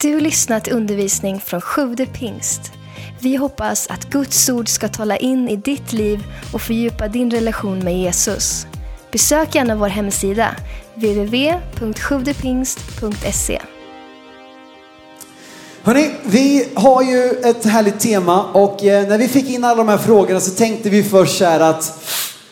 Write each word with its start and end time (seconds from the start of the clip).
Du 0.00 0.20
lyssnat 0.20 0.64
till 0.64 0.72
undervisning 0.72 1.40
från 1.40 1.60
Sjude 1.60 2.06
pingst. 2.06 2.60
Vi 3.20 3.36
hoppas 3.36 3.86
att 3.90 4.10
Guds 4.10 4.48
ord 4.48 4.68
ska 4.68 4.88
tala 4.88 5.16
in 5.16 5.48
i 5.48 5.56
ditt 5.56 5.92
liv 5.92 6.24
och 6.52 6.60
fördjupa 6.60 7.08
din 7.08 7.30
relation 7.30 7.78
med 7.78 7.98
Jesus. 7.98 8.66
Besök 9.12 9.54
gärna 9.54 9.76
vår 9.76 9.88
hemsida, 9.88 10.56
www.sjuvdepingst.se. 10.94 13.60
Hörrni, 15.82 16.10
vi 16.24 16.68
har 16.74 17.02
ju 17.02 17.30
ett 17.30 17.64
härligt 17.64 18.00
tema 18.00 18.44
och 18.44 18.84
eh, 18.84 19.08
när 19.08 19.18
vi 19.18 19.28
fick 19.28 19.50
in 19.50 19.64
alla 19.64 19.74
de 19.74 19.88
här 19.88 19.98
frågorna 19.98 20.40
så 20.40 20.50
tänkte 20.50 20.90
vi 20.90 21.02
först 21.02 21.38
så 21.38 21.44
här 21.44 21.60
att 21.60 22.04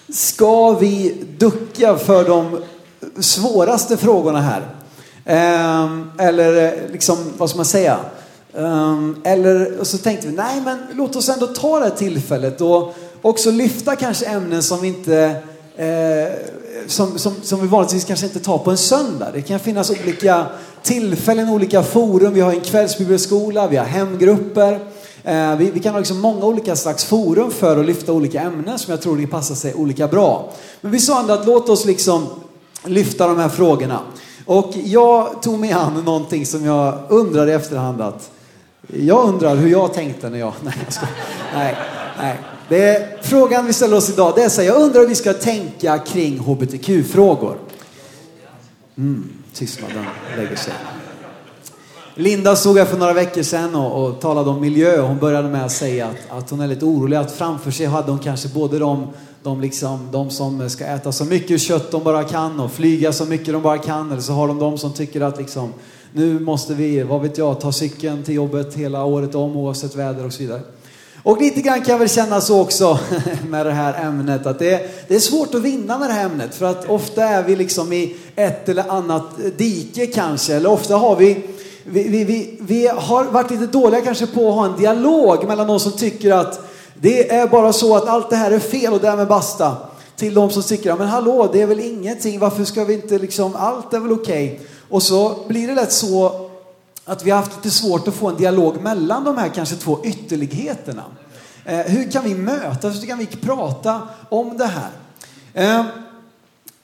ska 0.09 0.73
vi 0.73 1.17
ducka 1.39 1.97
för 1.97 2.25
de 2.25 2.63
svåraste 3.21 3.97
frågorna 3.97 4.41
här? 4.41 4.63
Ehm, 5.25 6.11
eller 6.19 6.65
eh, 6.65 6.93
liksom, 6.93 7.19
vad 7.39 7.51
ska 7.51 7.57
man 7.57 7.67
säga? 7.67 7.99
Ehm, 8.57 9.17
eller 9.25 9.81
och 9.81 9.87
så 9.87 9.99
tänkte 9.99 10.27
vi, 10.27 10.33
nej 10.33 10.61
men 10.65 10.79
låt 10.93 11.17
oss 11.17 11.29
ändå 11.29 11.47
ta 11.47 11.79
det 11.79 11.85
här 11.85 11.93
tillfället 11.93 12.61
och 12.61 12.95
också 13.23 13.51
lyfta 13.51 13.97
kanske 13.97 14.27
ämnen 14.27 14.63
som 14.63 14.81
vi 14.81 14.89
inte 14.89 15.43
eh, 15.77 16.33
som, 16.87 17.19
som, 17.19 17.35
som 17.43 17.61
vi 17.61 17.67
vanligtvis 17.67 18.05
kanske 18.05 18.27
inte 18.27 18.41
tar 18.41 18.59
på 18.59 18.71
en 18.71 18.77
söndag. 18.77 19.31
Det 19.33 19.43
kan 19.43 19.61
finnas 19.61 19.91
olika 19.91 20.47
tillfällen, 20.83 21.49
olika 21.49 21.83
forum. 21.83 22.35
Vi 22.35 22.41
har 22.41 22.53
en 22.53 22.61
kvällsbibelskola, 22.61 23.69
vi 23.69 23.77
har 23.77 23.85
hemgrupper. 23.85 24.73
Eh, 25.25 25.57
vi, 25.57 25.71
vi, 25.71 25.81
kan 25.81 25.93
ha 25.93 25.99
liksom 25.99 26.21
många 26.21 26.45
olika 26.45 26.77
slags 26.77 27.05
forum 27.05 27.51
för 27.51 27.81
att 27.81 27.87
lyfta 27.87 28.13
olika 28.13 28.41
ämnen 28.41 28.79
som 28.79 28.91
jag 28.91 29.03
tror 29.03 29.17
ni 29.17 29.27
passar 29.27 29.55
sig 29.55 29.75
olika 29.75 30.09
bra. 30.09 30.53
Men 30.81 30.93
vi 30.93 31.01
sa 31.01 31.21
ändå 31.21 31.35
att 31.35 31.47
låt 31.47 31.69
oss 31.69 31.85
liksom 31.85 32.27
lyfta 32.85 33.27
de 33.27 33.39
här 33.39 33.49
frågorna. 33.49 34.01
Och 34.45 34.73
jag 34.85 35.43
tog 35.43 35.59
mig 35.59 35.73
an 35.73 36.03
någonting 36.05 36.47
som 36.47 36.65
jag 36.65 36.99
undrar 37.09 37.47
i 37.47 37.53
efterhand 37.53 38.01
att 38.01 38.31
jag 38.93 39.29
undrar 39.29 39.57
hur 39.57 39.69
jag 39.69 39.95
tänkte 39.95 40.31
när 40.31 40.39
jag... 40.39 40.53
Nej, 40.63 40.75
jag 40.85 40.93
ska, 40.93 41.07
nej, 41.55 41.77
nej. 42.19 42.39
Det 42.69 42.89
är, 42.89 43.23
frågan 43.23 43.67
vi 43.67 43.73
ställer 43.73 43.97
oss 43.97 44.11
idag 44.11 44.33
det 44.37 44.43
är 44.43 44.49
så 44.49 44.61
här, 44.61 44.69
jag 44.69 44.83
undrar 44.83 45.01
hur 45.01 45.09
vi 45.09 45.15
ska 45.15 45.33
tänka 45.33 45.99
kring 45.99 46.39
hbtq-frågor. 46.39 47.57
Mm, 48.97 49.29
tystnaden 49.53 50.05
lägger 50.37 50.57
sig. 50.57 50.75
Linda 52.17 52.57
stod 52.57 52.79
här 52.79 52.85
för 52.85 52.99
några 52.99 53.13
veckor 53.13 53.43
sedan 53.43 53.75
och, 53.75 54.05
och 54.05 54.21
talade 54.21 54.51
om 54.51 54.61
miljö. 54.61 55.01
och 55.01 55.09
Hon 55.09 55.19
började 55.19 55.49
med 55.49 55.65
att 55.65 55.73
säga 55.73 56.07
att, 56.07 56.39
att 56.39 56.51
hon 56.51 56.61
är 56.61 56.67
lite 56.67 56.85
orolig 56.85 57.17
att 57.17 57.33
framför 57.33 57.71
sig 57.71 57.87
hade 57.87 58.11
hon 58.11 58.21
kanske 58.21 58.49
både 58.49 58.79
de, 58.79 59.07
de, 59.43 59.61
liksom, 59.61 60.09
de 60.13 60.31
som 60.31 60.71
ska 60.71 60.85
äta 60.85 61.13
så 61.13 61.25
mycket 61.25 61.61
kött 61.61 61.91
de 61.91 62.05
bara 62.05 62.25
kan 62.25 62.61
och 62.61 62.73
flyga 62.73 63.13
så 63.13 63.25
mycket 63.25 63.53
de 63.53 63.63
bara 63.63 63.79
kan. 63.79 64.13
Eller 64.13 64.23
så 64.23 64.33
har 64.33 64.49
de 64.49 64.59
de 64.59 64.79
som 64.79 64.93
tycker 64.93 65.21
att 65.21 65.39
liksom, 65.39 65.73
nu 66.13 66.41
måste 66.41 66.75
vi, 66.75 67.03
vad 67.03 67.23
vet 67.23 67.39
jag, 67.39 67.61
ta 67.61 67.73
cykeln 67.73 68.23
till 68.23 68.35
jobbet 68.35 68.75
hela 68.75 69.05
året 69.05 69.35
om 69.35 69.57
oavsett 69.57 69.95
väder 69.95 70.27
och 70.27 70.33
så 70.33 70.43
vidare. 70.43 70.61
Och 71.23 71.41
lite 71.41 71.61
grann 71.61 71.83
kan 71.83 71.93
jag 71.93 71.99
väl 71.99 72.09
känna 72.09 72.41
så 72.41 72.61
också 72.61 72.99
med 73.49 73.67
det 73.67 73.73
här 73.73 74.07
ämnet 74.07 74.47
att 74.47 74.59
det 74.59 74.71
är, 74.75 74.87
det 75.09 75.15
är 75.15 75.21
svårt 75.21 75.55
att 75.55 75.63
vinna 75.63 75.99
med 75.99 76.11
det 76.11 76.15
här 76.15 76.25
ämnet 76.25 76.55
för 76.55 76.67
att 76.67 76.89
ofta 76.89 77.25
är 77.25 77.43
vi 77.43 77.57
liksom 77.57 77.93
i 77.93 78.17
ett 78.37 78.69
eller 78.69 78.91
annat 78.91 79.25
dike 79.57 80.07
kanske 80.07 80.55
eller 80.55 80.71
ofta 80.71 80.97
har 80.97 81.17
vi 81.17 81.43
vi, 81.85 82.09
vi, 82.09 82.25
vi, 82.25 82.59
vi 82.61 82.87
har 82.87 83.25
varit 83.25 83.51
lite 83.51 83.67
dåliga 83.67 84.01
kanske 84.01 84.27
på 84.27 84.49
att 84.49 84.55
ha 84.55 84.67
en 84.67 84.77
dialog 84.77 85.47
mellan 85.47 85.67
de 85.67 85.81
som 85.81 85.93
tycker 85.93 86.33
att 86.33 86.61
det 86.95 87.33
är 87.33 87.49
bara 87.49 87.73
så 87.73 87.97
att 87.97 88.09
allt 88.09 88.31
det 88.31 88.37
här 88.37 88.51
är 88.51 88.59
fel 88.59 88.93
och 88.93 89.01
därmed 89.01 89.29
basta. 89.29 89.77
Till 90.17 90.35
de 90.35 90.51
som 90.51 90.63
tycker, 90.63 90.97
men 90.97 91.09
hallå, 91.09 91.51
det 91.53 91.63
är 91.63 91.67
väl 91.67 91.81
ingenting, 91.81 92.39
varför 92.39 92.65
ska 92.65 92.85
vi 92.85 92.95
inte 92.95 93.19
liksom, 93.19 93.57
allt 93.57 93.95
är 93.95 94.01
väl 94.01 94.13
okej. 94.13 94.53
Okay. 94.53 94.67
Och 94.89 95.03
så 95.03 95.37
blir 95.49 95.69
det 95.69 95.75
lätt 95.75 95.93
så 95.93 96.49
att 97.05 97.25
vi 97.25 97.31
har 97.31 97.39
haft 97.39 97.57
lite 97.57 97.71
svårt 97.71 98.09
att 98.09 98.15
få 98.15 98.29
en 98.29 98.37
dialog 98.37 98.83
mellan 98.83 99.25
de 99.25 99.39
här 99.39 99.49
kanske 99.49 99.77
två 99.77 100.01
ytterligheterna. 100.05 101.03
Eh, 101.65 101.79
hur 101.79 102.11
kan 102.11 102.25
vi 102.25 102.35
mötas? 102.35 103.03
Hur 103.03 103.07
kan 103.07 103.19
vi 103.19 103.27
prata 103.27 104.01
om 104.29 104.59
det 104.59 104.67
här? 104.67 104.91
Eh, 105.55 105.85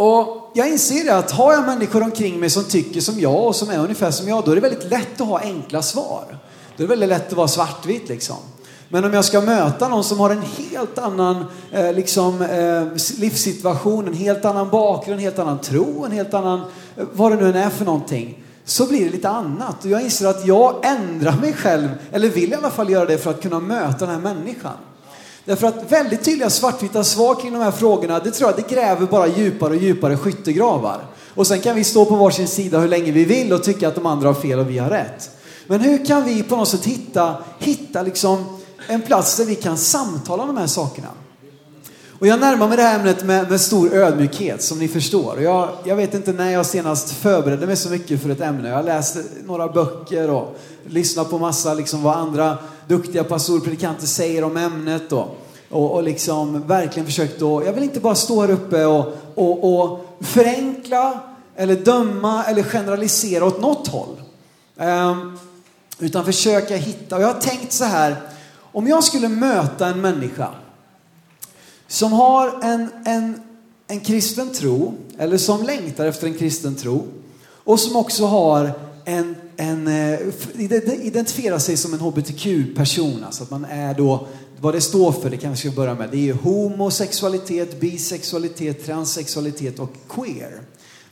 och 0.01 0.51
jag 0.55 0.69
inser 0.69 1.13
att 1.13 1.31
har 1.31 1.53
jag 1.53 1.67
människor 1.67 2.03
omkring 2.03 2.41
mig 2.41 2.51
som 2.51 2.65
tycker 2.65 3.01
som 3.01 3.21
jag 3.21 3.47
och 3.47 3.57
som 3.57 3.71
är 3.71 3.79
ungefär 3.79 4.11
som 4.11 4.29
jag, 4.29 4.45
då 4.45 4.51
är 4.51 4.55
det 4.55 4.61
väldigt 4.61 4.91
lätt 4.91 5.21
att 5.21 5.27
ha 5.27 5.41
enkla 5.41 5.83
svar. 5.83 6.39
Då 6.77 6.83
är 6.83 6.87
det 6.87 6.91
väldigt 6.91 7.09
lätt 7.09 7.27
att 7.27 7.33
vara 7.33 7.49
svartvit 7.49 8.09
liksom. 8.09 8.37
Men 8.89 9.05
om 9.05 9.15
jag 9.15 9.25
ska 9.25 9.41
möta 9.41 9.89
någon 9.89 10.05
som 10.05 10.21
har 10.21 10.31
en 10.31 10.43
helt 10.43 10.99
annan 10.99 11.45
eh, 11.73 11.93
liksom, 11.93 12.43
eh, 12.43 13.21
livssituation, 13.21 14.09
en 14.09 14.15
helt 14.15 14.45
annan 14.45 14.71
bakgrund, 14.71 15.19
en 15.19 15.25
helt 15.25 15.39
annan 15.39 15.59
tro, 15.59 16.05
en 16.05 16.13
helt 16.13 16.35
annan, 16.35 16.61
eh, 16.97 17.05
vad 17.13 17.33
det 17.33 17.37
nu 17.37 17.49
än 17.49 17.57
är 17.57 17.71
för 17.71 17.85
någonting, 17.85 18.45
så 18.65 18.87
blir 18.87 19.05
det 19.05 19.11
lite 19.11 19.29
annat. 19.29 19.85
Och 19.85 19.91
jag 19.91 20.03
inser 20.03 20.27
att 20.27 20.47
jag 20.47 20.75
ändrar 20.83 21.37
mig 21.41 21.53
själv, 21.53 21.89
eller 22.13 22.29
vill 22.29 22.53
i 22.53 22.55
alla 22.55 22.71
fall 22.71 22.91
göra 22.91 23.07
det 23.07 23.19
för 23.19 23.31
att 23.31 23.43
kunna 23.43 23.61
möta 23.61 24.07
den 24.07 24.15
här 24.15 24.35
människan. 24.35 24.77
Därför 25.51 25.67
att 25.67 25.93
väldigt 25.93 26.25
tydliga 26.25 26.51
svartvita 26.51 27.05
svar 27.05 27.35
kring 27.35 27.53
de 27.53 27.63
här 27.63 27.71
frågorna, 27.71 28.19
det 28.19 28.31
tror 28.31 28.51
jag, 28.51 28.65
det 28.65 28.75
gräver 28.75 29.07
bara 29.07 29.27
djupare 29.27 29.71
och 29.71 29.83
djupare 29.83 30.17
skyttegravar. 30.17 31.01
Och 31.35 31.47
sen 31.47 31.61
kan 31.61 31.77
vi 31.77 31.85
stå 31.85 32.05
på 32.05 32.17
varsin 32.17 32.49
sida 32.49 32.79
hur 32.79 32.89
länge 32.89 33.13
vi 33.13 33.25
vill 33.25 33.53
och 33.53 33.63
tycka 33.63 33.89
att 33.89 33.95
de 33.95 34.07
andra 34.07 34.29
har 34.29 34.35
fel 34.35 34.59
och 34.59 34.71
vi 34.71 34.79
har 34.79 34.91
rätt. 34.91 35.31
Men 35.67 35.81
hur 35.81 36.07
kan 36.07 36.25
vi 36.25 36.43
på 36.43 36.57
något 36.57 36.69
sätt 36.69 36.85
hitta, 36.85 37.37
hitta 37.59 38.03
liksom 38.03 38.59
en 38.89 39.03
plats 39.03 39.37
där 39.37 39.45
vi 39.45 39.55
kan 39.55 39.77
samtala 39.77 40.43
om 40.43 40.49
de 40.49 40.57
här 40.57 40.67
sakerna? 40.67 41.09
Och 42.19 42.27
jag 42.27 42.41
närmar 42.41 42.69
mig 42.69 42.77
det 42.77 42.83
här 42.83 42.99
ämnet 42.99 43.25
med, 43.25 43.51
med 43.51 43.61
stor 43.61 43.95
ödmjukhet, 43.95 44.63
som 44.63 44.79
ni 44.79 44.89
förstår. 44.89 45.41
Jag, 45.41 45.69
jag 45.85 45.97
vet 45.97 46.15
inte 46.15 46.33
när 46.33 46.51
jag 46.51 46.67
senast 46.67 47.11
förberedde 47.11 47.67
mig 47.67 47.77
så 47.77 47.91
mycket 47.91 48.23
för 48.23 48.31
ett 48.31 48.41
ämne. 48.41 48.69
Jag 48.69 48.77
har 48.77 48.83
läst 48.83 49.17
några 49.45 49.69
böcker 49.69 50.31
och 50.31 50.59
lyssnat 50.87 51.31
på 51.31 51.39
massa 51.39 51.75
liksom 51.75 52.03
vad 52.03 52.17
andra 52.17 52.59
duktiga 52.89 53.25
pastorer 53.25 53.61
predikanter 53.61 54.07
säger 54.07 54.45
om 54.45 54.57
ämnet. 54.57 55.13
Och, 55.13 55.40
och, 55.71 55.91
och 55.93 56.03
liksom 56.03 56.67
verkligen 56.67 57.07
försökt 57.07 57.43
att, 57.43 57.67
jag 57.67 57.73
vill 57.73 57.83
inte 57.83 58.01
bara 58.01 58.15
stå 58.15 58.41
här 58.41 58.51
uppe 58.51 58.85
och, 58.85 59.07
och, 59.35 59.83
och 59.83 60.07
förenkla 60.21 61.21
eller 61.57 61.77
döma 61.77 62.45
eller 62.45 62.63
generalisera 62.63 63.45
åt 63.45 63.61
något 63.61 63.89
håll. 63.89 64.21
Um, 64.77 65.39
utan 65.99 66.25
försöka 66.25 66.77
hitta, 66.77 67.17
och 67.17 67.23
jag 67.23 67.27
har 67.27 67.41
tänkt 67.41 67.73
så 67.73 67.85
här, 67.85 68.17
om 68.73 68.89
jag 68.89 69.05
skulle 69.05 69.29
möta 69.29 69.87
en 69.87 70.01
människa 70.01 70.49
som 71.89 72.13
har 72.13 72.61
en, 72.63 72.89
en, 73.05 73.41
en 73.87 74.01
kristen 74.01 74.53
tro, 74.53 74.95
eller 75.19 75.39
som 75.39 75.63
längtar 75.63 76.07
efter 76.07 76.27
en 76.27 76.35
kristen 76.35 76.77
tro, 76.77 77.07
och 77.65 77.81
som 77.81 77.97
också 77.97 78.27
har 78.27 78.73
en, 79.05 79.37
en 79.57 79.89
eh, 79.89 80.19
identifierar 81.01 81.59
sig 81.59 81.77
som 81.77 81.95
en 81.95 82.01
hbtq-person, 82.01 83.25
alltså 83.25 83.43
att 83.43 83.51
man 83.51 83.65
är 83.65 83.95
då, 83.95 84.27
vad 84.61 84.75
det 84.75 84.81
står 84.81 85.13
för, 85.13 85.31
det 85.31 85.37
kanske 85.37 85.69
vi 85.69 85.73
ska 85.73 85.81
börja 85.81 85.95
med, 85.95 86.09
det 86.11 86.29
är 86.29 86.33
homosexualitet, 86.33 87.81
bisexualitet, 87.81 88.87
transsexualitet 88.87 89.79
och 89.79 89.93
queer. 90.09 90.61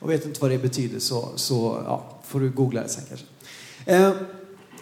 Och 0.00 0.10
vet 0.10 0.26
inte 0.26 0.40
vad 0.40 0.50
det 0.50 0.58
betyder 0.58 0.98
så, 0.98 1.28
så 1.34 1.82
ja, 1.84 2.20
får 2.26 2.40
du 2.40 2.50
googla 2.50 2.82
det 2.82 2.88
sen 2.88 3.04
kanske. 3.08 3.26
Eh, 3.86 4.12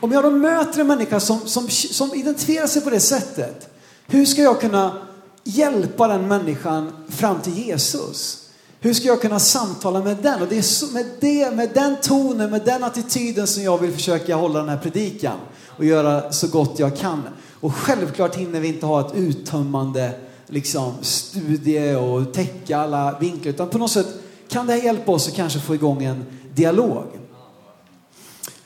om 0.01 0.13
jag 0.13 0.25
då 0.25 0.31
möter 0.31 0.81
en 0.81 0.87
människa 0.87 1.21
som, 1.21 1.41
som, 1.41 1.69
som 1.71 2.15
identifierar 2.15 2.67
sig 2.67 2.83
på 2.83 2.91
det 2.91 3.01
sättet, 3.01 3.69
hur 4.07 4.27
ska 4.27 4.43
jag 4.43 4.61
kunna 4.61 5.07
hjälpa 5.45 6.09
den 6.09 6.29
människan 6.29 6.93
fram 7.09 7.41
till 7.41 7.59
Jesus? 7.59 8.49
Hur 8.81 8.95
ska 8.95 9.09
jag 9.09 9.21
kunna 9.21 9.39
samtala 9.39 10.03
med 10.03 10.17
den? 10.17 10.43
Och 10.43 10.49
det 10.49 10.59
är 10.59 10.93
med, 10.93 11.07
det, 11.21 11.51
med 11.51 11.71
den 11.75 11.97
tonen, 12.03 12.51
med 12.51 12.65
den 12.65 12.85
attityden 12.85 13.47
som 13.47 13.63
jag 13.63 13.79
vill 13.79 13.93
försöka 13.93 14.37
hålla 14.37 14.59
den 14.59 14.69
här 14.69 14.79
predikan 14.79 15.39
och 15.67 15.85
göra 15.85 16.33
så 16.33 16.47
gott 16.47 16.79
jag 16.79 16.97
kan. 16.97 17.23
Och 17.67 17.75
självklart 17.75 18.37
hinner 18.37 18.61
vi 18.61 18.69
inte 18.69 18.87
ha 18.87 19.01
ett 19.01 19.15
uttömmande 19.15 20.13
liksom, 20.47 20.95
studie 21.01 21.95
och 21.95 22.35
täcka 22.35 22.79
alla 22.79 23.19
vinklar, 23.19 23.53
utan 23.53 23.69
på 23.69 23.79
något 23.79 23.91
sätt 23.91 24.07
kan 24.49 24.67
det 24.67 24.73
här 24.73 24.83
hjälpa 24.83 25.13
oss 25.13 25.29
att 25.29 25.35
kanske 25.35 25.61
få 25.61 25.75
igång 25.75 26.05
en 26.05 26.25
dialog. 26.55 27.05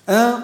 Eh, 0.07 0.39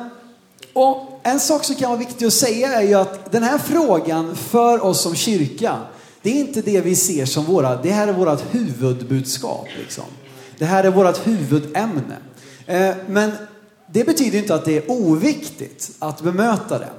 och 0.72 1.20
en 1.22 1.40
sak 1.40 1.64
som 1.64 1.76
kan 1.76 1.90
vara 1.90 1.98
viktig 1.98 2.26
att 2.26 2.32
säga 2.32 2.80
är 2.80 2.82
ju 2.82 2.94
att 2.94 3.32
den 3.32 3.42
här 3.42 3.58
frågan 3.58 4.36
för 4.36 4.84
oss 4.84 5.00
som 5.00 5.14
kyrka, 5.14 5.78
det 6.22 6.30
är 6.30 6.40
inte 6.40 6.62
det 6.62 6.80
vi 6.80 6.96
ser 6.96 7.26
som 7.26 7.44
våra, 7.44 7.82
det 7.82 7.90
här 7.90 8.08
är 8.08 8.12
vårt 8.12 8.54
huvudbudskap. 8.54 9.66
Liksom. 9.78 10.04
Det 10.58 10.64
här 10.64 10.84
är 10.84 10.90
vårt 10.90 11.26
huvudämne. 11.26 12.16
Eh, 12.66 12.94
men 13.08 13.32
det 13.92 14.04
betyder 14.04 14.38
inte 14.38 14.54
att 14.54 14.64
det 14.64 14.76
är 14.76 14.90
oviktigt 14.90 15.90
att 15.98 16.22
bemöta 16.22 16.78
det. 16.78 16.90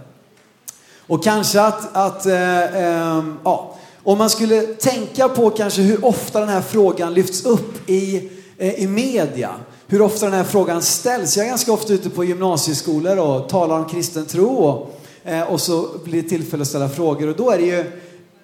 Och 1.07 1.24
kanske 1.24 1.62
att, 1.62 1.95
att 1.95 2.25
eh, 2.25 2.63
eh, 2.63 3.24
ja, 3.44 3.77
om 4.04 4.18
man 4.18 4.30
skulle 4.30 4.62
tänka 4.62 5.30
på 5.30 5.50
kanske 5.50 5.81
hur 5.81 6.06
ofta 6.06 6.39
den 6.39 6.50
här 6.50 6.62
frågan 6.62 7.13
lyfts 7.13 7.45
upp 7.45 7.89
i, 7.89 8.30
eh, 8.57 8.74
i 8.74 8.88
media, 8.88 9.51
hur 9.88 10.01
ofta 10.01 10.25
den 10.25 10.36
här 10.36 10.44
frågan 10.44 10.81
ställs. 10.81 11.38
Jag 11.38 11.45
är 11.45 11.50
ganska 11.50 11.71
ofta 11.71 11.94
ute 11.94 12.09
på 12.09 12.24
gymnasieskolor 12.24 13.18
och 13.18 13.50
talar 13.50 13.80
om 13.80 13.86
kristen 13.86 14.25
tro 14.25 14.56
och, 14.56 15.00
eh, 15.24 15.42
och 15.42 15.62
så 15.62 15.88
blir 16.04 16.24
det 16.24 16.30
tillfälle 16.30 16.62
att 16.62 16.68
ställa 16.68 16.89
frågor 16.89 17.27
och 17.27 17.36
då 17.36 17.51
är 17.51 17.57
det 17.57 17.65
ju 17.65 17.92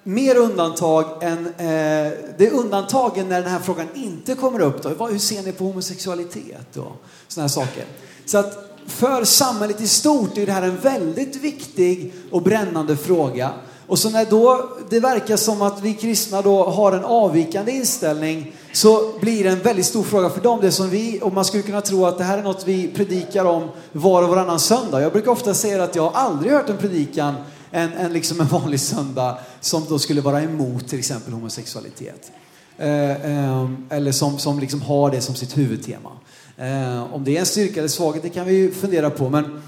mer 0.04 0.36
undantag 0.36 1.24
än... 1.24 1.46
Eh, 1.48 2.12
det 2.38 2.48
är 2.48 2.54
undantagen 2.54 3.30
när 3.30 3.42
den 3.42 3.52
här 3.52 3.60
frågan 3.60 3.88
inte 3.96 4.36
kommer 4.36 4.60
upp. 4.60 4.84
Då. 4.84 5.08
Hur 5.08 5.20
ser 5.20 5.44
ni 5.44 5.52
på 5.52 5.64
homosexualitet 5.64 6.78
och 6.78 6.92
sådana 7.28 7.44
här 7.44 7.48
saker? 7.48 7.86
Så 8.26 8.38
att 8.38 8.73
för 8.88 9.24
samhället 9.24 9.82
i 9.82 9.88
stort 9.88 10.38
är 10.38 10.46
det 10.46 10.52
här 10.52 10.62
en 10.62 10.78
väldigt 10.78 11.36
viktig 11.36 12.14
och 12.32 12.42
brännande 12.42 12.98
fråga. 12.98 13.52
Och 13.88 14.00
så 14.00 14.10
när 14.10 14.26
då 14.26 14.70
det 14.90 15.00
verkar 15.00 15.38
som 15.38 15.62
att 15.62 15.82
vi 15.82 15.94
kristna 15.94 16.42
då 16.42 16.64
har 16.64 16.92
en 16.92 17.06
avvikande 17.06 17.72
inställning 17.72 18.56
så 18.74 19.12
blir 19.22 19.44
det 19.44 19.50
en 19.50 19.60
väldigt 19.60 19.86
stor 19.86 20.04
fråga 20.04 20.30
för 20.30 20.42
dem. 20.42 20.60
Det 20.62 20.72
som 20.72 20.90
vi, 20.90 21.20
och 21.22 21.34
man 21.34 21.46
skulle 21.46 21.64
kunna 21.64 21.82
tro 21.82 22.06
att 22.06 22.18
det 22.18 22.24
här 22.24 22.38
är 22.38 22.44
något 22.44 22.68
vi 22.68 22.88
predikar 22.88 23.46
om 23.46 23.70
var 23.92 24.24
och 24.24 24.30
varannan 24.30 24.60
söndag. 24.60 25.02
Jag 25.02 25.12
brukar 25.12 25.32
ofta 25.32 25.54
säga 25.54 25.84
att 25.84 25.96
jag 25.96 26.04
har 26.04 26.12
aldrig 26.12 26.52
hört 26.52 26.70
en 26.70 26.78
predikan 26.78 27.36
en, 27.74 27.94
en, 27.94 28.14
liksom 28.14 28.42
en 28.42 28.48
vanlig 28.48 28.80
söndag 28.80 29.38
som 29.60 29.86
då 29.90 30.00
skulle 30.00 30.22
vara 30.22 30.42
emot 30.42 30.88
till 30.88 31.00
exempel 31.00 31.34
homosexualitet. 31.34 32.32
Eh, 32.78 33.12
eh, 33.12 33.70
eller 33.90 34.12
som, 34.12 34.40
som 34.40 34.60
liksom 34.60 34.82
har 34.82 35.12
det 35.12 35.22
som 35.22 35.36
sitt 35.36 35.58
huvudtema. 35.58 36.12
Eh, 36.58 37.14
om 37.14 37.24
det 37.24 37.36
är 37.36 37.40
en 37.40 37.46
styrka 37.46 37.80
eller 37.80 37.90
svaghet, 37.90 38.24
det 38.24 38.30
kan 38.30 38.46
vi 38.46 38.54
ju 38.54 38.72
fundera 38.72 39.10
på. 39.10 39.30
Men 39.30 39.62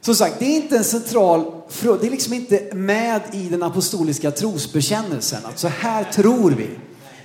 som 0.00 0.14
sagt, 0.14 0.38
det 0.38 0.44
är 0.44 0.56
inte 0.56 0.76
en 0.76 0.84
central 0.84 1.52
fråga. 1.68 2.00
Det 2.00 2.06
är 2.06 2.10
liksom 2.10 2.32
inte 2.32 2.74
med 2.74 3.20
i 3.32 3.48
den 3.48 3.62
apostoliska 3.62 4.30
trosbekännelsen. 4.30 5.40
Att 5.44 5.58
så 5.58 5.68
här 5.68 6.04
tror 6.04 6.50
vi. 6.50 6.70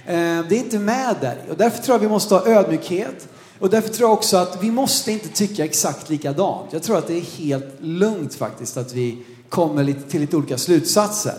Eh, 0.06 0.46
det 0.50 0.56
är 0.56 0.60
inte 0.60 0.80
med 0.80 1.16
där. 1.22 1.38
Och 1.50 1.58
därför 1.58 1.84
tror 1.84 1.96
jag 1.96 2.00
vi 2.00 2.10
måste 2.10 2.36
ha 2.36 2.48
ödmjukhet. 2.48 3.28
Och 3.60 3.70
därför 3.70 3.90
tror 3.90 4.10
jag 4.10 4.18
också 4.18 4.38
att 4.38 4.64
vi 4.64 4.72
måste 4.72 5.12
inte 5.12 5.30
tycka 5.30 5.66
exakt 5.66 6.10
likadant. 6.10 6.74
Jag 6.74 6.84
tror 6.84 6.98
att 6.98 7.08
det 7.08 7.18
är 7.18 7.22
helt 7.22 7.76
lugnt 7.80 8.36
faktiskt 8.36 8.78
att 8.78 8.94
vi 8.94 9.26
kommer 9.50 9.94
till 10.10 10.22
lite 10.22 10.38
olika 10.38 10.58
slutsatser. 10.58 11.36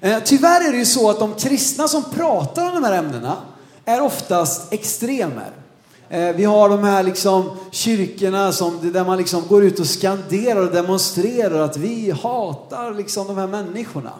Eh, 0.00 0.18
tyvärr 0.24 0.68
är 0.68 0.72
det 0.72 0.78
ju 0.78 0.86
så 0.86 1.10
att 1.10 1.18
de 1.18 1.34
kristna 1.34 1.88
som 1.88 2.04
pratar 2.04 2.68
om 2.68 2.74
de 2.74 2.84
här 2.84 2.98
ämnena 2.98 3.36
är 3.84 4.00
oftast 4.00 4.72
extremer. 4.72 5.61
Eh, 6.12 6.32
vi 6.36 6.44
har 6.44 6.68
de 6.68 6.84
här 6.84 7.02
liksom 7.02 7.50
kyrkorna 7.70 8.52
som, 8.52 8.92
där 8.92 9.04
man 9.04 9.18
liksom 9.18 9.42
går 9.48 9.64
ut 9.64 9.80
och 9.80 9.86
skanderar 9.86 10.60
och 10.60 10.72
demonstrerar 10.72 11.60
att 11.60 11.76
vi 11.76 12.10
hatar 12.10 12.94
liksom 12.94 13.26
de 13.26 13.36
här 13.36 13.46
människorna. 13.46 14.12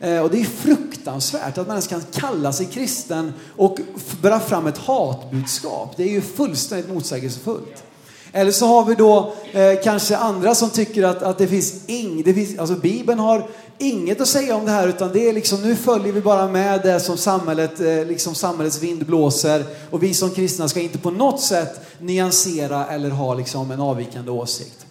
Eh, 0.00 0.18
och 0.18 0.30
det 0.30 0.40
är 0.40 0.44
fruktansvärt 0.44 1.58
att 1.58 1.66
man 1.66 1.74
ens 1.74 1.86
kan 1.86 2.02
kalla 2.12 2.52
sig 2.52 2.66
kristen 2.66 3.32
och 3.56 3.78
bära 4.20 4.40
fram 4.40 4.66
ett 4.66 4.78
hatbudskap. 4.78 5.96
Det 5.96 6.02
är 6.02 6.10
ju 6.10 6.20
fullständigt 6.20 6.88
motsägelsefullt. 6.88 7.84
Eller 8.32 8.52
så 8.52 8.66
har 8.66 8.84
vi 8.84 8.94
då 8.94 9.32
eh, 9.52 9.72
kanske 9.84 10.16
andra 10.16 10.54
som 10.54 10.70
tycker 10.70 11.02
att, 11.02 11.22
att 11.22 11.38
det 11.38 11.46
finns 11.46 11.74
inget, 11.86 12.58
alltså 12.58 12.74
Bibeln 12.74 13.18
har 13.18 13.48
inget 13.78 14.20
att 14.20 14.28
säga 14.28 14.56
om 14.56 14.64
det 14.64 14.70
här 14.70 14.88
utan 14.88 15.12
det 15.12 15.28
är 15.28 15.32
liksom, 15.32 15.62
nu 15.62 15.76
följer 15.76 16.12
vi 16.12 16.20
bara 16.20 16.48
med 16.48 16.82
det 16.82 17.00
som 17.00 17.16
samhället, 17.16 17.80
eh, 17.80 18.06
liksom 18.06 18.34
samhällets 18.34 18.82
vind 18.82 19.06
blåser 19.06 19.64
och 19.90 20.02
vi 20.02 20.14
som 20.14 20.30
kristna 20.30 20.68
ska 20.68 20.80
inte 20.80 20.98
på 20.98 21.10
något 21.10 21.40
sätt 21.40 21.80
nyansera 22.00 22.86
eller 22.86 23.10
ha 23.10 23.34
liksom 23.34 23.70
en 23.70 23.80
avvikande 23.80 24.30
åsikt. 24.30 24.86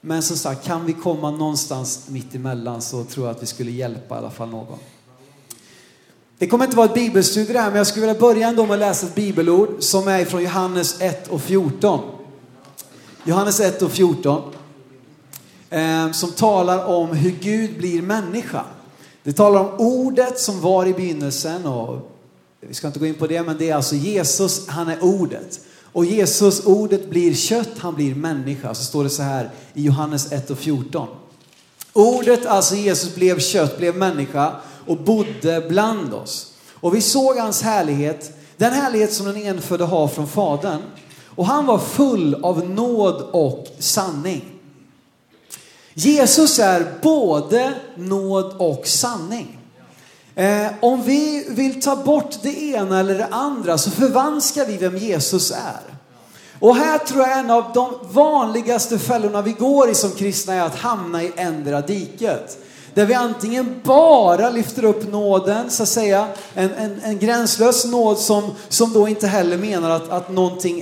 Men 0.00 0.22
som 0.22 0.36
sagt, 0.36 0.64
kan 0.64 0.86
vi 0.86 0.92
komma 0.92 1.30
någonstans 1.30 2.00
mitt 2.08 2.34
emellan 2.34 2.82
så 2.82 3.04
tror 3.04 3.26
jag 3.26 3.36
att 3.36 3.42
vi 3.42 3.46
skulle 3.46 3.70
hjälpa 3.70 4.14
i 4.14 4.18
alla 4.18 4.30
fall 4.30 4.48
någon. 4.48 4.78
Det 6.38 6.46
kommer 6.46 6.64
inte 6.64 6.76
vara 6.76 6.86
ett 6.86 6.94
bibelstudie 6.94 7.52
det 7.52 7.60
här, 7.60 7.68
men 7.68 7.76
jag 7.76 7.86
skulle 7.86 8.06
vilja 8.06 8.20
börja 8.20 8.48
ändå 8.48 8.66
med 8.66 8.74
att 8.74 8.78
läsa 8.78 9.06
ett 9.06 9.14
bibelord 9.14 9.68
som 9.78 10.08
är 10.08 10.24
från 10.24 10.42
Johannes 10.42 11.00
1 11.00 11.28
och 11.28 11.42
14. 11.42 12.15
Johannes 13.28 13.60
1 13.60 13.82
och 13.82 13.92
14. 13.92 14.52
Eh, 15.70 16.12
som 16.12 16.32
talar 16.32 16.84
om 16.84 17.08
hur 17.08 17.30
Gud 17.30 17.78
blir 17.78 18.02
människa. 18.02 18.64
Det 19.22 19.32
talar 19.32 19.60
om 19.60 19.70
ordet 19.78 20.38
som 20.38 20.60
var 20.60 20.86
i 20.86 20.94
begynnelsen 20.94 21.66
och 21.66 22.12
vi 22.60 22.74
ska 22.74 22.86
inte 22.86 22.98
gå 22.98 23.06
in 23.06 23.14
på 23.14 23.26
det, 23.26 23.42
men 23.42 23.58
det 23.58 23.70
är 23.70 23.74
alltså 23.74 23.94
Jesus, 23.94 24.68
han 24.68 24.88
är 24.88 25.04
ordet. 25.04 25.60
Och 25.92 26.04
Jesus, 26.04 26.66
ordet 26.66 27.10
blir 27.10 27.34
kött, 27.34 27.70
han 27.78 27.94
blir 27.94 28.14
människa. 28.14 28.74
Så 28.74 28.84
står 28.84 29.04
det 29.04 29.10
så 29.10 29.22
här 29.22 29.50
i 29.74 29.82
Johannes 29.82 30.32
1 30.32 30.50
och 30.50 30.58
14. 30.58 31.08
Ordet, 31.92 32.46
alltså 32.46 32.74
Jesus, 32.74 33.14
blev 33.14 33.38
kött, 33.38 33.78
blev 33.78 33.96
människa 33.96 34.52
och 34.86 34.96
bodde 34.96 35.66
bland 35.68 36.14
oss. 36.14 36.52
Och 36.74 36.94
vi 36.94 37.00
såg 37.00 37.36
hans 37.36 37.62
härlighet, 37.62 38.32
den 38.56 38.72
härlighet 38.72 39.12
som 39.12 39.26
den 39.26 39.36
enfödde 39.36 39.84
har 39.84 40.08
från 40.08 40.28
Fadern. 40.28 40.82
Och 41.36 41.46
han 41.46 41.66
var 41.66 41.78
full 41.78 42.44
av 42.44 42.70
nåd 42.70 43.28
och 43.32 43.66
sanning. 43.78 44.44
Jesus 45.94 46.58
är 46.58 46.94
både 47.02 47.72
nåd 47.96 48.54
och 48.58 48.86
sanning. 48.86 49.58
Eh, 50.34 50.66
om 50.80 51.02
vi 51.02 51.46
vill 51.48 51.82
ta 51.82 51.96
bort 51.96 52.42
det 52.42 52.62
ena 52.62 53.00
eller 53.00 53.18
det 53.18 53.26
andra 53.26 53.78
så 53.78 53.90
förvanskar 53.90 54.66
vi 54.66 54.76
vem 54.76 54.96
Jesus 54.96 55.50
är. 55.50 55.80
Och 56.60 56.76
här 56.76 56.98
tror 56.98 57.20
jag 57.20 57.38
en 57.38 57.50
av 57.50 57.64
de 57.74 57.94
vanligaste 58.10 58.98
fällorna 58.98 59.42
vi 59.42 59.52
går 59.52 59.90
i 59.90 59.94
som 59.94 60.10
kristna 60.10 60.54
är 60.54 60.62
att 60.62 60.76
hamna 60.76 61.22
i 61.22 61.32
ändra 61.36 61.80
diket. 61.80 62.58
Där 62.96 63.06
vi 63.06 63.14
antingen 63.14 63.80
bara 63.84 64.50
lyfter 64.50 64.84
upp 64.84 65.12
nåden, 65.12 65.70
så 65.70 65.82
att 65.82 65.88
säga, 65.88 66.28
en, 66.54 66.70
en, 66.70 67.00
en 67.02 67.18
gränslös 67.18 67.84
nåd 67.84 68.18
som, 68.18 68.50
som 68.68 68.92
då 68.92 69.08
inte 69.08 69.26
heller 69.26 69.58
menar 69.58 69.90
att, 69.90 70.10
att, 70.10 70.30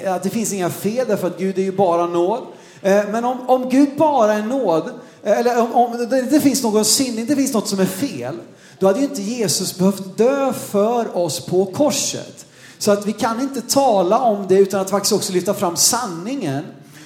att 0.06 0.22
det 0.22 0.30
finns 0.30 0.52
inga 0.52 0.70
fel 0.70 1.06
därför 1.08 1.26
att 1.26 1.38
Gud 1.38 1.58
är 1.58 1.62
ju 1.62 1.72
bara 1.72 2.06
nåd. 2.06 2.40
Eh, 2.82 3.02
men 3.10 3.24
om, 3.24 3.50
om 3.50 3.68
Gud 3.68 3.88
bara 3.96 4.32
är 4.32 4.42
nåd, 4.42 4.90
eh, 5.22 5.38
eller 5.38 5.60
om, 5.60 5.72
om 5.72 6.08
det 6.10 6.18
inte 6.18 6.40
finns 6.40 6.62
någon 6.62 6.84
synd, 6.84 7.18
inte 7.18 7.36
finns 7.36 7.52
något 7.52 7.68
som 7.68 7.80
är 7.80 7.86
fel, 7.86 8.34
då 8.78 8.86
hade 8.86 8.98
ju 8.98 9.04
inte 9.04 9.22
Jesus 9.22 9.78
behövt 9.78 10.18
dö 10.18 10.52
för 10.52 11.16
oss 11.16 11.40
på 11.40 11.66
korset. 11.66 12.46
Så 12.78 12.90
att 12.90 13.06
vi 13.06 13.12
kan 13.12 13.40
inte 13.40 13.60
tala 13.60 14.18
om 14.18 14.46
det 14.48 14.58
utan 14.58 14.80
att 14.80 14.90
faktiskt 14.90 15.12
också 15.12 15.32
lyfta 15.32 15.54
fram 15.54 15.76
sanningen 15.76 16.64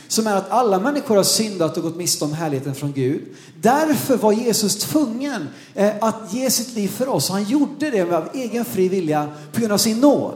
som 0.08 0.26
är 0.26 0.36
att 0.36 0.50
alla 0.50 0.78
människor 0.78 1.16
har 1.16 1.22
syndat 1.22 1.76
och 1.76 1.82
gått 1.82 1.96
miste 1.96 2.24
om 2.24 2.32
härligheten 2.32 2.74
från 2.74 2.92
Gud. 2.92 3.22
Därför 3.60 4.16
var 4.16 4.32
Jesus 4.32 4.76
tvungen 4.76 5.48
eh, 5.74 5.90
att 6.00 6.32
ge 6.32 6.50
sitt 6.50 6.74
liv 6.74 6.88
för 6.88 7.08
oss 7.08 7.30
han 7.30 7.44
gjorde 7.44 7.90
det 7.90 8.02
av 8.02 8.28
egen 8.34 8.64
fri 8.64 8.88
vilja 8.88 9.28
på 9.52 9.60
grund 9.60 9.72
av 9.72 9.78
sin 9.78 10.00
nåd. 10.00 10.34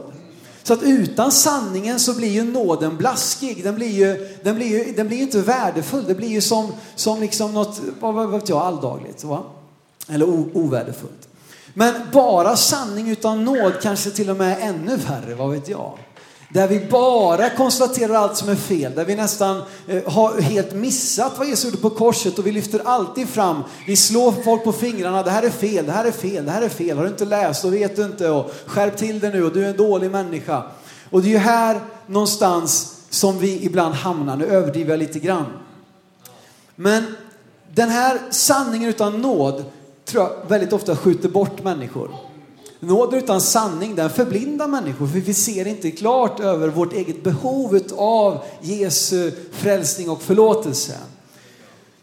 Så 0.63 0.73
att 0.73 0.83
utan 0.83 1.31
sanningen 1.31 1.99
så 1.99 2.13
blir 2.13 2.29
ju 2.29 2.43
nåden 2.43 2.97
blaskig. 2.97 3.63
Den 3.63 3.75
blir 3.75 3.89
ju, 3.89 4.37
den 4.43 4.55
blir 4.55 4.67
ju, 4.67 4.93
den 4.93 5.07
blir 5.07 5.17
ju 5.17 5.23
inte 5.23 5.41
värdefull. 5.41 6.03
Det 6.07 6.15
blir 6.15 6.29
ju 6.29 6.41
som, 6.41 6.71
som 6.95 7.19
liksom 7.19 7.53
något, 7.53 7.81
vad 7.99 8.31
vet 8.31 8.49
jag, 8.49 8.61
alldagligt. 8.61 9.23
Va? 9.23 9.43
Eller 10.07 10.29
o, 10.29 10.49
ovärdefullt. 10.53 11.27
Men 11.73 11.93
bara 12.11 12.55
sanning 12.55 13.09
utan 13.09 13.45
nåd 13.45 13.73
kanske 13.81 14.09
till 14.09 14.29
och 14.29 14.37
med 14.37 14.51
är 14.51 14.67
ännu 14.67 14.95
värre, 14.95 15.35
vad 15.35 15.51
vet 15.51 15.69
jag. 15.69 15.97
Där 16.53 16.67
vi 16.67 16.79
bara 16.79 17.49
konstaterar 17.49 18.13
allt 18.13 18.37
som 18.37 18.49
är 18.49 18.55
fel, 18.55 18.95
där 18.95 19.05
vi 19.05 19.15
nästan 19.15 19.61
eh, 19.87 20.11
har 20.11 20.41
helt 20.41 20.73
missat 20.73 21.37
vad 21.37 21.47
Jesus 21.47 21.65
gjorde 21.65 21.77
på 21.77 21.89
korset 21.89 22.39
och 22.39 22.47
vi 22.47 22.51
lyfter 22.51 22.81
alltid 22.85 23.29
fram, 23.29 23.63
vi 23.87 23.95
slår 23.95 24.31
folk 24.31 24.63
på 24.63 24.71
fingrarna, 24.71 25.23
det 25.23 25.31
här 25.31 25.43
är 25.43 25.49
fel, 25.49 25.85
det 25.85 25.91
här 25.91 26.05
är 26.05 26.11
fel, 26.11 26.45
det 26.45 26.51
här 26.51 26.61
är 26.61 26.69
fel, 26.69 26.97
har 26.97 27.03
du 27.03 27.09
inte 27.09 27.25
läst 27.25 27.65
och 27.65 27.73
vet 27.73 27.95
du 27.95 28.05
inte 28.05 28.29
och 28.29 28.51
skärp 28.65 28.97
till 28.97 29.19
dig 29.19 29.31
nu 29.31 29.43
och 29.43 29.53
du 29.53 29.65
är 29.65 29.69
en 29.69 29.77
dålig 29.77 30.11
människa. 30.11 30.63
Och 31.09 31.21
det 31.21 31.27
är 31.27 31.31
ju 31.31 31.37
här 31.37 31.81
någonstans 32.07 32.97
som 33.09 33.39
vi 33.39 33.65
ibland 33.65 33.95
hamnar, 33.95 34.35
nu 34.35 34.45
överdriver 34.45 34.89
jag 34.89 34.99
lite 34.99 35.19
grann. 35.19 35.45
Men 36.75 37.15
den 37.73 37.89
här 37.89 38.19
sanningen 38.29 38.89
utan 38.89 39.21
nåd 39.21 39.65
tror 40.05 40.23
jag 40.23 40.49
väldigt 40.49 40.73
ofta 40.73 40.95
skjuter 40.95 41.29
bort 41.29 41.63
människor. 41.63 42.32
Nåd 42.83 43.13
utan 43.13 43.41
sanning, 43.41 43.95
den 43.95 44.09
förblindar 44.09 44.67
människor 44.67 45.07
för 45.07 45.19
vi 45.19 45.33
ser 45.33 45.67
inte 45.67 45.91
klart 45.91 46.39
över 46.39 46.67
vårt 46.67 46.93
eget 46.93 47.23
behov 47.23 47.79
av 47.97 48.43
Jesu 48.61 49.31
frälsning 49.51 50.09
och 50.09 50.21
förlåtelse. 50.21 50.93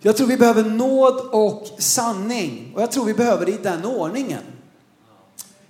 Jag 0.01 0.17
tror 0.17 0.27
vi 0.27 0.37
behöver 0.37 0.65
nåd 0.65 1.21
och 1.33 1.67
sanning 1.79 2.73
och 2.75 2.83
jag 2.83 2.93
tror 2.93 3.05
vi 3.05 3.15
behöver 3.15 3.47
det 3.47 3.53
i 3.53 3.59
den 3.63 3.85
ordningen. 3.85 4.43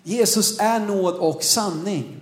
Jesus 0.02 0.58
är 0.58 0.78
nåd 0.80 1.14
och 1.14 1.44
sanning. 1.44 2.20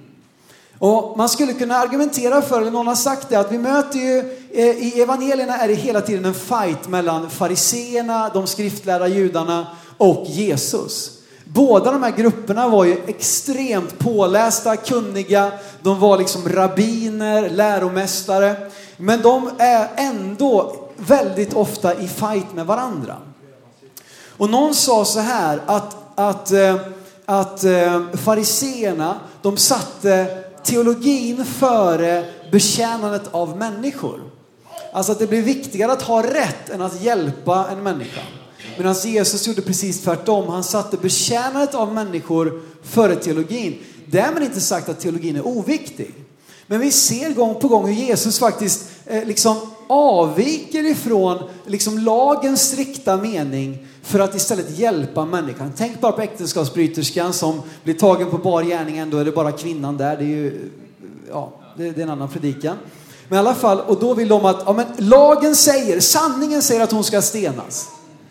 Och 0.78 1.18
man 1.18 1.28
skulle 1.28 1.52
kunna 1.52 1.76
argumentera 1.76 2.42
för, 2.42 2.60
eller 2.60 2.70
någon 2.70 2.86
har 2.86 2.94
sagt 2.94 3.28
det, 3.28 3.36
att 3.36 3.52
vi 3.52 3.58
möter 3.58 3.98
ju, 3.98 4.18
eh, 4.52 4.64
i 4.66 5.00
evangelierna 5.00 5.58
är 5.58 5.68
det 5.68 5.74
hela 5.74 6.00
tiden 6.00 6.24
en 6.24 6.34
fight 6.34 6.88
mellan 6.88 7.30
fariseerna, 7.30 8.30
de 8.34 8.46
skriftlärda 8.46 9.08
judarna 9.08 9.66
och 9.98 10.24
Jesus. 10.26 11.17
Båda 11.52 11.92
de 11.92 12.02
här 12.02 12.10
grupperna 12.10 12.68
var 12.68 12.84
ju 12.84 12.96
extremt 13.06 13.98
pålästa, 13.98 14.76
kunniga, 14.76 15.52
de 15.82 16.00
var 16.00 16.18
liksom 16.18 16.48
rabbiner, 16.48 17.50
läromästare. 17.50 18.56
Men 18.96 19.22
de 19.22 19.50
är 19.58 19.88
ändå 19.96 20.76
väldigt 20.96 21.54
ofta 21.54 21.94
i 21.94 22.08
fight 22.08 22.54
med 22.54 22.66
varandra. 22.66 23.16
Och 24.36 24.50
någon 24.50 24.74
sa 24.74 25.04
så 25.04 25.20
här 25.20 25.60
att, 25.66 25.96
att, 26.14 26.52
eh, 26.52 26.76
att 27.24 27.64
eh, 27.64 28.02
fariseerna, 28.12 29.16
de 29.42 29.56
satte 29.56 30.26
teologin 30.62 31.44
före 31.44 32.24
betjänandet 32.52 33.28
av 33.30 33.56
människor. 33.56 34.20
Alltså 34.92 35.12
att 35.12 35.18
det 35.18 35.26
blir 35.26 35.42
viktigare 35.42 35.92
att 35.92 36.02
ha 36.02 36.22
rätt 36.22 36.70
än 36.70 36.82
att 36.82 37.02
hjälpa 37.02 37.66
en 37.72 37.82
människa. 37.82 38.20
Medan 38.78 38.94
Jesus 38.94 39.46
gjorde 39.46 39.62
precis 39.62 40.02
tvärtom. 40.02 40.48
Han 40.48 40.64
satte 40.64 40.96
betjänandet 40.96 41.74
av 41.74 41.94
människor 41.94 42.62
före 42.82 43.16
teologin. 43.16 43.78
Därmed 44.06 44.42
inte 44.42 44.60
sagt 44.60 44.88
att 44.88 45.00
teologin 45.00 45.36
är 45.36 45.46
oviktig. 45.46 46.14
Men 46.66 46.80
vi 46.80 46.90
ser 46.90 47.30
gång 47.30 47.60
på 47.60 47.68
gång 47.68 47.86
hur 47.86 47.94
Jesus 47.94 48.38
faktiskt 48.38 48.88
eh, 49.06 49.24
liksom 49.24 49.56
avviker 49.88 50.90
ifrån 50.90 51.50
liksom 51.66 51.98
lagens 51.98 52.62
strikta 52.62 53.16
mening 53.16 53.86
för 54.02 54.20
att 54.20 54.34
istället 54.34 54.78
hjälpa 54.78 55.24
människan. 55.24 55.72
Tänk 55.76 56.00
bara 56.00 56.12
på 56.12 56.22
äktenskapsbryterskan 56.22 57.32
som 57.32 57.62
blir 57.84 57.94
tagen 57.94 58.30
på 58.30 58.38
bar 58.38 58.62
gärning, 58.62 58.98
ändå 58.98 59.18
är 59.18 59.24
det 59.24 59.32
bara 59.32 59.52
kvinnan 59.52 59.96
där. 59.96 60.16
Det 60.16 60.24
är 60.24 60.26
ju, 60.26 60.70
ja, 61.30 61.52
det, 61.76 61.90
det 61.90 62.00
är 62.00 62.04
en 62.04 62.10
annan 62.10 62.28
predikan. 62.28 62.76
Men 63.28 63.36
i 63.36 63.40
alla 63.40 63.54
fall, 63.54 63.80
och 63.80 64.00
då 64.00 64.14
vill 64.14 64.28
de 64.28 64.44
att, 64.44 64.62
ja 64.66 64.72
men 64.72 64.86
lagen 64.98 65.56
säger, 65.56 66.00
sanningen 66.00 66.62
säger 66.62 66.80
att 66.80 66.92
hon 66.92 67.04
ska 67.04 67.22
stenas. 67.22 67.88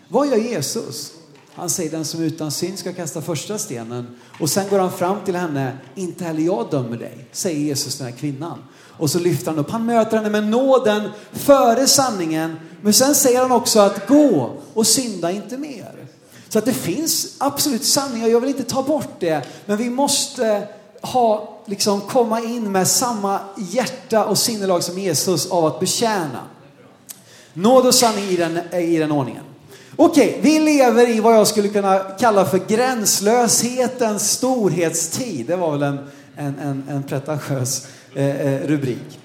Vad 0.08 0.28
gör 0.28 0.36
Jesus? 0.36 1.12
Han 1.54 1.70
säger 1.70 1.90
den 1.90 2.04
som 2.04 2.22
utan 2.22 2.50
synd 2.50 2.78
ska 2.78 2.92
kasta 2.92 3.22
första 3.22 3.58
stenen. 3.58 4.16
Och 4.40 4.50
sen 4.50 4.68
går 4.68 4.78
han 4.78 4.92
fram 4.92 5.16
till 5.24 5.36
henne, 5.36 5.78
inte 5.94 6.24
heller 6.24 6.42
jag 6.42 6.70
dömer 6.70 6.96
dig, 6.96 7.28
säger 7.32 7.60
Jesus 7.60 7.96
till 7.96 8.04
den 8.04 8.12
här 8.12 8.20
kvinnan. 8.20 8.58
Och 8.98 9.10
så 9.10 9.18
lyfter 9.18 9.50
han 9.50 9.58
upp, 9.58 9.70
han 9.70 9.86
möter 9.86 10.16
henne 10.16 10.30
med 10.30 10.46
nåden 10.46 11.10
före 11.32 11.86
sanningen. 11.86 12.56
Men 12.82 12.92
sen 12.92 13.14
säger 13.14 13.42
han 13.42 13.52
också 13.52 13.80
att 13.80 14.08
gå 14.08 14.56
och 14.74 14.86
synda 14.86 15.30
inte 15.30 15.58
mer. 15.58 16.06
Så 16.48 16.58
att 16.58 16.64
det 16.64 16.72
finns 16.72 17.34
absolut 17.38 17.84
sanningar, 17.84 18.28
jag 18.28 18.40
vill 18.40 18.50
inte 18.50 18.64
ta 18.64 18.82
bort 18.82 19.20
det. 19.20 19.46
Men 19.66 19.76
vi 19.76 19.90
måste 19.90 20.68
ha, 21.02 21.58
liksom 21.66 22.00
komma 22.00 22.40
in 22.40 22.72
med 22.72 22.88
samma 22.88 23.40
hjärta 23.56 24.24
och 24.24 24.38
sinnelag 24.38 24.82
som 24.82 24.98
Jesus 24.98 25.50
av 25.50 25.66
att 25.66 25.80
betjäna. 25.80 26.40
Nåd 27.52 27.86
och 27.86 27.94
sanning 27.94 28.24
i 28.24 28.36
den, 28.36 28.74
i 28.74 28.98
den 28.98 29.12
ordningen. 29.12 29.44
Okej, 30.00 30.38
vi 30.42 30.58
lever 30.58 31.08
i 31.08 31.20
vad 31.20 31.34
jag 31.34 31.46
skulle 31.46 31.68
kunna 31.68 31.98
kalla 31.98 32.44
för 32.44 32.58
gränslöshetens 32.58 34.30
storhetstid. 34.30 35.46
Det 35.46 35.56
var 35.56 35.72
väl 35.72 35.82
en, 35.82 35.98
en, 36.36 36.58
en, 36.58 36.84
en 36.88 37.02
pretentiös 37.02 37.86
eh, 38.14 38.40
eh, 38.40 38.66
rubrik. 38.66 39.20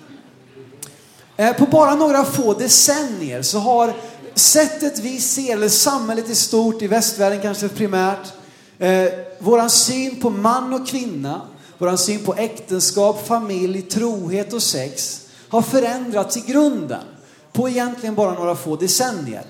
Eh, 1.38 1.54
på 1.54 1.66
bara 1.66 1.96
några 1.96 2.24
få 2.26 2.54
decennier 2.54 3.42
så 3.42 3.60
har 3.60 3.94
sättet 4.34 5.00
vi 5.00 5.20
ser, 5.20 5.54
eller 5.54 5.70
samhället 5.70 6.30
i 6.30 6.36
stort, 6.36 6.82
i 6.82 6.88
västvärlden 6.88 7.42
kanske 7.42 7.70
primärt, 7.70 8.34
eh, 8.80 9.08
våran 9.40 9.70
syn 9.70 10.22
på 10.22 10.30
man 10.30 10.74
och 10.74 10.88
kvinna, 10.88 11.42
våran 11.78 11.98
syn 11.98 12.26
på 12.26 12.34
äktenskap, 12.34 13.28
familj, 13.28 13.82
trohet 13.82 14.54
och 14.54 14.64
sex 14.64 15.22
har 15.50 15.62
förändrats 15.62 16.38
i 16.38 16.44
grunden 16.48 17.04
på 17.52 17.70
egentligen 17.70 18.16
bara 18.16 18.34
några 18.34 18.56
få 18.56 18.76
decennier. 18.76 19.44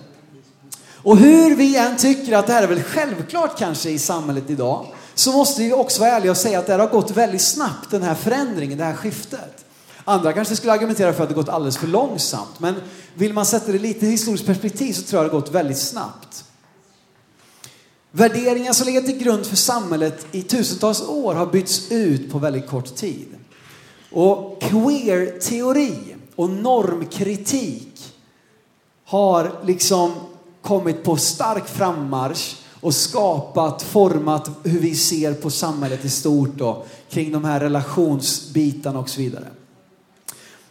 Och 1.03 1.17
hur 1.17 1.55
vi 1.55 1.77
än 1.77 1.98
tycker 1.98 2.33
att 2.33 2.48
det 2.48 2.53
här 2.53 2.63
är 2.63 2.67
väl 2.67 2.83
självklart 2.83 3.57
kanske 3.57 3.89
i 3.89 4.00
samhället 4.00 4.50
idag, 4.50 4.88
så 5.13 5.31
måste 5.31 5.62
vi 5.62 5.74
också 5.74 6.01
vara 6.01 6.12
ärliga 6.12 6.31
och 6.31 6.38
säga 6.38 6.60
att 6.60 6.65
det 6.65 6.72
här 6.72 6.79
har 6.79 6.88
gått 6.88 7.12
väldigt 7.12 7.41
snabbt, 7.41 7.91
den 7.91 8.03
här 8.03 8.15
förändringen, 8.15 8.77
det 8.77 8.83
här 8.83 8.95
skiftet. 8.95 9.65
Andra 10.05 10.33
kanske 10.33 10.55
skulle 10.55 10.74
argumentera 10.74 11.13
för 11.13 11.24
att 11.24 11.29
det 11.29 11.36
gått 11.36 11.50
alldeles 11.50 11.77
för 11.77 11.88
långsamt, 11.88 12.60
men 12.60 12.75
vill 13.13 13.33
man 13.33 13.45
sätta 13.45 13.72
det 13.72 13.79
lite 13.79 14.05
i 14.05 14.10
historiskt 14.10 14.45
perspektiv 14.45 14.93
så 14.93 15.01
tror 15.01 15.22
jag 15.22 15.31
det 15.31 15.33
har 15.33 15.41
gått 15.41 15.51
väldigt 15.51 15.77
snabbt. 15.77 16.43
Värderingar 18.12 18.74
som 18.74 18.86
legat 18.86 19.05
till 19.05 19.17
grund 19.17 19.45
för 19.45 19.55
samhället 19.55 20.25
i 20.31 20.41
tusentals 20.41 21.01
år 21.01 21.33
har 21.33 21.45
bytts 21.45 21.91
ut 21.91 22.31
på 22.31 22.39
väldigt 22.39 22.67
kort 22.67 22.95
tid. 22.95 23.27
Och 24.12 24.62
queer-teori 24.62 26.15
och 26.36 26.50
normkritik 26.50 28.13
har 29.05 29.60
liksom 29.63 30.13
kommit 30.63 31.03
på 31.03 31.17
stark 31.17 31.67
frammarsch 31.67 32.55
och 32.82 32.96
skapat, 32.96 33.82
format 33.82 34.50
hur 34.63 34.79
vi 34.79 34.96
ser 34.96 35.34
på 35.34 35.50
samhället 35.50 36.05
i 36.05 36.10
stort 36.10 36.62
och 36.62 36.88
kring 37.10 37.32
de 37.32 37.46
här 37.46 37.60
relationsbitarna 37.60 39.00
och 39.00 39.10
så 39.10 39.22
vidare. 39.22 39.48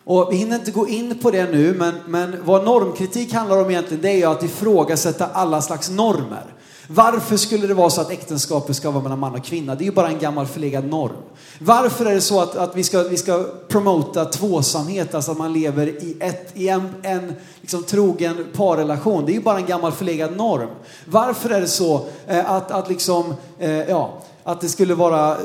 Och 0.05 0.29
vi 0.33 0.37
hinner 0.37 0.57
inte 0.57 0.71
gå 0.71 0.89
in 0.89 1.19
på 1.19 1.31
det 1.31 1.51
nu, 1.51 1.75
men, 1.75 1.95
men 2.07 2.37
vad 2.45 2.65
normkritik 2.65 3.33
handlar 3.33 3.65
om 3.65 3.71
egentligen, 3.71 4.03
det 4.03 4.11
är 4.11 4.17
ju 4.17 4.25
att 4.25 4.43
ifrågasätta 4.43 5.27
alla 5.27 5.63
slags 5.63 5.91
normer. 5.91 6.55
Varför 6.89 7.37
skulle 7.37 7.67
det 7.67 7.75
vara 7.75 7.91
så 7.91 8.01
att 8.01 8.11
äktenskapet 8.11 8.77
ska 8.77 8.91
vara 8.91 9.03
mellan 9.03 9.19
man 9.19 9.35
och 9.35 9.45
kvinna? 9.45 9.75
Det 9.75 9.85
är 9.85 9.87
ju 9.87 9.93
bara 9.93 10.09
en 10.09 10.19
gammal 10.19 10.47
förlegad 10.47 10.87
norm. 10.87 11.17
Varför 11.59 12.07
är 12.07 12.15
det 12.15 12.21
så 12.21 12.41
att, 12.41 12.57
att 12.57 12.77
vi, 12.77 12.85
ska, 12.85 13.03
vi 13.03 13.17
ska 13.17 13.45
promota 13.69 14.25
tvåsamhet, 14.25 15.15
alltså 15.15 15.33
att 15.33 15.39
man 15.39 15.53
lever 15.53 15.87
i, 15.87 16.17
ett, 16.21 16.51
i 16.55 16.69
en, 16.69 16.89
en 17.03 17.33
liksom, 17.61 17.83
trogen 17.83 18.47
parrelation? 18.57 19.27
Det 19.27 19.33
är 19.33 19.35
ju 19.35 19.43
bara 19.43 19.59
en 19.59 19.67
gammal 19.67 19.93
förlegad 19.93 20.37
norm. 20.37 20.69
Varför 21.05 21.51
är 21.51 21.61
det 21.61 21.69
så 21.69 22.07
eh, 22.27 22.51
att, 22.51 22.71
att, 22.71 22.89
liksom, 22.89 23.35
eh, 23.59 23.71
ja, 23.71 24.23
att 24.45 24.61
det 24.61 24.69
skulle 24.69 24.95
vara 24.95 25.31
eh, 25.31 25.39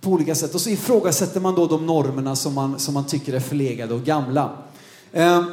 på 0.00 0.10
olika 0.10 0.34
sätt? 0.34 0.54
Och 0.54 0.60
så 0.60 0.70
ifrågasätter 0.70 1.40
man 1.40 1.54
då 1.54 1.66
de 1.66 1.86
normerna 1.86 2.36
som 2.36 2.54
man, 2.54 2.78
som 2.78 2.94
man 2.94 3.04
tycker 3.04 3.32
är 3.32 3.40
förlegade 3.40 3.94
och 3.94 4.02
gamla. 4.02 4.50
Eh, 5.12 5.44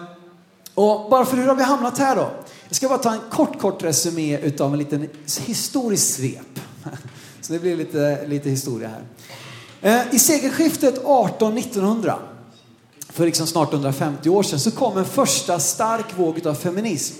och 0.75 1.05
varför, 1.09 1.37
hur 1.37 1.47
har 1.47 1.55
vi 1.55 1.63
hamnat 1.63 1.97
här 1.97 2.15
då? 2.15 2.29
Jag 2.73 2.77
ska 2.77 2.89
bara 2.89 2.97
ta 2.97 3.13
en 3.13 3.29
kort, 3.31 3.59
kort 3.59 3.83
resumé 3.83 4.37
utav 4.37 4.73
en 4.73 4.79
liten 4.79 5.09
historisk 5.45 6.15
svep. 6.15 6.59
Så 7.41 7.53
det 7.53 7.59
blir 7.59 7.77
lite, 7.77 8.27
lite 8.27 8.49
historia 8.49 8.89
här. 8.89 10.01
Eh, 10.01 10.15
I 10.15 10.19
segelskiftet 10.19 11.03
18-1900, 11.03 12.13
för 13.09 13.25
liksom 13.25 13.47
snart 13.47 13.73
150 13.73 14.29
år 14.29 14.43
sedan, 14.43 14.59
så 14.59 14.71
kom 14.71 14.97
en 14.97 15.05
första 15.05 15.59
stark 15.59 16.05
våg 16.17 16.47
av 16.47 16.53
feminism. 16.53 17.15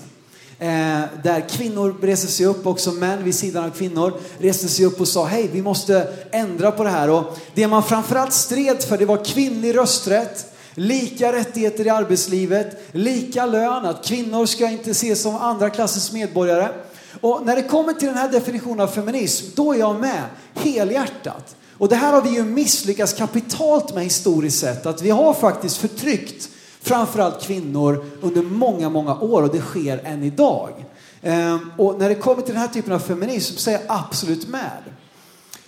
Eh, 0.60 1.02
där 1.24 1.50
kvinnor 1.50 1.96
reste 2.02 2.28
sig 2.28 2.46
upp, 2.46 2.68
också 2.68 2.92
män 2.92 3.24
vid 3.24 3.36
sidan 3.36 3.64
av 3.64 3.70
kvinnor, 3.70 4.14
reste 4.38 4.68
sig 4.68 4.86
upp 4.86 5.02
och 5.02 5.08
sa 5.08 5.26
hej, 5.26 5.50
vi 5.54 5.62
måste 5.62 6.14
ändra 6.32 6.72
på 6.72 6.84
det 6.84 6.90
här. 6.90 7.10
Och 7.10 7.38
det 7.54 7.68
man 7.68 7.84
framförallt 7.84 8.34
stred 8.34 8.84
för, 8.84 8.98
det 8.98 9.06
var 9.06 9.26
kvinnlig 9.26 9.78
rösträtt, 9.78 10.53
Lika 10.76 11.34
rättigheter 11.34 11.88
i 11.88 11.90
arbetslivet, 11.90 12.82
lika 12.92 13.46
lön, 13.46 13.86
att 13.86 14.06
kvinnor 14.06 14.46
ska 14.46 14.70
inte 14.70 14.92
ses 14.92 15.22
som 15.22 15.36
andra 15.36 15.70
klassens 15.70 16.12
medborgare. 16.12 16.70
Och 17.22 17.46
när 17.46 17.56
det 17.56 17.64
kommer 17.64 17.94
till 17.94 18.08
den 18.08 18.18
här 18.18 18.32
definitionen 18.32 18.80
av 18.80 18.88
feminism, 18.88 19.46
då 19.56 19.74
är 19.74 19.80
jag 19.80 20.00
med 20.00 20.24
helhjärtat. 20.54 21.56
Och 21.78 21.90
det 21.90 21.96
här 21.96 22.14
har 22.14 22.22
vi 22.22 22.30
ju 22.30 22.44
misslyckats 22.44 23.14
kapitalt 23.14 23.96
med 23.96 24.04
historiskt 24.04 24.60
sett, 24.60 24.86
att 24.86 25.02
vi 25.02 25.10
har 25.10 25.34
faktiskt 25.34 25.78
förtryckt 25.78 26.50
framförallt 26.82 27.42
kvinnor 27.42 28.06
under 28.22 28.42
många, 28.42 28.90
många 28.90 29.16
år 29.20 29.44
och 29.44 29.52
det 29.56 29.62
sker 29.62 30.02
än 30.04 30.24
idag. 30.24 30.70
Ehm, 31.22 31.72
och 31.78 32.00
när 32.00 32.10
det 32.10 32.16
kommer 32.16 32.42
till 32.42 32.54
den 32.54 32.62
här 32.62 32.68
typen 32.68 32.94
av 32.94 33.00
feminism 33.00 33.58
så 33.58 33.70
är 33.70 33.74
jag 33.74 33.82
absolut 33.88 34.48
med. 34.48 34.82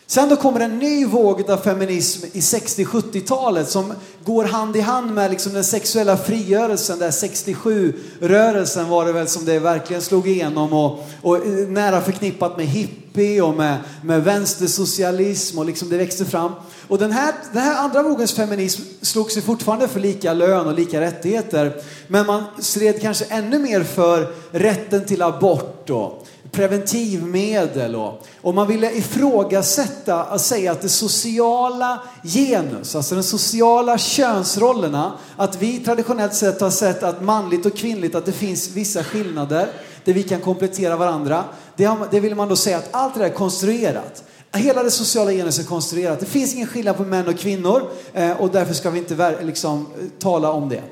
Sen 0.07 0.29
då 0.29 0.35
kommer 0.35 0.59
en 0.59 0.79
ny 0.79 1.05
våg 1.05 1.51
av 1.51 1.57
feminism 1.57 2.25
i 2.33 2.39
60-70-talet 2.39 3.69
som 3.69 3.93
går 4.25 4.43
hand 4.43 4.75
i 4.75 4.79
hand 4.79 5.13
med 5.13 5.31
liksom 5.31 5.53
den 5.53 5.63
sexuella 5.63 6.17
frigörelsen. 6.17 6.99
Där 6.99 7.11
67-rörelsen 7.11 8.89
var 8.89 9.05
det 9.05 9.13
väl 9.13 9.27
som 9.27 9.45
det 9.45 9.59
verkligen 9.59 10.01
slog 10.01 10.27
igenom 10.27 10.73
och, 10.73 11.07
och 11.21 11.47
nära 11.67 12.01
förknippat 12.01 12.57
med 12.57 12.67
hippie 12.67 13.41
och 13.41 13.55
med, 13.55 13.77
med 14.03 14.23
vänstersocialism 14.23 15.59
och 15.59 15.65
liksom 15.65 15.89
det 15.89 15.97
växte 15.97 16.25
fram. 16.25 16.51
Och 16.87 16.97
den 16.97 17.11
här, 17.11 17.33
den 17.53 17.61
här 17.61 17.83
andra 17.83 18.03
vågens 18.03 18.33
feminism 18.33 18.81
slog 19.01 19.31
sig 19.31 19.41
fortfarande 19.41 19.87
för 19.87 19.99
lika 19.99 20.33
lön 20.33 20.67
och 20.67 20.73
lika 20.73 21.01
rättigheter. 21.01 21.81
Men 22.07 22.25
man 22.25 22.43
stred 22.59 23.01
kanske 23.01 23.25
ännu 23.25 23.59
mer 23.59 23.83
för 23.83 24.33
rätten 24.51 25.05
till 25.05 25.21
abort 25.21 25.89
och 25.89 26.24
preventivmedel 26.55 27.95
och, 27.95 28.27
och 28.41 28.55
man 28.55 28.67
ville 28.67 28.91
ifrågasätta 28.91 30.23
och 30.23 30.41
säga 30.41 30.71
att 30.71 30.81
det 30.81 30.89
sociala 30.89 32.01
genus, 32.23 32.95
alltså 32.95 33.15
de 33.15 33.23
sociala 33.23 33.97
könsrollerna, 33.97 35.11
att 35.37 35.61
vi 35.61 35.79
traditionellt 35.79 36.33
sett 36.33 36.61
har 36.61 36.69
sett 36.69 37.03
att 37.03 37.23
manligt 37.23 37.65
och 37.65 37.77
kvinnligt, 37.77 38.15
att 38.15 38.25
det 38.25 38.31
finns 38.31 38.69
vissa 38.69 39.03
skillnader 39.03 39.67
där 40.03 40.13
vi 40.13 40.23
kan 40.23 40.41
komplettera 40.41 40.95
varandra. 40.95 41.43
Det, 41.75 41.85
har, 41.85 42.07
det 42.11 42.19
vill 42.19 42.35
man 42.35 42.49
då 42.49 42.55
säga 42.55 42.77
att 42.77 42.89
allt 42.91 43.13
det 43.13 43.19
där 43.19 43.27
är 43.27 43.33
konstruerat. 43.33 44.23
Hela 44.53 44.83
det 44.83 44.91
sociala 44.91 45.31
genus 45.31 45.59
är 45.59 45.63
konstruerat. 45.63 46.19
Det 46.19 46.25
finns 46.25 46.55
ingen 46.55 46.67
skillnad 46.67 46.97
på 46.97 47.03
män 47.03 47.27
och 47.27 47.37
kvinnor 47.37 47.81
eh, 48.13 48.41
och 48.41 48.49
därför 48.49 48.73
ska 48.73 48.89
vi 48.89 48.99
inte 48.99 49.35
liksom, 49.41 49.87
eh, 49.99 50.05
tala 50.19 50.51
om 50.51 50.69
det. 50.69 50.83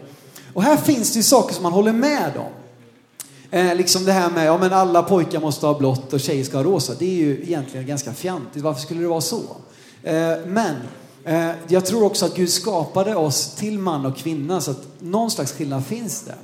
Och 0.54 0.64
här 0.64 0.78
finns 0.78 1.14
det 1.14 1.18
ju 1.18 1.24
saker 1.24 1.54
som 1.54 1.64
man 1.64 1.74
håller 1.74 1.94
med 1.94 2.32
om. 2.38 2.63
Eh, 3.54 3.76
liksom 3.76 4.06
det 4.06 4.12
här 4.12 4.30
med, 4.30 4.46
ja 4.46 4.58
men 4.58 4.74
alla 4.74 5.04
pojkar 5.04 5.40
måste 5.40 5.66
ha 5.66 5.78
blått 5.78 6.14
och 6.14 6.20
tjejer 6.20 6.44
ska 6.44 6.58
ha 6.58 6.64
rosa. 6.64 6.94
Det 7.00 7.06
är 7.06 7.26
ju 7.26 7.42
egentligen 7.44 7.88
ganska 7.88 8.14
fjantigt. 8.14 8.64
Varför 8.64 8.82
skulle 8.82 9.02
det 9.02 9.08
vara 9.08 9.22
så? 9.22 9.42
Eh, 10.04 10.34
men 10.46 10.76
eh, 11.24 11.50
jag 11.68 11.86
tror 11.86 12.04
också 12.04 12.26
att 12.26 12.36
Gud 12.36 12.50
skapade 12.50 13.16
oss 13.16 13.56
till 13.56 13.80
man 13.80 14.06
och 14.06 14.18
kvinna 14.18 14.62
så 14.62 14.72
att 14.72 14.84
någon 15.00 15.32
slags 15.32 15.52
skillnad 15.52 15.86
finns 15.86 16.22
det. 16.22 16.36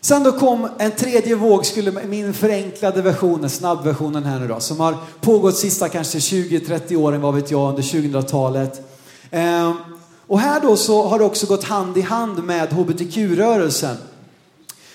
Sen 0.00 0.22
då 0.22 0.32
kom 0.32 0.68
en 0.78 0.90
tredje 0.90 1.34
våg, 1.34 1.66
skulle, 1.66 2.06
min 2.06 2.34
förenklade 2.34 3.02
version, 3.02 3.50
snabbversionen 3.50 4.24
här 4.24 4.40
nu 4.40 4.48
då, 4.48 4.60
som 4.60 4.80
har 4.80 4.96
pågått 5.20 5.56
sista 5.56 5.88
kanske 5.88 6.18
20-30 6.18 6.96
åren, 6.96 7.20
vad 7.20 7.34
vet 7.34 7.50
jag, 7.50 7.68
under 7.68 7.82
2000-talet. 7.82 8.98
Eh, 9.30 9.74
och 10.26 10.40
här 10.40 10.60
då 10.60 10.76
så 10.76 11.02
har 11.08 11.18
det 11.18 11.24
också 11.24 11.46
gått 11.46 11.64
hand 11.64 11.98
i 11.98 12.00
hand 12.00 12.44
med 12.44 12.72
hbtq-rörelsen. 12.72 13.96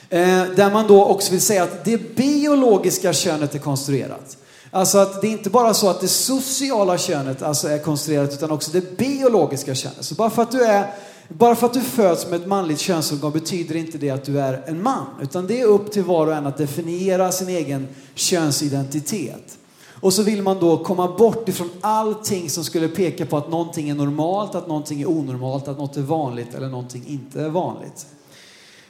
Eh, 0.09 0.43
där 0.55 0.71
man 0.71 0.87
då 0.87 1.05
också 1.05 1.31
vill 1.31 1.41
säga 1.41 1.63
att 1.63 1.85
det 1.85 2.15
biologiska 2.15 3.13
könet 3.13 3.55
är 3.55 3.59
konstruerat. 3.59 4.37
Alltså 4.71 4.97
att 4.97 5.21
det 5.21 5.27
är 5.27 5.31
inte 5.31 5.49
bara 5.49 5.73
så 5.73 5.89
att 5.89 6.01
det 6.01 6.07
sociala 6.07 6.97
könet 6.97 7.41
alltså 7.41 7.67
är 7.67 7.79
konstruerat 7.79 8.33
utan 8.33 8.51
också 8.51 8.71
det 8.71 8.97
biologiska 8.97 9.75
könet. 9.75 10.05
Så 10.05 10.15
bara 10.15 10.29
för 10.29 10.41
att 10.41 10.51
du 10.51 10.65
är 10.65 10.93
bara 11.29 11.55
för 11.55 11.67
att 11.67 11.73
du 11.73 11.81
föds 11.81 12.27
med 12.27 12.41
ett 12.41 12.47
manligt 12.47 12.79
könsorgan 12.79 13.31
betyder 13.31 13.75
inte 13.75 13.97
det 13.97 14.09
att 14.09 14.25
du 14.25 14.39
är 14.39 14.63
en 14.67 14.83
man. 14.83 15.05
Utan 15.21 15.47
det 15.47 15.61
är 15.61 15.65
upp 15.65 15.91
till 15.91 16.03
var 16.03 16.27
och 16.27 16.33
en 16.33 16.47
att 16.47 16.57
definiera 16.57 17.31
sin 17.31 17.49
egen 17.49 17.87
könsidentitet. 18.15 19.57
Och 20.01 20.13
så 20.13 20.23
vill 20.23 20.41
man 20.41 20.59
då 20.59 20.83
komma 20.83 21.15
bort 21.17 21.49
ifrån 21.49 21.69
allting 21.81 22.49
som 22.49 22.63
skulle 22.63 22.87
peka 22.87 23.25
på 23.25 23.37
att 23.37 23.49
någonting 23.49 23.89
är 23.89 23.95
normalt, 23.95 24.55
att 24.55 24.67
någonting 24.67 25.01
är 25.01 25.09
onormalt, 25.09 25.67
att 25.67 25.77
något 25.77 25.97
är 25.97 26.01
vanligt 26.01 26.55
eller 26.55 26.67
någonting 26.67 27.03
inte 27.07 27.41
är 27.41 27.49
vanligt. 27.49 28.05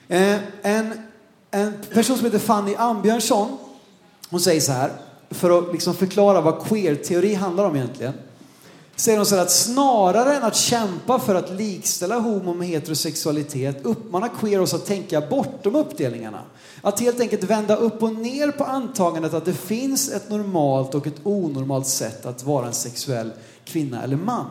Eh, 0.08 0.38
en, 0.62 0.94
en 1.52 1.74
person 1.94 2.18
som 2.18 2.26
heter 2.26 2.40
Fanny 2.40 2.76
Ambjörnsson, 2.76 3.58
hon 4.30 4.40
säger 4.40 4.62
så 4.62 4.72
här, 4.72 4.92
för 5.30 5.60
att 5.60 5.72
liksom 5.72 5.94
förklara 5.94 6.42
vad 6.42 6.68
queer-teori 6.68 7.34
handlar 7.34 7.66
om 7.66 7.76
egentligen. 7.76 8.14
Säger 8.96 9.18
hon 9.18 9.26
så 9.26 9.36
här 9.36 9.42
att 9.42 9.52
snarare 9.52 10.36
än 10.36 10.44
att 10.44 10.56
kämpa 10.56 11.20
för 11.20 11.36
att 11.36 11.50
likställa 11.52 12.20
homo 12.20 12.54
med 12.54 12.68
heterosexualitet 12.68 13.86
uppmanar 13.86 14.30
queer 14.40 14.62
oss 14.62 14.74
att 14.74 14.86
tänka 14.86 15.22
bortom 15.22 15.76
uppdelningarna. 15.76 16.42
Att 16.82 17.00
helt 17.00 17.20
enkelt 17.20 17.44
vända 17.44 17.76
upp 17.76 18.04
och 18.04 18.16
ner 18.16 18.52
på 18.52 18.64
antagandet 18.64 19.34
att 19.34 19.46
det 19.46 19.54
finns 19.54 20.10
ett 20.10 20.30
normalt 20.30 20.96
och 20.96 21.08
ett 21.08 21.20
onormalt 21.24 21.88
sätt 21.88 22.26
att 22.26 22.44
vara 22.44 22.68
en 22.68 22.74
sexuell 22.74 23.32
kvinna 23.66 24.04
eller 24.04 24.18
man. 24.18 24.46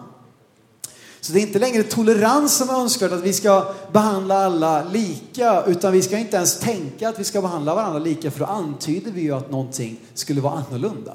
Så 1.27 1.33
det 1.33 1.41
är 1.41 1.43
inte 1.43 1.59
längre 1.59 1.83
tolerans 1.83 2.57
som 2.57 2.71
är 2.71 2.75
önskvärt, 2.75 3.13
att 3.13 3.23
vi 3.23 3.33
ska 3.33 3.75
behandla 3.93 4.45
alla 4.45 4.85
lika, 4.85 5.65
utan 5.67 5.93
vi 5.93 6.03
ska 6.03 6.19
inte 6.19 6.37
ens 6.37 6.59
tänka 6.59 7.09
att 7.09 7.19
vi 7.19 7.25
ska 7.25 7.43
behandla 7.43 7.75
varandra 7.75 7.99
lika, 7.99 8.31
för 8.31 8.41
då 8.41 8.47
antyder 8.47 9.11
vi 9.11 9.21
ju 9.21 9.33
att 9.33 9.51
någonting 9.51 10.01
skulle 10.15 10.41
vara 10.41 10.65
annorlunda. 10.69 11.13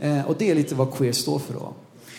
Eh, 0.00 0.26
och 0.28 0.34
det 0.38 0.50
är 0.50 0.54
lite 0.54 0.74
vad 0.74 0.94
queer 0.94 1.12
står 1.12 1.38
för 1.38 1.54
då. 1.54 1.74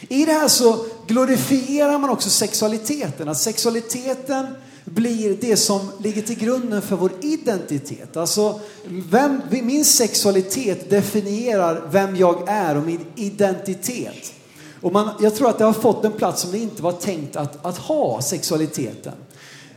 I 0.10 0.25
det 0.25 0.31
här 0.31 0.48
så 0.48 0.86
glorifierar 1.07 1.98
man 1.98 2.10
också 2.10 2.29
sexualiteten, 2.29 3.29
att 3.29 3.38
sexualiteten 3.38 4.48
blir 4.86 5.38
det 5.41 5.57
som 5.57 5.91
ligger 6.00 6.21
till 6.21 6.39
grunden 6.39 6.81
för 6.81 6.95
vår 6.95 7.12
identitet. 7.21 8.17
Alltså, 8.17 8.60
vem, 8.86 9.41
min 9.50 9.86
sexualitet 9.86 10.89
definierar 10.89 11.88
vem 11.91 12.15
jag 12.15 12.43
är 12.48 12.77
och 12.77 12.83
min 12.83 13.05
identitet. 13.15 14.33
Och 14.81 14.93
man, 14.93 15.09
jag 15.19 15.35
tror 15.35 15.50
att 15.50 15.57
det 15.57 15.63
har 15.63 15.73
fått 15.73 16.05
en 16.05 16.11
plats 16.11 16.41
som 16.41 16.51
det 16.51 16.57
inte 16.57 16.83
var 16.83 16.91
tänkt 16.91 17.35
att, 17.35 17.65
att 17.65 17.77
ha, 17.77 18.21
sexualiteten. 18.21 19.13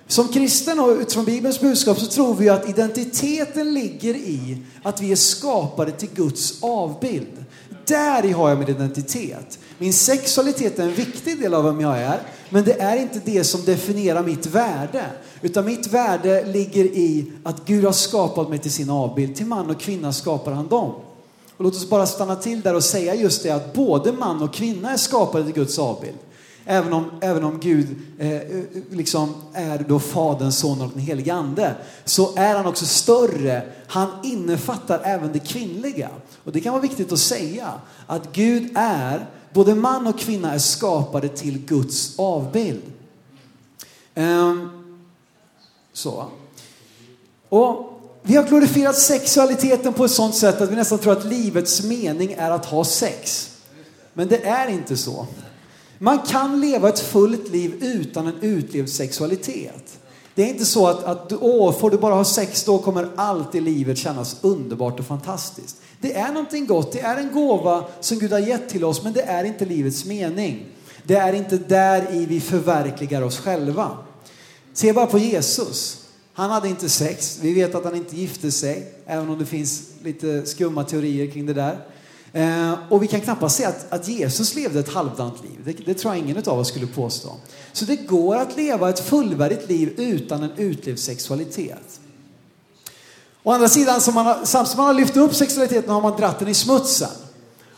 Som 0.06 0.28
kristen 0.28 0.80
och 0.80 0.88
utifrån 0.88 1.24
Bibelns 1.24 1.60
budskap 1.60 1.98
så 1.98 2.06
tror 2.06 2.34
vi 2.34 2.48
att 2.48 2.68
identiteten 2.68 3.74
ligger 3.74 4.14
i 4.14 4.58
att 4.82 5.00
vi 5.00 5.12
är 5.12 5.16
skapade 5.16 5.92
till 5.92 6.08
Guds 6.14 6.62
avbild. 6.62 7.44
Där 7.86 8.24
i 8.24 8.32
har 8.32 8.48
jag 8.48 8.58
min 8.58 8.68
identitet. 8.68 9.58
Min 9.78 9.92
sexualitet 9.92 10.78
är 10.78 10.82
en 10.82 10.94
viktig 10.94 11.40
del 11.40 11.54
av 11.54 11.64
vem 11.64 11.80
jag 11.80 11.98
är, 11.98 12.20
men 12.50 12.64
det 12.64 12.80
är 12.80 12.96
inte 12.96 13.20
det 13.24 13.44
som 13.44 13.64
definierar 13.64 14.22
mitt 14.22 14.46
värde. 14.46 15.04
Utan 15.42 15.64
mitt 15.64 15.86
värde 15.86 16.44
ligger 16.44 16.84
i 16.84 17.32
att 17.42 17.64
Gud 17.64 17.84
har 17.84 17.92
skapat 17.92 18.48
mig 18.48 18.58
till 18.58 18.72
sin 18.72 18.90
avbild. 18.90 19.36
Till 19.36 19.46
man 19.46 19.70
och 19.70 19.80
kvinna 19.80 20.12
skapar 20.12 20.52
han 20.52 20.68
dem. 20.68 20.92
Och 21.56 21.64
låt 21.64 21.74
oss 21.74 21.88
bara 21.88 22.06
stanna 22.06 22.36
till 22.36 22.60
där 22.60 22.74
och 22.74 22.84
säga 22.84 23.14
just 23.14 23.42
det 23.42 23.50
att 23.50 23.72
både 23.72 24.12
man 24.12 24.42
och 24.42 24.54
kvinna 24.54 24.90
är 24.90 24.96
skapade 24.96 25.44
till 25.44 25.54
Guds 25.54 25.78
avbild. 25.78 26.18
Även 26.66 26.92
om, 26.92 27.10
även 27.20 27.44
om 27.44 27.60
Gud 27.60 27.96
eh, 28.18 28.32
eh 28.32 28.64
liksom 28.90 29.34
är 29.52 29.84
då 29.88 29.98
Fadern, 29.98 30.52
Sonen 30.52 30.82
och 30.82 30.90
den 30.90 31.02
helige 31.02 31.34
Ande 31.34 31.74
så 32.04 32.36
är 32.36 32.56
han 32.56 32.66
också 32.66 32.86
större. 32.86 33.62
Han 33.86 34.08
innefattar 34.22 35.00
även 35.04 35.32
det 35.32 35.38
kvinnliga. 35.38 36.10
Och 36.44 36.52
det 36.52 36.60
kan 36.60 36.72
vara 36.72 36.82
viktigt 36.82 37.12
att 37.12 37.18
säga 37.18 37.72
att 38.06 38.32
Gud 38.32 38.70
är, 38.74 39.26
både 39.52 39.74
man 39.74 40.06
och 40.06 40.18
kvinna 40.18 40.54
är 40.54 40.58
skapade 40.58 41.28
till 41.28 41.58
Guds 41.58 42.18
avbild. 42.18 42.82
Um, 44.14 44.70
så. 45.92 46.26
Och 47.48 47.93
vi 48.26 48.36
har 48.36 48.44
glorifierat 48.44 48.98
sexualiteten 48.98 49.92
på 49.92 50.04
ett 50.04 50.10
sånt 50.10 50.34
sätt 50.34 50.60
att 50.60 50.70
vi 50.70 50.76
nästan 50.76 50.98
tror 50.98 51.12
att 51.12 51.24
livets 51.24 51.82
mening 51.82 52.32
är 52.38 52.50
att 52.50 52.66
ha 52.66 52.84
sex. 52.84 53.50
Men 54.12 54.28
det 54.28 54.44
är 54.44 54.68
inte 54.68 54.96
så. 54.96 55.26
Man 55.98 56.18
kan 56.18 56.60
leva 56.60 56.88
ett 56.88 57.00
fullt 57.00 57.48
liv 57.48 57.74
utan 57.80 58.26
en 58.26 58.40
utlevd 58.40 58.88
sexualitet. 58.88 59.98
Det 60.34 60.42
är 60.42 60.48
inte 60.48 60.64
så 60.64 60.86
att, 60.86 61.04
att 61.04 61.32
åh, 61.40 61.72
får 61.72 61.90
du 61.90 61.98
bara 61.98 62.14
ha 62.14 62.24
sex 62.24 62.64
då 62.64 62.78
kommer 62.78 63.08
allt 63.16 63.54
i 63.54 63.60
livet 63.60 63.98
kännas 63.98 64.36
underbart 64.40 65.00
och 65.00 65.06
fantastiskt. 65.06 65.76
Det 66.00 66.14
är 66.14 66.28
någonting 66.28 66.66
gott, 66.66 66.92
det 66.92 67.00
är 67.00 67.16
en 67.16 67.32
gåva 67.32 67.84
som 68.00 68.18
Gud 68.18 68.32
har 68.32 68.38
gett 68.38 68.68
till 68.68 68.84
oss, 68.84 69.02
men 69.02 69.12
det 69.12 69.22
är 69.22 69.44
inte 69.44 69.64
livets 69.64 70.04
mening. 70.04 70.66
Det 71.02 71.14
är 71.14 71.32
inte 71.32 71.56
där 71.56 72.14
i 72.14 72.26
vi 72.26 72.40
förverkligar 72.40 73.22
oss 73.22 73.38
själva. 73.38 73.90
Se 74.72 74.92
bara 74.92 75.06
på 75.06 75.18
Jesus. 75.18 76.03
Han 76.34 76.50
hade 76.50 76.68
inte 76.68 76.88
sex. 76.88 77.38
Vi 77.42 77.54
vet 77.54 77.74
att 77.74 77.84
han 77.84 77.96
inte 77.96 78.16
gifte 78.16 78.50
sig, 78.50 78.92
även 79.06 79.28
om 79.28 79.38
det 79.38 79.46
finns 79.46 79.82
lite 80.02 80.46
skumma 80.46 80.84
teorier 80.84 81.30
kring 81.30 81.46
det 81.46 81.54
där. 81.54 81.78
Eh, 82.32 82.74
och 82.90 83.02
vi 83.02 83.06
kan 83.06 83.20
knappast 83.20 83.56
säga 83.56 83.68
att, 83.68 83.92
att 83.92 84.08
Jesus 84.08 84.54
levde 84.54 84.80
ett 84.80 84.92
halvdant 84.92 85.42
liv. 85.42 85.60
Det, 85.64 85.72
det, 85.72 85.94
tror 85.94 86.14
jag 86.14 86.24
ingen 86.24 86.36
av 86.46 86.58
oss 86.58 86.68
skulle 86.68 86.86
påstå. 86.86 87.32
Så 87.72 87.84
det 87.84 87.96
går 87.96 88.36
att 88.36 88.56
leva 88.56 88.88
ett 88.88 89.00
fullvärdigt 89.00 89.68
liv 89.68 89.94
utan 89.96 90.42
en 90.42 90.52
utlevd 90.56 90.98
sexualitet. 90.98 92.00
Å 93.42 93.52
andra 93.52 93.68
sidan, 93.68 94.00
som 94.00 94.14
man 94.14 94.26
har, 94.26 94.44
samtidigt 94.44 94.70
som 94.70 94.78
man 94.78 94.86
har 94.86 94.94
lyft 94.94 95.16
upp 95.16 95.34
sexualiteten 95.34 95.90
har 95.90 96.00
man 96.00 96.16
dratt 96.16 96.38
den 96.38 96.48
i 96.48 96.54
smutsen. 96.54 97.08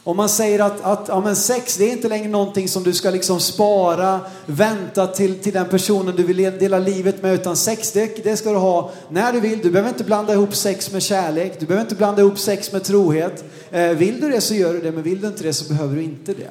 Om 0.06 0.16
man 0.16 0.28
säger 0.28 0.58
att, 0.58 0.80
att 0.80 1.08
ja, 1.08 1.20
men 1.20 1.36
sex 1.36 1.76
det 1.76 1.84
är 1.84 1.92
inte 1.92 2.08
längre 2.08 2.28
någonting 2.28 2.68
som 2.68 2.82
du 2.82 2.92
ska 2.92 3.10
liksom 3.10 3.40
spara, 3.40 4.20
vänta 4.46 5.06
till, 5.06 5.38
till 5.38 5.52
den 5.52 5.68
personen 5.68 6.16
du 6.16 6.22
vill 6.22 6.36
dela 6.36 6.78
livet 6.78 7.22
med. 7.22 7.34
Utan 7.34 7.56
sex 7.56 7.92
det, 7.92 8.24
det 8.24 8.36
ska 8.36 8.50
du 8.50 8.56
ha 8.56 8.90
när 9.08 9.32
du 9.32 9.40
vill. 9.40 9.58
Du 9.58 9.70
behöver 9.70 9.88
inte 9.88 10.04
blanda 10.04 10.32
ihop 10.32 10.54
sex 10.54 10.92
med 10.92 11.02
kärlek. 11.02 11.60
Du 11.60 11.66
behöver 11.66 11.84
inte 11.84 11.94
blanda 11.94 12.22
ihop 12.22 12.38
sex 12.38 12.72
med 12.72 12.84
trohet. 12.84 13.44
Eh, 13.70 13.88
vill 13.88 14.20
du 14.20 14.30
det 14.30 14.40
så 14.40 14.54
gör 14.54 14.72
du 14.72 14.80
det, 14.80 14.92
men 14.92 15.02
vill 15.02 15.20
du 15.20 15.26
inte 15.26 15.42
det 15.42 15.52
så 15.52 15.68
behöver 15.68 15.96
du 15.96 16.02
inte 16.02 16.32
det. 16.32 16.50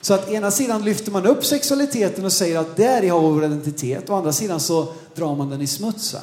Så 0.00 0.14
att 0.14 0.30
ena 0.30 0.50
sidan 0.50 0.84
lyfter 0.84 1.12
man 1.12 1.26
upp 1.26 1.44
sexualiteten 1.44 2.24
och 2.24 2.32
säger 2.32 2.58
att 2.58 2.76
där 2.76 3.10
har 3.10 3.20
vi 3.20 3.34
vår 3.34 3.44
identitet. 3.44 4.10
Å 4.10 4.14
andra 4.14 4.32
sidan 4.32 4.60
så 4.60 4.88
drar 5.14 5.34
man 5.34 5.50
den 5.50 5.60
i 5.60 5.66
smutsen. 5.66 6.20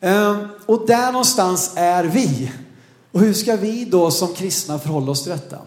Eh, 0.00 0.36
och 0.66 0.86
där 0.86 1.12
någonstans 1.12 1.72
är 1.74 2.04
vi. 2.04 2.50
Och 3.16 3.22
hur 3.22 3.32
ska 3.32 3.56
vi 3.56 3.84
då 3.84 4.10
som 4.10 4.34
kristna 4.34 4.78
förhålla 4.78 5.10
oss 5.10 5.22
till 5.22 5.32
detta? 5.32 5.58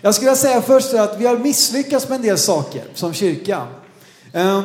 Jag 0.00 0.14
skulle 0.14 0.36
säga 0.36 0.62
först 0.62 0.94
att 0.94 1.20
vi 1.20 1.26
har 1.26 1.38
misslyckats 1.38 2.08
med 2.08 2.16
en 2.16 2.22
del 2.22 2.38
saker 2.38 2.84
som 2.94 3.12
kyrka. 3.12 3.66
Ehm, 4.32 4.62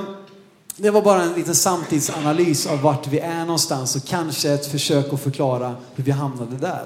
det 0.75 0.89
var 0.89 1.01
bara 1.01 1.21
en 1.21 1.33
liten 1.33 1.55
samtidsanalys 1.55 2.67
av 2.67 2.81
vart 2.81 3.07
vi 3.07 3.19
är 3.19 3.45
någonstans 3.45 3.95
och 3.95 4.05
kanske 4.05 4.51
ett 4.51 4.65
försök 4.65 5.13
att 5.13 5.21
förklara 5.21 5.75
hur 5.95 6.03
vi 6.03 6.11
hamnade 6.11 6.57
där. 6.57 6.83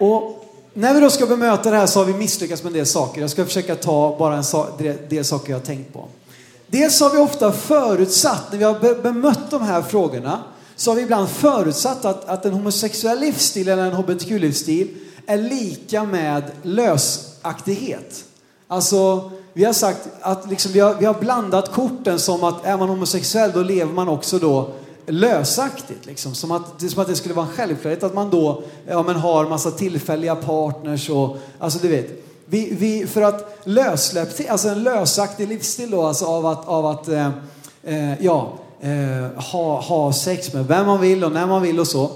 Och 0.00 0.44
när 0.74 0.94
vi 0.94 1.00
då 1.00 1.10
ska 1.10 1.26
bemöta 1.26 1.70
det 1.70 1.76
här 1.76 1.86
så 1.86 1.98
har 1.98 2.06
vi 2.06 2.14
misslyckats 2.14 2.62
med 2.62 2.70
en 2.70 2.76
del 2.76 2.86
saker. 2.86 3.20
Jag 3.20 3.30
ska 3.30 3.44
försöka 3.44 3.74
ta 3.74 4.16
bara 4.18 4.36
en 4.36 5.08
del 5.08 5.24
saker 5.24 5.50
jag 5.50 5.58
har 5.58 5.66
tänkt 5.66 5.92
på. 5.92 6.08
Dels 6.66 7.00
har 7.00 7.10
vi 7.10 7.18
ofta 7.18 7.52
förutsatt, 7.52 8.42
när 8.50 8.58
vi 8.58 8.64
har 8.64 9.02
bemött 9.02 9.50
de 9.50 9.62
här 9.62 9.82
frågorna, 9.82 10.42
så 10.76 10.90
har 10.90 10.96
vi 10.96 11.02
ibland 11.02 11.28
förutsatt 11.28 12.04
att, 12.04 12.28
att 12.28 12.44
en 12.44 12.52
homosexuell 12.52 13.20
livsstil 13.20 13.68
eller 13.68 13.86
en 13.86 13.94
hbtq-livsstil 13.94 14.88
är 15.26 15.38
lika 15.38 16.04
med 16.04 16.42
lösaktighet. 16.62 18.24
Alltså, 18.68 19.30
vi 19.52 19.64
har 19.64 19.72
sagt 19.72 20.08
att 20.20 20.50
liksom, 20.50 20.72
vi, 20.72 20.80
har, 20.80 20.94
vi 20.94 21.04
har 21.04 21.14
blandat 21.14 21.72
korten 21.72 22.18
som 22.18 22.44
att 22.44 22.64
är 22.64 22.76
man 22.76 22.88
homosexuell 22.88 23.52
då 23.54 23.62
lever 23.62 23.92
man 23.92 24.08
också 24.08 24.38
då 24.38 24.70
lösaktigt. 25.06 26.06
Liksom. 26.06 26.34
Som, 26.34 26.50
att, 26.50 26.78
det, 26.78 26.88
som 26.88 27.02
att 27.02 27.08
det 27.08 27.16
skulle 27.16 27.34
vara 27.34 27.46
en 27.46 27.52
självklarhet 27.52 28.02
att 28.02 28.14
man 28.14 28.30
då 28.30 28.62
ja, 28.88 29.02
men 29.02 29.16
har 29.16 29.48
massa 29.48 29.70
tillfälliga 29.70 30.36
partners 30.36 31.10
och 31.10 31.36
alltså 31.58 31.78
du 31.78 31.88
vet. 31.88 32.22
Vi, 32.48 32.74
vi, 32.74 33.06
för 33.06 33.22
att 33.22 33.58
lössläppt, 33.64 34.48
alltså 34.48 34.68
en 34.68 34.82
lösaktig 34.82 35.48
livsstil 35.48 35.90
då, 35.90 36.06
alltså 36.06 36.24
av 36.24 36.46
att, 36.46 36.68
av 36.68 36.86
att 36.86 37.08
eh, 37.08 37.30
eh, 37.82 38.22
ja, 38.22 38.58
eh, 38.80 39.42
ha, 39.42 39.80
ha 39.80 40.12
sex 40.12 40.52
med 40.52 40.66
vem 40.66 40.86
man 40.86 41.00
vill 41.00 41.24
och 41.24 41.32
när 41.32 41.46
man 41.46 41.62
vill 41.62 41.80
och 41.80 41.86
så. 41.86 42.10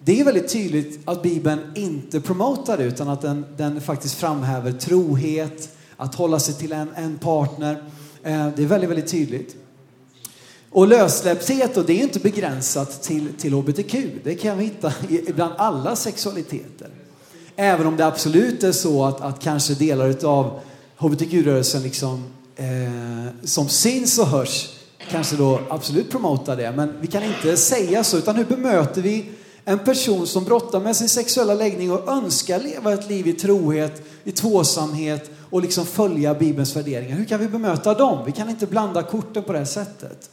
Det 0.00 0.20
är 0.20 0.24
väldigt 0.24 0.48
tydligt 0.48 1.00
att 1.04 1.22
Bibeln 1.22 1.60
inte 1.74 2.20
promotar 2.20 2.78
det 2.78 2.84
utan 2.84 3.08
att 3.08 3.22
den, 3.22 3.46
den 3.56 3.80
faktiskt 3.80 4.14
framhäver 4.14 4.72
trohet, 4.72 5.68
att 5.96 6.14
hålla 6.14 6.38
sig 6.38 6.54
till 6.54 6.72
en, 6.72 6.88
en 6.96 7.18
partner. 7.18 7.82
Eh, 8.22 8.48
det 8.56 8.62
är 8.62 8.66
väldigt, 8.66 8.90
väldigt 8.90 9.10
tydligt. 9.10 9.56
Och 10.70 10.88
lössläppthet 10.88 11.74
då, 11.74 11.82
det 11.82 11.92
är 11.92 12.02
inte 12.02 12.20
begränsat 12.20 13.02
till, 13.02 13.28
till 13.38 13.54
hbtq. 13.54 13.94
Det 14.24 14.34
kan 14.34 14.58
vi 14.58 14.64
hitta 14.64 14.92
bland 15.34 15.54
alla 15.56 15.96
sexualiteter. 15.96 16.88
Även 17.56 17.86
om 17.86 17.96
det 17.96 18.06
absolut 18.06 18.62
är 18.62 18.72
så 18.72 19.04
att, 19.04 19.20
att 19.20 19.42
kanske 19.42 19.74
delar 19.74 20.24
av 20.26 20.60
hbtq-rörelsen 20.96 21.82
liksom, 21.82 22.24
eh, 22.56 22.66
som 23.44 23.68
syns 23.68 24.18
och 24.18 24.26
hörs 24.26 24.75
kanske 25.10 25.36
då 25.36 25.60
absolut 25.68 26.10
promota 26.10 26.56
det. 26.56 26.72
Men 26.72 26.92
vi 27.00 27.06
kan 27.06 27.22
inte 27.22 27.56
säga 27.56 28.04
så, 28.04 28.18
utan 28.18 28.36
hur 28.36 28.44
bemöter 28.44 29.02
vi 29.02 29.30
en 29.64 29.78
person 29.78 30.26
som 30.26 30.44
brottar 30.44 30.80
med 30.80 30.96
sin 30.96 31.08
sexuella 31.08 31.54
läggning 31.54 31.92
och 31.92 32.08
önskar 32.08 32.60
leva 32.60 32.92
ett 32.92 33.08
liv 33.08 33.26
i 33.26 33.32
trohet, 33.32 34.02
i 34.24 34.32
tvåsamhet 34.32 35.30
och 35.50 35.62
liksom 35.62 35.86
följa 35.86 36.34
Bibelns 36.34 36.76
värderingar. 36.76 37.16
Hur 37.16 37.24
kan 37.24 37.40
vi 37.40 37.48
bemöta 37.48 37.94
dem? 37.94 38.22
Vi 38.26 38.32
kan 38.32 38.50
inte 38.50 38.66
blanda 38.66 39.02
korten 39.02 39.42
på 39.42 39.52
det 39.52 39.58
här 39.58 39.64
sättet. 39.66 40.30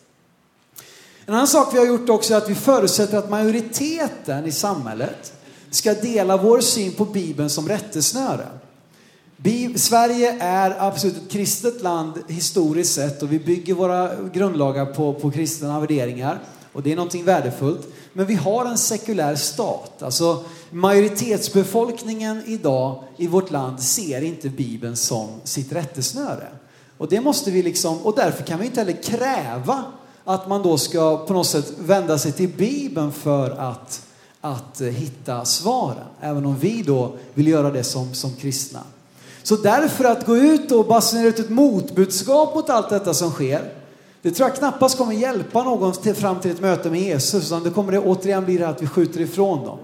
En 1.26 1.34
annan 1.34 1.48
sak 1.48 1.74
vi 1.74 1.78
har 1.78 1.86
gjort 1.86 2.10
också 2.10 2.34
är 2.34 2.38
att 2.38 2.50
vi 2.50 2.56
förutsätter 2.56 3.18
att 3.18 3.30
majoriteten 3.30 4.46
i 4.46 4.52
samhället 4.52 5.34
ska 5.70 5.94
dela 5.94 6.38
vår 6.38 6.60
syn 6.60 6.92
på 6.92 7.06
Bibeln 7.06 7.50
som 7.50 7.68
rättesnöre. 7.68 8.48
Sverige 9.76 10.38
är 10.40 10.76
absolut 10.80 11.18
ett 11.18 11.32
kristet 11.32 11.82
land 11.82 12.14
historiskt 12.28 12.94
sett 12.94 13.24
och 13.24 13.32
vi 13.32 13.40
bygger 13.40 13.74
våra 13.74 14.10
grundlagar 14.34 14.86
på, 14.86 15.14
på 15.14 15.32
kristna 15.32 15.80
värderingar. 15.80 16.40
Och 16.74 16.84
det 16.84 16.92
är 16.92 16.96
någonting 16.96 17.24
värdefullt. 17.24 17.88
Men 18.14 18.26
vi 18.26 18.36
har 18.36 18.66
en 18.66 18.78
sekulär 18.78 19.36
stat. 19.36 20.04
Alltså 20.04 20.44
majoritetsbefolkningen 20.72 22.44
idag 22.46 23.04
i 23.18 23.28
vårt 23.28 23.52
land 23.52 23.80
ser 23.80 24.22
inte 24.22 24.50
Bibeln 24.50 24.96
som 24.96 25.30
sitt 25.44 25.72
rättesnöre. 25.72 26.48
Och 26.98 27.10
det 27.10 27.22
måste 27.22 27.52
vi 27.52 27.64
liksom, 27.64 27.98
och 27.98 28.16
därför 28.16 28.44
kan 28.44 28.60
vi 28.60 28.66
inte 28.66 28.80
heller 28.80 29.04
kräva 29.04 29.84
att 30.24 30.50
man 30.50 30.62
då 30.64 30.78
ska 30.78 31.18
på 31.18 31.34
något 31.34 31.48
sätt 31.48 31.74
vända 31.80 32.18
sig 32.18 32.32
till 32.32 32.50
Bibeln 32.50 33.12
för 33.12 33.50
att, 33.50 34.02
att 34.42 34.82
hitta 34.82 35.46
svaren. 35.46 36.08
Även 36.22 36.46
om 36.46 36.58
vi 36.58 36.84
då 36.84 37.16
vill 37.34 37.48
göra 37.48 37.72
det 37.72 37.84
som, 37.84 38.14
som 38.14 38.34
kristna. 38.34 38.80
Så 39.44 39.56
därför 39.56 40.06
att 40.06 40.26
gå 40.26 40.38
ut 40.38 40.72
och 40.72 40.86
basunera 40.86 41.28
ut 41.28 41.40
ett 41.40 41.50
motbudskap 41.50 42.56
mot 42.56 42.70
allt 42.70 42.90
detta 42.90 43.14
som 43.14 43.32
sker, 43.32 43.74
det 44.22 44.32
tror 44.32 44.50
jag 44.50 44.58
knappast 44.58 44.98
kommer 44.98 45.14
hjälpa 45.14 45.64
någon 45.64 45.94
till, 45.94 46.16
fram 46.16 46.40
till 46.40 46.52
ett 46.52 46.62
möte 46.62 46.90
med 46.90 47.02
Jesus, 47.02 47.46
utan 47.46 47.64
det 47.64 47.70
kommer 47.70 47.92
det 47.92 48.00
återigen 48.00 48.46
bli 48.46 48.58
det 48.58 48.68
att 48.68 48.82
vi 48.82 48.88
skjuter 48.88 49.22
ifrån 49.22 49.66
dem. 49.66 49.80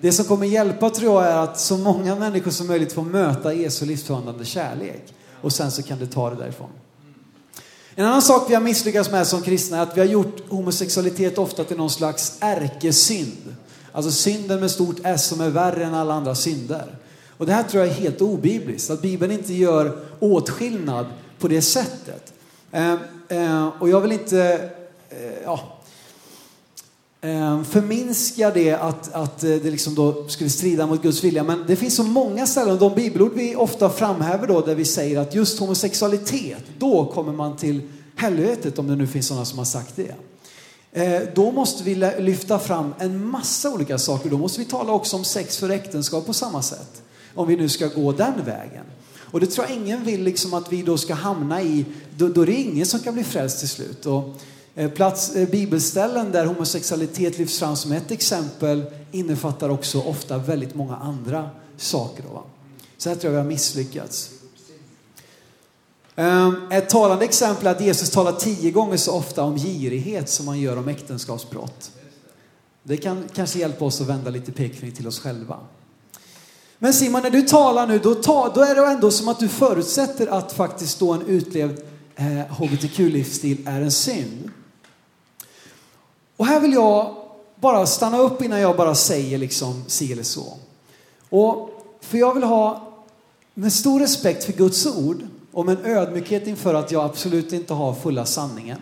Det 0.00 0.12
som 0.12 0.24
kommer 0.24 0.46
hjälpa 0.46 0.90
tror 0.90 1.22
jag 1.22 1.32
är 1.32 1.36
att 1.36 1.60
så 1.60 1.76
många 1.76 2.14
människor 2.14 2.50
som 2.50 2.66
möjligt 2.66 2.92
får 2.92 3.02
möta 3.02 3.54
Jesu 3.54 3.86
livsförvandlande 3.86 4.44
kärlek. 4.44 5.14
Och 5.42 5.52
sen 5.52 5.70
så 5.70 5.82
kan 5.82 5.98
det 5.98 6.06
ta 6.06 6.30
det 6.30 6.36
därifrån. 6.36 6.68
En 7.94 8.06
annan 8.06 8.22
sak 8.22 8.50
vi 8.50 8.54
har 8.54 8.62
misslyckats 8.62 9.10
med 9.10 9.26
som 9.26 9.42
kristna 9.42 9.76
är 9.78 9.82
att 9.82 9.96
vi 9.96 10.00
har 10.00 10.08
gjort 10.08 10.48
homosexualitet 10.48 11.38
ofta 11.38 11.64
till 11.64 11.76
någon 11.76 11.90
slags 11.90 12.36
ärkesynd. 12.40 13.56
Alltså 13.92 14.10
synden 14.10 14.60
med 14.60 14.70
stort 14.70 14.96
S 15.04 15.26
som 15.26 15.40
är 15.40 15.50
värre 15.50 15.84
än 15.84 15.94
alla 15.94 16.14
andra 16.14 16.34
synder. 16.34 16.98
Och 17.42 17.46
det 17.46 17.54
här 17.54 17.62
tror 17.62 17.82
jag 17.82 17.92
är 17.92 18.00
helt 18.00 18.20
obibliskt, 18.20 18.90
att 18.90 19.02
Bibeln 19.02 19.32
inte 19.32 19.54
gör 19.54 19.98
åtskillnad 20.20 21.06
på 21.38 21.48
det 21.48 21.62
sättet. 21.62 22.32
Eh, 22.72 22.92
eh, 23.28 23.68
och 23.78 23.88
jag 23.88 24.00
vill 24.00 24.12
inte 24.12 24.70
eh, 25.10 25.42
ja, 25.44 25.60
eh, 27.20 27.62
förminska 27.62 28.50
det 28.50 28.72
att, 28.72 29.12
att 29.12 29.44
eh, 29.44 29.50
det 29.50 29.70
liksom 29.70 29.94
då 29.94 30.28
skulle 30.28 30.50
strida 30.50 30.86
mot 30.86 31.02
Guds 31.02 31.24
vilja. 31.24 31.44
Men 31.44 31.64
det 31.66 31.76
finns 31.76 31.96
så 31.96 32.02
många 32.02 32.46
ställen, 32.46 32.78
de 32.78 32.94
bibelord 32.94 33.32
vi 33.34 33.56
ofta 33.56 33.90
framhäver 33.90 34.46
då, 34.46 34.60
där 34.60 34.74
vi 34.74 34.84
säger 34.84 35.20
att 35.20 35.34
just 35.34 35.58
homosexualitet, 35.58 36.64
då 36.78 37.06
kommer 37.06 37.32
man 37.32 37.56
till 37.56 37.80
helvetet, 38.16 38.78
om 38.78 38.86
det 38.86 38.96
nu 38.96 39.06
finns 39.06 39.26
sådana 39.26 39.44
som 39.44 39.58
har 39.58 39.64
sagt 39.64 39.96
det. 39.96 40.14
Eh, 40.92 41.22
då 41.34 41.50
måste 41.50 41.84
vi 41.84 41.94
lyfta 42.18 42.58
fram 42.58 42.94
en 42.98 43.26
massa 43.26 43.70
olika 43.70 43.98
saker. 43.98 44.30
Då 44.30 44.38
måste 44.38 44.60
vi 44.60 44.66
tala 44.66 44.92
också 44.92 45.16
om 45.16 45.24
sex 45.24 45.56
för 45.56 45.70
äktenskap 45.70 46.26
på 46.26 46.32
samma 46.32 46.62
sätt 46.62 47.02
om 47.34 47.48
vi 47.48 47.56
nu 47.56 47.68
ska 47.68 47.86
gå 47.86 48.12
den 48.12 48.44
vägen. 48.44 48.84
Och 49.32 49.40
det 49.40 49.46
tror 49.46 49.66
jag 49.66 49.76
ingen 49.76 50.04
vill 50.04 50.22
liksom 50.22 50.54
att 50.54 50.72
vi 50.72 50.82
då 50.82 50.98
ska 50.98 51.14
hamna 51.14 51.62
i, 51.62 51.84
då, 52.16 52.28
då 52.28 52.42
är 52.42 52.46
det 52.46 52.54
ingen 52.54 52.86
som 52.86 53.00
kan 53.00 53.14
bli 53.14 53.24
frälst 53.24 53.58
till 53.58 53.68
slut. 53.68 54.06
Och, 54.06 54.34
eh, 54.74 54.90
plats, 54.90 55.34
eh, 55.34 55.48
bibelställen 55.48 56.32
där 56.32 56.46
homosexualitet 56.46 57.38
lyfts 57.38 57.58
fram 57.58 57.76
som 57.76 57.92
ett 57.92 58.10
exempel 58.10 58.84
innefattar 59.12 59.68
också 59.68 60.00
ofta 60.00 60.38
väldigt 60.38 60.74
många 60.74 60.96
andra 60.96 61.50
saker. 61.76 62.22
Då, 62.22 62.44
Så 62.96 63.08
här 63.08 63.16
tror 63.16 63.32
jag 63.32 63.40
vi 63.40 63.44
har 63.44 63.52
misslyckats. 63.52 64.30
Ehm, 66.16 66.56
ett 66.70 66.88
talande 66.88 67.24
exempel 67.24 67.66
är 67.66 67.70
att 67.70 67.80
Jesus 67.80 68.10
talar 68.10 68.32
tio 68.32 68.70
gånger 68.70 68.96
så 68.96 69.12
ofta 69.12 69.42
om 69.42 69.56
girighet 69.56 70.28
som 70.28 70.46
man 70.46 70.60
gör 70.60 70.76
om 70.76 70.88
äktenskapsbrott. 70.88 71.90
Det 72.82 72.96
kan 72.96 73.24
kanske 73.34 73.58
hjälpa 73.58 73.84
oss 73.84 74.00
att 74.00 74.06
vända 74.06 74.30
lite 74.30 74.52
pekfingret 74.52 74.96
till 74.96 75.06
oss 75.06 75.18
själva. 75.18 75.58
Men 76.82 76.94
Simon, 76.94 77.22
när 77.22 77.30
du 77.30 77.42
talar 77.42 77.86
nu, 77.86 77.98
då, 77.98 78.14
ta, 78.14 78.52
då 78.54 78.60
är 78.60 78.74
det 78.74 78.86
ändå 78.86 79.10
som 79.10 79.28
att 79.28 79.38
du 79.38 79.48
förutsätter 79.48 80.26
att 80.26 80.52
faktiskt 80.52 80.98
då 80.98 81.12
en 81.12 81.26
utlevd 81.26 81.80
eh, 82.16 82.40
hbtq-livsstil 82.50 83.56
är 83.66 83.80
en 83.80 83.90
synd. 83.90 84.50
Och 86.36 86.46
här 86.46 86.60
vill 86.60 86.72
jag 86.72 87.14
bara 87.60 87.86
stanna 87.86 88.18
upp 88.18 88.42
innan 88.42 88.60
jag 88.60 88.76
bara 88.76 88.94
säger 88.94 89.38
liksom 89.38 89.84
si 89.86 90.12
eller 90.12 90.22
så. 90.22 90.56
Och 91.30 91.70
för 92.00 92.18
jag 92.18 92.34
vill 92.34 92.42
ha 92.42 92.92
med 93.54 93.72
stor 93.72 94.00
respekt 94.00 94.44
för 94.44 94.52
Guds 94.52 94.86
ord 94.86 95.26
och 95.52 95.66
med 95.66 95.78
en 95.78 95.96
ödmjukhet 95.96 96.46
inför 96.46 96.74
att 96.74 96.92
jag 96.92 97.04
absolut 97.04 97.52
inte 97.52 97.74
har 97.74 97.94
fulla 97.94 98.24
sanningen. 98.26 98.78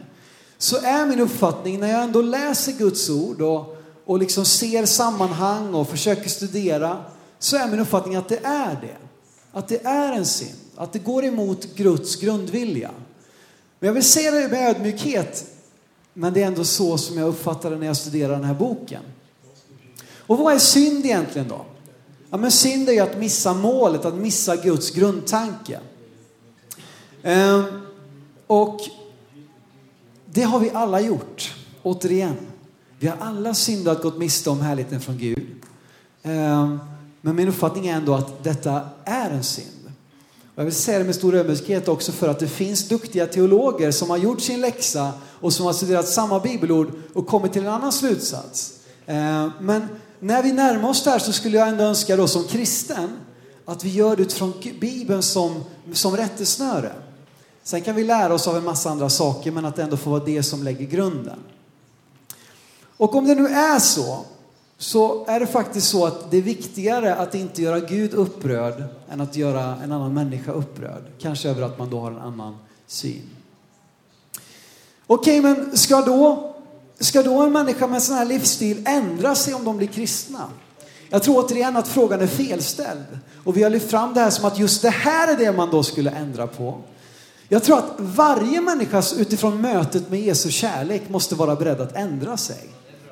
Så 0.58 0.76
är 0.76 1.06
min 1.06 1.20
uppfattning 1.20 1.80
när 1.80 1.88
jag 1.88 2.02
ändå 2.02 2.22
läser 2.22 2.72
Guds 2.72 3.10
ord 3.10 3.40
och, 3.40 3.76
och 4.04 4.18
liksom 4.18 4.44
ser 4.44 4.86
sammanhang 4.86 5.74
och 5.74 5.88
försöker 5.88 6.28
studera 6.28 7.04
så 7.42 7.56
är 7.56 7.68
min 7.68 7.80
uppfattning 7.80 8.16
att 8.16 8.28
det 8.28 8.44
är 8.44 8.78
det. 8.80 8.96
Att 9.52 9.68
det 9.68 9.84
är 9.84 10.12
en 10.12 10.26
synd. 10.26 10.58
Att 10.76 10.92
det 10.92 10.98
går 10.98 11.24
emot 11.24 11.74
Guds 11.74 12.16
grundvilja. 12.16 12.90
Men 13.78 13.86
jag 13.86 13.94
vill 13.94 14.04
säga 14.04 14.30
det 14.30 14.48
med 14.48 14.68
ödmjukhet. 14.70 15.44
Men 16.14 16.32
det 16.32 16.42
är 16.42 16.46
ändå 16.46 16.64
så 16.64 16.98
som 16.98 17.18
jag 17.18 17.28
uppfattar 17.28 17.70
det 17.70 17.76
när 17.76 17.86
jag 17.86 17.96
studerar 17.96 18.32
den 18.32 18.44
här 18.44 18.54
boken. 18.54 19.02
Och 20.16 20.38
vad 20.38 20.54
är 20.54 20.58
synd 20.58 21.04
egentligen 21.04 21.48
då? 21.48 21.64
Ja, 22.30 22.36
men 22.36 22.50
synd 22.50 22.88
är 22.88 22.92
ju 22.92 23.00
att 23.00 23.18
missa 23.18 23.54
målet, 23.54 24.04
att 24.04 24.14
missa 24.14 24.56
Guds 24.56 24.90
grundtanke. 24.90 25.80
Ehm, 27.22 27.64
och 28.46 28.80
det 30.24 30.42
har 30.42 30.60
vi 30.60 30.70
alla 30.70 31.00
gjort, 31.00 31.54
återigen. 31.82 32.36
Vi 32.98 33.06
har 33.06 33.16
alla 33.20 33.54
syndat, 33.54 34.02
gått 34.02 34.18
miste 34.18 34.50
om 34.50 34.60
härligheten 34.60 35.00
från 35.00 35.18
Gud. 35.18 35.46
Ehm, 36.22 36.78
men 37.20 37.36
min 37.36 37.48
uppfattning 37.48 37.86
är 37.86 37.96
ändå 37.96 38.14
att 38.14 38.44
detta 38.44 38.80
är 39.04 39.30
en 39.30 39.44
synd. 39.44 39.92
Och 40.54 40.58
jag 40.60 40.64
vill 40.64 40.74
säga 40.74 40.98
det 40.98 41.04
med 41.04 41.14
stor 41.14 41.34
ödmjukhet 41.34 41.88
också 41.88 42.12
för 42.12 42.28
att 42.28 42.38
det 42.38 42.48
finns 42.48 42.88
duktiga 42.88 43.26
teologer 43.26 43.90
som 43.90 44.10
har 44.10 44.16
gjort 44.16 44.40
sin 44.40 44.60
läxa 44.60 45.12
och 45.40 45.52
som 45.52 45.66
har 45.66 45.72
studerat 45.72 46.08
samma 46.08 46.40
bibelord 46.40 46.92
och 47.14 47.26
kommit 47.26 47.52
till 47.52 47.62
en 47.62 47.72
annan 47.72 47.92
slutsats. 47.92 48.72
Eh, 49.06 49.48
men 49.60 49.88
när 50.20 50.42
vi 50.42 50.52
närmar 50.52 50.88
oss 50.88 51.04
det 51.04 51.10
här 51.10 51.18
så 51.18 51.32
skulle 51.32 51.58
jag 51.58 51.68
ändå 51.68 51.84
önska 51.84 52.16
då 52.16 52.26
som 52.26 52.44
kristen 52.44 53.08
att 53.64 53.84
vi 53.84 53.90
gör 53.90 54.16
det 54.16 54.22
utifrån 54.22 54.52
Bibeln 54.80 55.22
som, 55.22 55.64
som 55.92 56.16
rättesnöre. 56.16 56.92
Sen 57.62 57.82
kan 57.82 57.94
vi 57.96 58.04
lära 58.04 58.34
oss 58.34 58.48
av 58.48 58.56
en 58.56 58.64
massa 58.64 58.90
andra 58.90 59.08
saker 59.08 59.50
men 59.50 59.64
att 59.64 59.76
det 59.76 59.82
ändå 59.82 59.96
får 59.96 60.10
vara 60.10 60.24
det 60.24 60.42
som 60.42 60.62
lägger 60.62 60.86
grunden. 60.86 61.38
Och 62.96 63.14
om 63.14 63.26
det 63.26 63.34
nu 63.34 63.46
är 63.48 63.78
så 63.78 64.24
så 64.80 65.24
är 65.26 65.40
det 65.40 65.46
faktiskt 65.46 65.88
så 65.88 66.06
att 66.06 66.30
det 66.30 66.36
är 66.36 66.42
viktigare 66.42 67.14
att 67.14 67.34
inte 67.34 67.62
göra 67.62 67.80
Gud 67.80 68.14
upprörd 68.14 68.84
än 69.10 69.20
att 69.20 69.36
göra 69.36 69.76
en 69.84 69.92
annan 69.92 70.14
människa 70.14 70.52
upprörd. 70.52 71.02
Kanske 71.18 71.48
över 71.48 71.62
att 71.62 71.78
man 71.78 71.90
då 71.90 72.00
har 72.00 72.10
en 72.10 72.18
annan 72.18 72.56
syn. 72.86 73.30
Okej, 75.06 75.40
men 75.40 75.76
ska 75.76 76.00
då, 76.00 76.52
ska 76.98 77.22
då 77.22 77.42
en 77.42 77.52
människa 77.52 77.86
med 77.86 78.02
sån 78.02 78.16
här 78.16 78.24
livsstil 78.24 78.82
ändra 78.86 79.34
sig 79.34 79.54
om 79.54 79.64
de 79.64 79.76
blir 79.76 79.88
kristna? 79.88 80.44
Jag 81.08 81.22
tror 81.22 81.44
återigen 81.44 81.76
att 81.76 81.88
frågan 81.88 82.20
är 82.20 82.26
felställd. 82.26 83.18
Och 83.44 83.56
vi 83.56 83.62
har 83.62 83.70
lyft 83.70 83.90
fram 83.90 84.14
det 84.14 84.20
här 84.20 84.30
som 84.30 84.44
att 84.44 84.58
just 84.58 84.82
det 84.82 84.90
här 84.90 85.32
är 85.32 85.36
det 85.36 85.52
man 85.52 85.70
då 85.70 85.82
skulle 85.82 86.10
ändra 86.10 86.46
på. 86.46 86.78
Jag 87.48 87.62
tror 87.62 87.78
att 87.78 87.94
varje 87.98 88.60
människa 88.60 89.02
utifrån 89.18 89.60
mötet 89.60 90.10
med 90.10 90.20
Jesu 90.20 90.50
kärlek 90.50 91.08
måste 91.08 91.34
vara 91.34 91.56
beredd 91.56 91.80
att 91.80 91.96
ändra 91.96 92.36
sig 92.36 92.70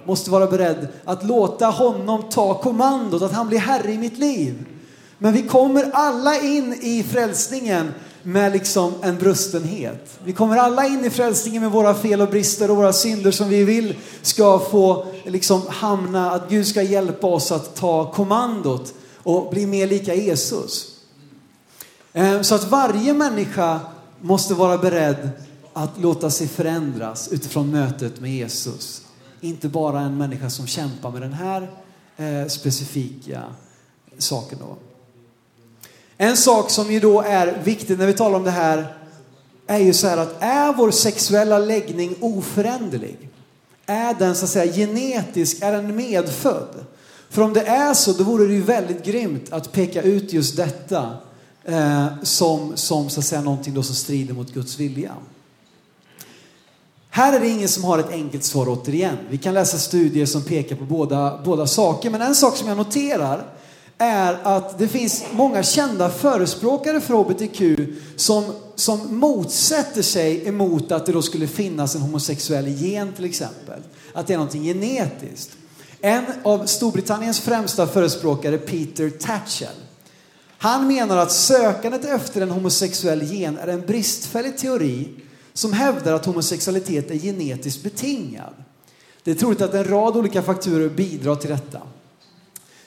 måste 0.08 0.30
vara 0.30 0.46
beredd 0.46 0.88
att 1.04 1.24
låta 1.24 1.66
honom 1.66 2.22
ta 2.30 2.54
kommandot, 2.54 3.22
att 3.22 3.32
han 3.32 3.48
blir 3.48 3.58
herre 3.58 3.92
i 3.92 3.98
mitt 3.98 4.18
liv. 4.18 4.64
Men 5.18 5.32
vi 5.32 5.42
kommer 5.42 5.90
alla 5.92 6.40
in 6.40 6.74
i 6.82 7.02
frälsningen 7.02 7.94
med 8.22 8.52
liksom 8.52 8.94
en 9.02 9.18
brustenhet. 9.18 10.18
Vi 10.24 10.32
kommer 10.32 10.56
alla 10.56 10.86
in 10.86 11.04
i 11.04 11.10
frälsningen 11.10 11.62
med 11.62 11.70
våra 11.70 11.94
fel 11.94 12.20
och 12.20 12.28
brister 12.28 12.70
och 12.70 12.76
våra 12.76 12.92
synder 12.92 13.30
som 13.30 13.48
vi 13.48 13.64
vill 13.64 13.94
ska 14.22 14.58
få 14.58 15.06
liksom 15.24 15.62
hamna, 15.68 16.30
att 16.30 16.50
Gud 16.50 16.66
ska 16.66 16.82
hjälpa 16.82 17.26
oss 17.26 17.52
att 17.52 17.76
ta 17.76 18.12
kommandot 18.12 18.94
och 19.16 19.50
bli 19.50 19.66
mer 19.66 19.86
lika 19.86 20.14
Jesus. 20.14 20.86
Ehm, 22.12 22.44
så 22.44 22.54
att 22.54 22.70
varje 22.70 23.14
människa 23.14 23.80
måste 24.20 24.54
vara 24.54 24.78
beredd 24.78 25.30
att 25.72 26.00
låta 26.00 26.30
sig 26.30 26.48
förändras 26.48 27.28
utifrån 27.32 27.70
mötet 27.70 28.20
med 28.20 28.30
Jesus. 28.30 29.02
Inte 29.40 29.68
bara 29.68 30.00
en 30.00 30.18
människa 30.18 30.50
som 30.50 30.66
kämpar 30.66 31.10
med 31.10 31.22
den 31.22 31.32
här 31.32 31.70
eh, 32.16 32.48
specifika 32.48 33.42
saken. 34.18 34.58
Då. 34.58 34.76
En 36.16 36.36
sak 36.36 36.70
som 36.70 36.92
ju 36.92 37.00
då 37.00 37.20
är 37.20 37.62
viktig 37.64 37.98
när 37.98 38.06
vi 38.06 38.12
talar 38.12 38.36
om 38.36 38.44
det 38.44 38.50
här 38.50 38.94
är 39.66 39.78
ju 39.78 39.94
så 39.94 40.08
här 40.08 40.16
att 40.16 40.42
är 40.42 40.72
vår 40.72 40.90
sexuella 40.90 41.58
läggning 41.58 42.14
oföränderlig? 42.20 43.28
är 43.88 44.14
den 44.14 44.36
så 44.36 44.44
att 44.44 44.50
säga 44.50 44.72
genetisk, 44.72 45.62
är 45.62 45.72
den 45.72 45.96
medfödd? 45.96 46.84
För 47.30 47.42
om 47.42 47.52
det 47.52 47.62
är 47.62 47.94
så, 47.94 48.12
då 48.12 48.24
vore 48.24 48.46
det 48.46 48.52
ju 48.52 48.62
väldigt 48.62 49.04
grymt 49.04 49.52
att 49.52 49.72
peka 49.72 50.02
ut 50.02 50.32
just 50.32 50.56
detta 50.56 51.16
eh, 51.64 52.06
som, 52.22 52.72
som 52.76 53.10
så 53.10 53.20
att 53.20 53.26
säga 53.26 53.40
någonting 53.40 53.74
då 53.74 53.82
som 53.82 53.94
strider 53.94 54.34
mot 54.34 54.52
Guds 54.52 54.80
vilja. 54.80 55.14
Här 57.10 57.32
är 57.32 57.40
det 57.40 57.48
ingen 57.48 57.68
som 57.68 57.84
har 57.84 57.98
ett 57.98 58.10
enkelt 58.10 58.44
svar 58.44 58.68
återigen. 58.68 59.16
Vi 59.30 59.38
kan 59.38 59.54
läsa 59.54 59.78
studier 59.78 60.26
som 60.26 60.42
pekar 60.42 60.76
på 60.76 60.84
båda, 60.84 61.40
båda 61.44 61.66
saker. 61.66 62.10
Men 62.10 62.22
en 62.22 62.34
sak 62.34 62.56
som 62.56 62.68
jag 62.68 62.76
noterar 62.76 63.44
är 63.98 64.38
att 64.42 64.78
det 64.78 64.88
finns 64.88 65.24
många 65.32 65.62
kända 65.62 66.10
förespråkare 66.10 67.00
för 67.00 67.14
HBTQ 67.14 67.90
som, 68.16 68.44
som 68.74 69.18
motsätter 69.18 70.02
sig 70.02 70.48
emot 70.48 70.92
att 70.92 71.06
det 71.06 71.12
då 71.12 71.22
skulle 71.22 71.46
finnas 71.46 71.94
en 71.94 72.00
homosexuell 72.00 72.68
gen 72.68 73.12
till 73.12 73.24
exempel. 73.24 73.80
Att 74.14 74.26
det 74.26 74.32
är 74.32 74.38
någonting 74.38 74.64
genetiskt. 74.64 75.50
En 76.00 76.24
av 76.42 76.66
Storbritanniens 76.66 77.40
främsta 77.40 77.86
förespråkare, 77.86 78.58
Peter 78.58 79.10
Tatchell, 79.10 79.68
han 80.58 80.86
menar 80.86 81.16
att 81.16 81.32
sökandet 81.32 82.04
efter 82.04 82.40
en 82.40 82.50
homosexuell 82.50 83.22
gen 83.22 83.58
är 83.58 83.68
en 83.68 83.86
bristfällig 83.86 84.58
teori 84.58 85.08
som 85.58 85.72
hävdar 85.72 86.12
att 86.12 86.26
homosexualitet 86.26 87.10
är 87.10 87.14
genetiskt 87.14 87.82
betingad. 87.82 88.54
Det 89.22 89.30
är 89.30 89.34
troligt 89.34 89.60
att 89.60 89.74
en 89.74 89.84
rad 89.84 90.16
olika 90.16 90.42
faktorer 90.42 90.88
bidrar 90.88 91.34
till 91.34 91.50
detta. 91.50 91.80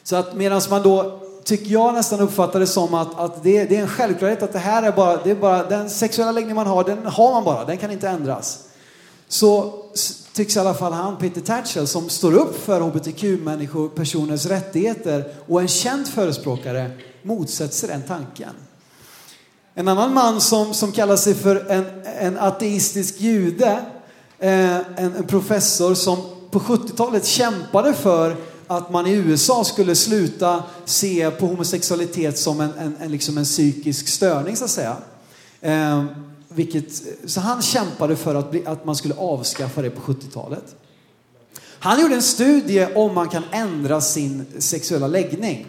Så 0.03 0.15
att 0.15 0.35
medan 0.35 0.61
man 0.69 0.81
då, 0.81 1.19
tycker 1.43 1.71
jag 1.71 1.93
nästan 1.93 2.19
uppfattar 2.19 2.59
det 2.59 2.67
som 2.67 2.93
att, 2.93 3.19
att 3.19 3.43
det, 3.43 3.63
det, 3.65 3.75
är 3.75 3.81
en 3.81 3.87
självklarhet 3.87 4.43
att 4.43 4.53
det 4.53 4.59
här 4.59 4.83
är 4.83 4.91
bara, 4.91 5.23
det 5.23 5.31
är 5.31 5.35
bara, 5.35 5.63
den 5.63 5.89
sexuella 5.89 6.31
läggning 6.31 6.55
man 6.55 6.67
har, 6.67 6.83
den 6.83 7.05
har 7.05 7.31
man 7.31 7.43
bara, 7.43 7.65
den 7.65 7.77
kan 7.77 7.91
inte 7.91 8.09
ändras. 8.09 8.63
Så 9.27 9.73
tycks 10.33 10.55
i 10.55 10.59
alla 10.59 10.73
fall 10.73 10.93
han, 10.93 11.17
Peter 11.17 11.41
Thatchell, 11.41 11.87
som 11.87 12.09
står 12.09 12.33
upp 12.33 12.63
för 12.63 12.81
hbtq-människor, 12.81 13.89
personers 13.89 14.45
rättigheter 14.45 15.33
och 15.47 15.61
en 15.61 15.67
känd 15.67 16.07
förespråkare, 16.07 16.91
motsätter 17.23 17.75
sig 17.75 17.89
den 17.89 18.03
tanken. 18.03 18.53
En 19.75 19.87
annan 19.87 20.13
man 20.13 20.41
som, 20.41 20.73
som 20.73 20.91
kallar 20.91 21.15
sig 21.15 21.33
för 21.33 21.65
en, 21.69 21.85
en 22.19 22.37
ateistisk 22.37 23.21
jude, 23.21 23.85
eh, 24.39 24.75
en, 24.75 25.15
en 25.15 25.27
professor 25.27 25.93
som 25.93 26.17
på 26.51 26.59
70-talet 26.59 27.25
kämpade 27.25 27.93
för 27.93 28.35
att 28.67 28.91
man 28.91 29.07
i 29.07 29.13
USA 29.13 29.63
skulle 29.63 29.95
sluta 29.95 30.63
se 30.85 31.31
på 31.31 31.45
homosexualitet 31.47 32.37
som 32.37 32.61
en, 32.61 32.73
en, 32.79 32.95
en, 32.99 33.11
liksom 33.11 33.37
en 33.37 33.43
psykisk 33.43 34.07
störning 34.07 34.55
så 34.55 34.65
att 34.65 34.71
säga. 34.71 34.97
Eh, 35.61 36.05
vilket, 36.49 37.03
så 37.25 37.39
han 37.39 37.61
kämpade 37.61 38.15
för 38.15 38.35
att, 38.35 38.51
bli, 38.51 38.65
att 38.65 38.85
man 38.85 38.95
skulle 38.95 39.15
avskaffa 39.15 39.81
det 39.81 39.89
på 39.89 40.01
70-talet. 40.01 40.75
Han 41.79 42.01
gjorde 42.01 42.15
en 42.15 42.21
studie 42.21 42.87
om 42.95 43.15
man 43.15 43.29
kan 43.29 43.43
ändra 43.51 44.01
sin 44.01 44.45
sexuella 44.59 45.07
läggning. 45.07 45.67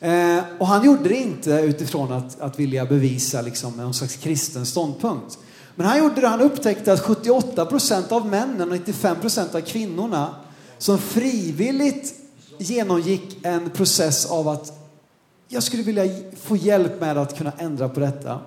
Eh, 0.00 0.38
och 0.58 0.66
han 0.66 0.84
gjorde 0.84 1.08
det 1.08 1.16
inte 1.16 1.50
utifrån 1.50 2.12
att, 2.12 2.40
att 2.40 2.58
vilja 2.58 2.86
bevisa 2.86 3.42
liksom, 3.42 3.72
någon 3.72 3.94
slags 3.94 4.16
kristen 4.16 4.66
ståndpunkt. 4.66 5.38
Men 5.74 5.86
han 5.86 5.98
gjorde 5.98 6.20
det, 6.20 6.28
han 6.28 6.40
upptäckte 6.40 6.92
att 6.92 7.00
78 7.00 7.66
procent 7.66 8.12
av 8.12 8.26
männen 8.26 8.68
och 8.68 8.76
95 8.76 9.16
procent 9.16 9.54
av 9.54 9.60
kvinnorna 9.60 10.34
som 10.78 10.98
frivilligt 10.98 12.14
genomgick 12.58 13.38
en 13.42 13.70
process 13.70 14.26
av 14.26 14.48
att 14.48 14.72
jag 15.48 15.62
skulle 15.62 15.82
vilja 15.82 16.04
få 16.42 16.56
hjälp 16.56 17.00
med 17.00 17.18
att 17.18 17.38
kunna 17.38 17.52
ändra 17.58 17.88
på 17.88 18.00
detta. 18.00 18.40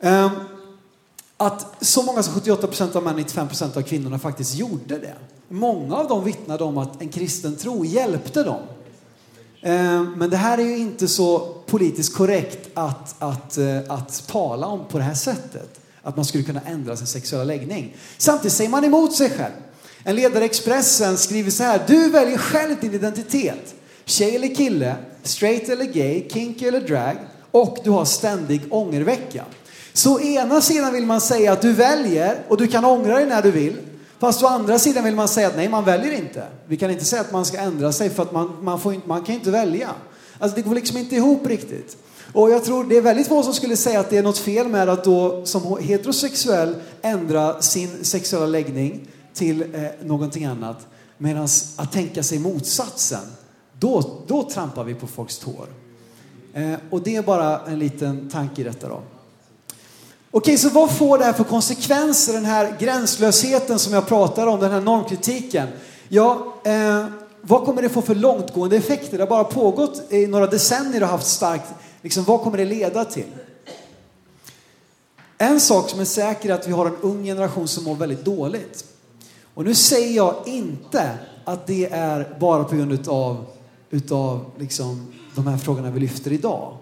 Eh, 0.00 0.32
att 1.36 1.84
så 1.84 2.02
många 2.02 2.22
som 2.22 2.34
78 2.34 2.66
procent 2.66 2.96
av 2.96 3.02
männen 3.02 3.14
och 3.14 3.20
95 3.20 3.48
procent 3.48 3.76
av 3.76 3.82
kvinnorna 3.82 4.18
faktiskt 4.18 4.54
gjorde 4.54 4.98
det. 4.98 5.14
Många 5.48 5.96
av 5.96 6.08
dem 6.08 6.24
vittnade 6.24 6.64
om 6.64 6.78
att 6.78 7.02
en 7.02 7.08
kristen 7.08 7.56
tro 7.56 7.84
hjälpte 7.84 8.42
dem. 8.42 8.60
Eh, 9.62 10.02
men 10.02 10.30
det 10.30 10.36
här 10.36 10.58
är 10.58 10.62
ju 10.62 10.78
inte 10.78 11.08
så 11.08 11.38
politiskt 11.66 12.14
korrekt 12.14 12.68
att, 12.74 13.14
att, 13.18 13.58
eh, 13.58 13.78
att 13.88 14.26
tala 14.26 14.66
om 14.66 14.84
på 14.88 14.98
det 14.98 15.04
här 15.04 15.14
sättet. 15.14 15.80
Att 16.02 16.16
man 16.16 16.24
skulle 16.24 16.44
kunna 16.44 16.60
ändra 16.66 16.96
sin 16.96 17.06
sexuella 17.06 17.44
läggning. 17.44 17.96
Samtidigt 18.18 18.52
säger 18.52 18.70
man 18.70 18.84
emot 18.84 19.16
sig 19.16 19.30
själv. 19.30 19.54
En 20.04 20.16
ledare 20.16 20.44
i 20.44 20.46
Expressen 20.46 21.16
skriver 21.16 21.50
så 21.50 21.62
här. 21.62 21.80
Du 21.86 22.10
väljer 22.10 22.38
själv 22.38 22.76
din 22.80 22.94
identitet. 22.94 23.74
Tjej 24.04 24.36
eller 24.36 24.54
kille, 24.54 24.96
straight 25.22 25.68
eller 25.68 25.84
gay, 25.84 26.28
kinky 26.28 26.66
eller 26.66 26.80
drag. 26.80 27.16
Och 27.50 27.78
du 27.84 27.90
har 27.90 28.04
ständig 28.04 28.62
ångervecka. 28.70 29.44
Så 29.92 30.14
å 30.14 30.20
ena 30.20 30.60
sidan 30.60 30.92
vill 30.92 31.06
man 31.06 31.20
säga 31.20 31.52
att 31.52 31.62
du 31.62 31.72
väljer 31.72 32.38
och 32.48 32.56
du 32.56 32.66
kan 32.66 32.84
ångra 32.84 33.14
dig 33.14 33.26
när 33.26 33.42
du 33.42 33.50
vill. 33.50 33.76
Fast 34.18 34.42
å 34.42 34.46
andra 34.46 34.78
sidan 34.78 35.04
vill 35.04 35.14
man 35.14 35.28
säga 35.28 35.48
att 35.48 35.56
nej, 35.56 35.68
man 35.68 35.84
väljer 35.84 36.12
inte. 36.12 36.46
Vi 36.66 36.76
kan 36.76 36.90
inte 36.90 37.04
säga 37.04 37.22
att 37.22 37.32
man 37.32 37.44
ska 37.44 37.58
ändra 37.58 37.92
sig 37.92 38.10
för 38.10 38.22
att 38.22 38.32
man, 38.32 38.56
man, 38.60 38.80
får 38.80 38.94
inte, 38.94 39.08
man 39.08 39.24
kan 39.24 39.34
inte 39.34 39.50
välja. 39.50 39.90
Alltså 40.38 40.56
det 40.56 40.62
går 40.62 40.74
liksom 40.74 40.96
inte 40.96 41.16
ihop 41.16 41.46
riktigt. 41.46 41.96
Och 42.32 42.50
jag 42.50 42.64
tror 42.64 42.84
det 42.84 42.96
är 42.96 43.02
väldigt 43.02 43.28
få 43.28 43.42
som 43.42 43.54
skulle 43.54 43.76
säga 43.76 44.00
att 44.00 44.10
det 44.10 44.18
är 44.18 44.22
något 44.22 44.38
fel 44.38 44.68
med 44.68 44.88
att 44.88 45.04
då 45.04 45.46
som 45.46 45.78
heterosexuell 45.80 46.74
ändra 47.02 47.62
sin 47.62 48.04
sexuella 48.04 48.46
läggning 48.46 49.08
till 49.34 49.62
eh, 49.74 49.82
någonting 50.02 50.44
annat. 50.44 50.86
Medan 51.18 51.48
att 51.76 51.92
tänka 51.92 52.22
sig 52.22 52.38
motsatsen, 52.38 53.24
då, 53.78 54.22
då 54.26 54.50
trampar 54.50 54.84
vi 54.84 54.94
på 54.94 55.06
folks 55.06 55.38
tår. 55.38 55.66
Eh, 56.54 56.74
och 56.90 57.02
det 57.02 57.16
är 57.16 57.22
bara 57.22 57.60
en 57.66 57.78
liten 57.78 58.30
tanke 58.30 58.60
i 58.60 58.64
detta 58.64 58.88
då. 58.88 59.02
Okej, 60.30 60.58
så 60.58 60.68
vad 60.68 60.90
får 60.90 61.18
det 61.18 61.24
här 61.24 61.32
för 61.32 61.44
konsekvenser, 61.44 62.32
den 62.32 62.44
här 62.44 62.76
gränslösheten 62.78 63.78
som 63.78 63.92
jag 63.92 64.06
pratar 64.06 64.46
om, 64.46 64.60
den 64.60 64.72
här 64.72 64.80
normkritiken? 64.80 65.68
Ja, 66.08 66.54
eh, 66.64 67.06
vad 67.40 67.64
kommer 67.64 67.82
det 67.82 67.88
få 67.88 68.02
för 68.02 68.14
långtgående 68.14 68.76
effekter? 68.76 69.18
Det 69.18 69.22
har 69.22 69.28
bara 69.28 69.44
pågått 69.44 70.12
i 70.12 70.26
några 70.26 70.46
decennier 70.46 71.02
och 71.02 71.08
haft 71.08 71.26
starkt, 71.26 71.74
liksom, 72.02 72.24
vad 72.24 72.40
kommer 72.40 72.58
det 72.58 72.64
leda 72.64 73.04
till? 73.04 73.24
En 75.38 75.60
sak 75.60 75.90
som 75.90 76.00
är 76.00 76.04
säker 76.04 76.50
är 76.50 76.54
att 76.54 76.68
vi 76.68 76.72
har 76.72 76.86
en 76.86 76.96
ung 77.00 77.24
generation 77.24 77.68
som 77.68 77.84
mår 77.84 77.94
väldigt 77.94 78.24
dåligt. 78.24 78.84
Och 79.54 79.64
nu 79.64 79.74
säger 79.74 80.16
jag 80.16 80.34
inte 80.46 81.18
att 81.44 81.66
det 81.66 81.86
är 81.86 82.36
bara 82.40 82.64
på 82.64 82.76
grund 82.76 82.92
utav, 82.92 83.44
utav 83.90 84.44
liksom, 84.58 85.12
de 85.34 85.46
här 85.46 85.56
frågorna 85.56 85.90
vi 85.90 86.00
lyfter 86.00 86.32
idag. 86.32 86.76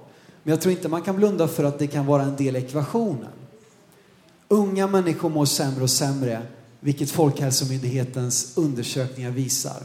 Men 0.47 0.51
jag 0.51 0.61
tror 0.61 0.73
inte 0.73 0.89
man 0.89 1.03
kan 1.03 1.17
blunda 1.17 1.49
för 1.49 1.65
att 1.65 1.79
det 1.79 1.87
kan 1.87 2.07
vara 2.07 2.23
en 2.23 2.37
del 2.37 2.57
i 2.57 2.59
ekvationen. 2.59 3.33
Unga 4.49 4.87
människor 4.87 5.29
mår 5.29 5.45
sämre 5.45 5.83
och 5.83 5.91
sämre, 5.91 6.43
vilket 6.81 7.11
Folkhälsomyndighetens 7.11 8.53
undersökningar 8.55 9.31
visar. 9.31 9.83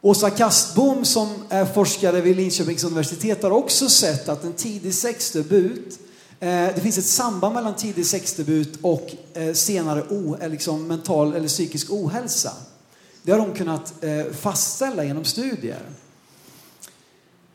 Åsa 0.00 0.30
Kastbom 0.30 1.04
som 1.04 1.28
är 1.48 1.64
forskare 1.64 2.20
vid 2.20 2.36
Linköpings 2.36 2.84
universitet 2.84 3.42
har 3.42 3.50
också 3.50 3.88
sett 3.88 4.28
att 4.28 4.44
en 4.44 4.52
tidig 4.52 4.94
sexdebut 4.94 5.98
eh, 6.40 6.48
det 6.48 6.80
finns 6.80 6.98
ett 6.98 7.04
samband 7.04 7.54
mellan 7.54 7.76
tidig 7.76 8.06
sexdebut 8.06 8.78
och 8.82 9.10
eh, 9.34 9.52
senare 9.52 10.02
o, 10.08 10.36
eh, 10.40 10.48
liksom 10.48 10.86
mental 10.86 11.34
eller 11.34 11.48
psykisk 11.48 11.90
ohälsa. 11.90 12.52
Det 13.22 13.32
har 13.32 13.38
de 13.38 13.54
kunnat 13.54 14.04
eh, 14.04 14.32
fastställa 14.32 15.04
genom 15.04 15.24
studier. 15.24 15.80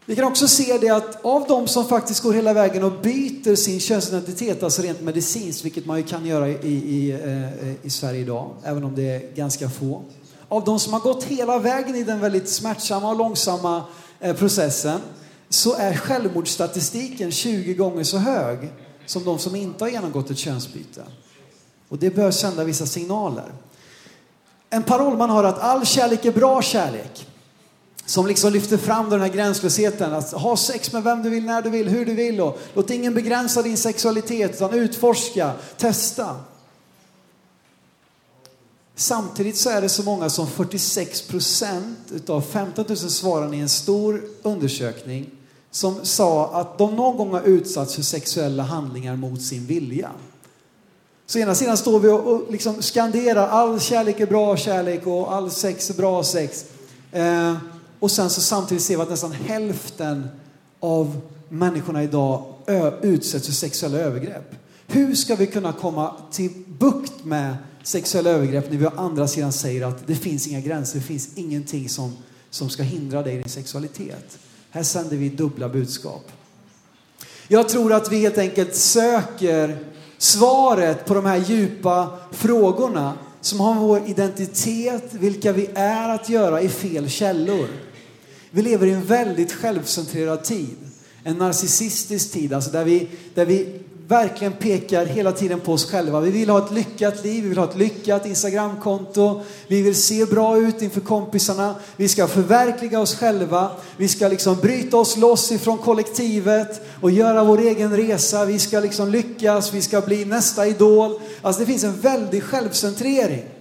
Vi 0.09 0.15
kan 0.15 0.25
också 0.25 0.47
se 0.47 0.77
det 0.77 0.89
att 0.89 1.25
av 1.25 1.45
de 1.47 1.67
som 1.67 1.85
faktiskt 1.85 2.23
går 2.23 2.33
hela 2.33 2.53
vägen 2.53 2.83
och 2.83 2.91
byter 2.91 3.55
sin 3.55 3.79
könsidentitet, 3.79 4.63
alltså 4.63 4.81
rent 4.81 5.01
medicinskt, 5.01 5.65
vilket 5.65 5.85
man 5.85 5.97
ju 5.97 6.03
kan 6.03 6.25
göra 6.25 6.49
i, 6.49 6.53
i, 6.67 7.11
eh, 7.11 7.85
i 7.85 7.89
Sverige 7.89 8.19
idag, 8.19 8.51
även 8.63 8.83
om 8.83 8.95
det 8.95 9.09
är 9.09 9.35
ganska 9.35 9.69
få. 9.69 10.01
Av 10.47 10.63
de 10.63 10.79
som 10.79 10.93
har 10.93 10.99
gått 10.99 11.23
hela 11.23 11.59
vägen 11.59 11.95
i 11.95 12.03
den 12.03 12.19
väldigt 12.19 12.49
smärtsamma 12.49 13.09
och 13.09 13.15
långsamma 13.15 13.83
eh, 14.19 14.35
processen 14.35 14.99
så 15.49 15.75
är 15.75 15.95
självmordsstatistiken 15.95 17.31
20 17.31 17.73
gånger 17.73 18.03
så 18.03 18.17
hög 18.17 18.69
som 19.05 19.23
de 19.23 19.39
som 19.39 19.55
inte 19.55 19.83
har 19.83 19.89
genomgått 19.89 20.29
ett 20.29 20.37
könsbyte. 20.37 21.01
Och 21.89 21.97
det 21.97 22.15
bör 22.15 22.31
sända 22.31 22.63
vissa 22.63 22.85
signaler. 22.85 23.51
En 24.69 24.83
paroll 24.83 25.17
man 25.17 25.29
har 25.29 25.43
är 25.43 25.47
att 25.47 25.59
all 25.59 25.85
kärlek 25.85 26.25
är 26.25 26.31
bra 26.31 26.61
kärlek 26.61 27.27
som 28.09 28.27
liksom 28.27 28.53
lyfter 28.53 28.77
fram 28.77 29.09
den 29.09 29.21
här 29.21 29.27
gränslösheten. 29.27 30.13
Att 30.13 30.31
ha 30.31 30.57
sex 30.57 30.91
med 30.91 31.03
vem 31.03 31.23
du 31.23 31.29
vill, 31.29 31.45
när 31.45 31.61
du 31.61 31.69
vill, 31.69 31.89
hur 31.89 32.05
du 32.05 32.13
vill. 32.13 32.41
Och 32.41 32.59
låt 32.73 32.89
ingen 32.89 33.13
begränsa 33.13 33.61
din 33.61 33.77
sexualitet, 33.77 34.51
utan 34.51 34.73
utforska, 34.73 35.51
testa. 35.77 36.35
Samtidigt 38.95 39.57
så 39.57 39.69
är 39.69 39.81
det 39.81 39.89
så 39.89 40.03
många 40.03 40.29
som 40.29 40.47
46 40.47 41.21
procent 41.21 41.97
utav 42.11 42.41
15 42.41 42.85
000 42.87 42.97
svarande 42.97 43.57
i 43.57 43.59
en 43.59 43.69
stor 43.69 44.21
undersökning 44.43 45.29
som 45.71 46.05
sa 46.05 46.49
att 46.53 46.77
de 46.77 46.95
någon 46.95 47.17
gång 47.17 47.33
har 47.33 47.41
utsatts 47.41 47.95
för 47.95 48.01
sexuella 48.01 48.63
handlingar 48.63 49.15
mot 49.15 49.41
sin 49.41 49.65
vilja. 49.65 50.11
Så 51.25 51.39
ena 51.39 51.55
sidan 51.55 51.77
står 51.77 51.99
vi 51.99 52.07
och, 52.09 52.51
liksom 52.51 52.81
skanderar 52.81 53.47
all 53.47 53.79
kärlek 53.79 54.19
är 54.19 54.27
bra 54.27 54.57
kärlek 54.57 55.07
och 55.07 55.33
all 55.33 55.51
sex 55.51 55.89
är 55.89 55.93
bra 55.93 56.23
sex. 56.23 56.65
Eh, 57.11 57.55
och 57.99 58.12
sen 58.12 58.29
så 58.29 58.41
samtidigt 58.41 58.83
ser 58.83 58.95
vi 58.95 59.01
att 59.01 59.09
nästan 59.09 59.31
hälften 59.31 60.27
av 60.79 61.21
människorna 61.49 62.03
idag 62.03 62.53
utsätts 63.01 63.45
för 63.45 63.53
sexuella 63.53 63.97
övergrepp. 63.97 64.55
Hur 64.88 65.15
ska 65.15 65.35
vi 65.35 65.47
kunna 65.47 65.73
komma 65.73 66.15
till 66.31 66.51
bukt 66.67 67.25
med 67.25 67.55
sexuella 67.83 68.29
övergrepp 68.29 68.71
när 68.71 68.77
vi 68.77 68.85
å 68.85 68.91
andra 68.97 69.27
sidan 69.27 69.51
säger 69.51 69.85
att 69.85 70.07
det 70.07 70.15
finns 70.15 70.47
inga 70.47 70.59
gränser, 70.59 70.99
det 70.99 71.05
finns 71.05 71.29
ingenting 71.35 71.89
som, 71.89 72.17
som 72.49 72.69
ska 72.69 72.83
hindra 72.83 73.23
dig 73.23 73.33
i 73.33 73.38
din 73.38 73.49
sexualitet. 73.49 74.39
Här 74.69 74.83
sänder 74.83 75.17
vi 75.17 75.29
dubbla 75.29 75.69
budskap. 75.69 76.31
Jag 77.47 77.69
tror 77.69 77.93
att 77.93 78.12
vi 78.12 78.19
helt 78.19 78.38
enkelt 78.38 78.75
söker 78.75 79.77
svaret 80.17 81.05
på 81.05 81.13
de 81.13 81.25
här 81.25 81.38
djupa 81.38 82.17
frågorna 82.31 83.13
som 83.41 83.59
har 83.59 83.73
med 83.73 83.83
vår 83.83 84.01
identitet, 84.07 85.13
vilka 85.13 85.51
vi 85.51 85.69
är 85.75 86.09
att 86.09 86.29
göra 86.29 86.62
i 86.62 86.69
fel 86.69 87.09
källor. 87.09 87.67
Vi 88.51 88.62
lever 88.62 88.88
i 88.88 88.91
en 88.91 89.05
väldigt 89.05 89.51
självcentrerad 89.51 90.43
tid. 90.43 90.77
En 91.23 91.38
narcissistisk 91.38 92.31
tid, 92.31 92.53
alltså 92.53 92.71
där 92.71 92.83
vi, 92.83 93.07
där 93.33 93.45
vi 93.45 93.79
verkligen 94.09 94.53
pekar 94.53 95.05
hela 95.05 95.31
tiden 95.31 95.59
på 95.59 95.73
oss 95.73 95.91
själva. 95.91 96.19
Vi 96.19 96.31
vill 96.31 96.49
ha 96.49 96.65
ett 96.65 96.71
lyckat 96.71 97.23
liv, 97.23 97.43
vi 97.43 97.49
vill 97.49 97.57
ha 97.57 97.69
ett 97.69 97.77
lyckat 97.77 98.25
Instagramkonto, 98.25 99.41
vi 99.67 99.81
vill 99.81 99.95
se 99.95 100.25
bra 100.25 100.57
ut 100.57 100.81
inför 100.81 101.01
kompisarna, 101.01 101.75
vi 101.95 102.07
ska 102.07 102.27
förverkliga 102.27 102.99
oss 102.99 103.15
själva, 103.15 103.71
vi 103.97 104.07
ska 104.07 104.27
liksom 104.27 104.55
bryta 104.55 104.97
oss 104.97 105.17
loss 105.17 105.51
ifrån 105.51 105.77
kollektivet 105.77 106.81
och 107.01 107.12
göra 107.12 107.43
vår 107.43 107.59
egen 107.59 107.97
resa, 107.97 108.45
vi 108.45 108.59
ska 108.59 108.79
liksom 108.79 109.09
lyckas, 109.12 109.73
vi 109.73 109.81
ska 109.81 110.01
bli 110.01 110.25
nästa 110.25 110.67
idol. 110.67 111.19
Alltså 111.41 111.62
det 111.62 111.65
finns 111.65 111.83
en 111.83 111.99
väldig 111.99 112.43
självcentrering. 112.43 113.58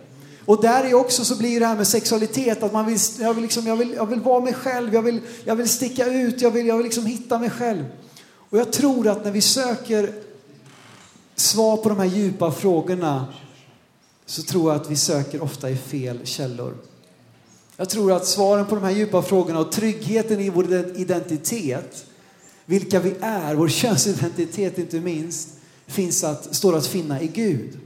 Och 0.48 0.62
där 0.62 0.84
är 0.84 0.94
också 0.94 1.24
så 1.24 1.37
blir 1.37 1.61
det 1.61 1.66
här 1.66 1.76
med 1.76 1.87
sexualitet 1.87 2.62
att 2.62 2.72
man 2.72 2.87
vill, 2.87 2.98
jag 3.20 3.34
vill, 3.34 3.42
liksom, 3.42 3.66
jag 3.66 3.76
vill, 3.76 3.92
jag 3.92 4.06
vill 4.06 4.20
vara 4.20 4.40
mig 4.40 4.54
själv, 4.54 4.94
jag 4.94 5.02
vill, 5.02 5.20
jag 5.44 5.56
vill 5.56 5.68
sticka 5.68 6.06
ut, 6.06 6.40
jag 6.40 6.50
vill, 6.50 6.66
jag 6.66 6.76
vill 6.76 6.84
liksom 6.84 7.06
hitta 7.06 7.38
mig 7.38 7.50
själv. 7.50 7.84
Och 8.50 8.58
jag 8.58 8.72
tror 8.72 9.08
att 9.08 9.24
när 9.24 9.30
vi 9.30 9.40
söker 9.40 10.12
svar 11.37 11.76
på 11.76 11.88
de 11.88 11.98
här 11.98 12.06
djupa 12.06 12.52
frågorna 12.52 13.26
så 14.26 14.42
tror 14.42 14.72
jag 14.72 14.80
att 14.80 14.90
vi 14.90 14.96
söker 14.96 15.42
ofta 15.42 15.70
i 15.70 15.76
fel 15.76 16.20
källor. 16.24 16.74
Jag 17.76 17.88
tror 17.88 18.12
att 18.12 18.26
svaren 18.26 18.66
på 18.66 18.74
de 18.74 18.84
här 18.84 18.90
djupa 18.90 19.22
frågorna 19.22 19.58
och 19.61 19.72
tryggheten 19.72 20.40
i 20.40 20.50
vår 20.50 20.74
identitet, 20.96 22.06
vilka 22.64 23.00
vi 23.00 23.14
är, 23.20 23.54
vår 23.54 23.68
könsidentitet 23.68 24.78
inte 24.78 25.00
minst, 25.00 25.48
finns 25.87 26.24
att, 26.24 26.54
står 26.54 26.76
att 26.76 26.87
finna 26.87 27.22
i 27.22 27.26
Gud. 27.26 27.78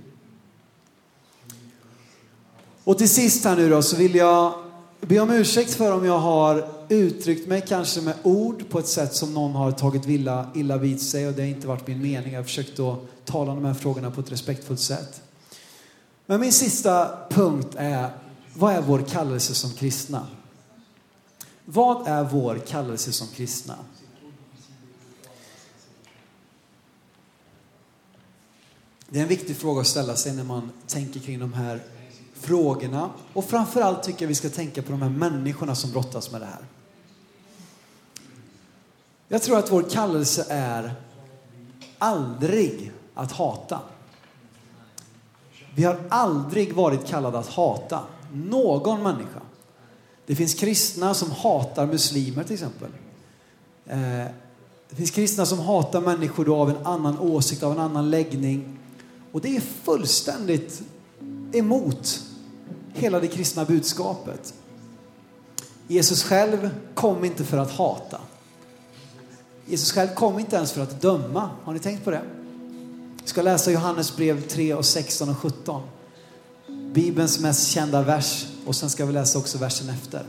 Och 2.85 2.99
till 2.99 3.09
sist 3.09 3.45
här 3.45 3.57
nu 3.57 3.71
då 3.71 3.83
så 3.83 3.97
vill 3.97 4.14
jag 4.14 4.55
be 5.01 5.21
om 5.21 5.31
ursäkt 5.31 5.75
för 5.75 5.92
om 5.92 6.05
jag 6.05 6.18
har 6.18 6.68
uttryckt 6.88 7.49
mig 7.49 7.64
kanske 7.68 8.01
med 8.01 8.14
ord 8.23 8.68
på 8.71 8.79
ett 8.79 8.87
sätt 8.87 9.14
som 9.14 9.35
någon 9.35 9.53
har 9.53 9.73
tagit 9.73 10.07
illa, 10.07 10.51
illa 10.55 10.77
vid 10.77 11.03
sig 11.03 11.29
och 11.29 11.33
det 11.33 11.42
har 11.42 11.49
inte 11.49 11.66
varit 11.66 11.87
min 11.87 12.03
mening. 12.03 12.33
Jag 12.33 12.40
har 12.40 12.45
försökt 12.45 12.79
att 12.79 12.99
tala 13.25 13.53
om 13.53 13.62
de 13.62 13.66
här 13.66 13.75
frågorna 13.75 14.11
på 14.11 14.21
ett 14.21 14.33
respektfullt 14.33 14.81
sätt. 14.81 15.23
Men 16.27 16.40
min 16.40 16.53
sista 16.53 17.18
punkt 17.31 17.75
är, 17.77 18.11
vad 18.55 18.75
är 18.75 18.81
vår 18.81 18.99
kallelse 18.99 19.55
som 19.55 19.73
kristna? 19.73 20.27
Vad 21.64 22.09
är 22.09 22.25
vår 22.25 22.59
kallelse 22.66 23.12
som 23.12 23.29
kristna? 23.29 23.75
Det 29.09 29.18
är 29.18 29.23
en 29.23 29.29
viktig 29.29 29.57
fråga 29.57 29.81
att 29.81 29.87
ställa 29.87 30.16
sig 30.16 30.33
när 30.33 30.45
man 30.45 30.71
tänker 30.87 31.21
kring 31.21 31.38
de 31.38 31.53
här 31.53 31.83
frågorna. 32.43 33.11
Och 33.33 33.45
framförallt 33.45 34.03
tycker 34.03 34.23
jag 34.23 34.29
vi 34.29 34.35
ska 34.35 34.49
tänka 34.49 34.83
på 34.83 34.91
de 34.91 35.03
här 35.03 35.11
människorna 35.11 35.75
som 35.75 35.91
brottas 35.91 36.33
med 36.33 36.41
det 36.41 36.47
här. 36.47 36.65
Jag 39.29 39.43
tror 39.43 39.59
att 39.59 39.73
vår 39.73 39.83
kallelse 39.83 40.47
är 40.49 40.95
aldrig 41.99 42.93
att 43.15 43.33
hata. 43.33 43.81
Vi 45.75 45.85
har 45.85 46.01
aldrig 46.09 46.75
varit 46.75 47.07
kallade 47.07 47.39
att 47.39 47.49
hata 47.49 48.01
någon 48.33 49.03
människa. 49.03 49.41
Det 50.27 50.37
finns 50.37 50.55
kristna 50.55 51.15
som 51.15 51.31
hatar 51.31 51.87
muslimer 51.87 52.45
till 52.45 52.55
exempel. 52.55 52.89
Eh, 53.87 53.99
det 54.91 54.97
finns 54.97 55.11
kristna 55.11 55.47
som 55.47 55.59
hatar 55.59 56.01
människor 56.01 56.45
då 56.45 56.57
av 56.57 56.71
en 56.71 56.87
annan 56.87 57.19
åsikt, 57.19 57.63
av 57.63 57.73
en 57.73 57.79
annan 57.79 58.11
läggning. 58.11 58.79
Och 59.33 59.41
det 59.41 59.57
är 59.57 59.61
fullständigt 59.61 60.83
emot 61.53 62.23
hela 62.93 63.21
det 63.21 63.29
kristna 63.29 63.65
budskapet. 63.65 64.55
Jesus 65.89 66.23
själv 66.23 66.71
kom 66.95 67.25
inte 67.25 67.45
för 67.45 67.57
att 67.57 67.71
hata. 67.71 68.21
Jesus 69.67 69.93
själv 69.93 70.09
kom 70.15 70.39
inte 70.39 70.57
ens 70.57 70.73
för 70.73 70.83
att 70.83 71.01
döma. 71.01 71.51
Har 71.65 71.73
ni 71.73 71.79
tänkt 71.79 72.05
på 72.05 72.11
det? 72.11 72.23
Vi 73.23 73.29
ska 73.29 73.43
läsa 73.43 73.71
Johannes 73.71 74.17
brev 74.17 74.49
3 74.49 74.75
och 74.75 74.85
16 74.85 75.29
och 75.29 75.39
17. 75.39 75.83
Bibelns 76.93 77.41
mest 77.41 77.69
kända 77.69 78.03
vers 78.03 78.47
och 78.67 78.77
sen 78.77 78.91
ska 78.91 79.07
vi 79.07 79.13
läsa 79.13 79.39
också 79.39 79.59
versen 79.59 79.89
efter. 79.89 80.23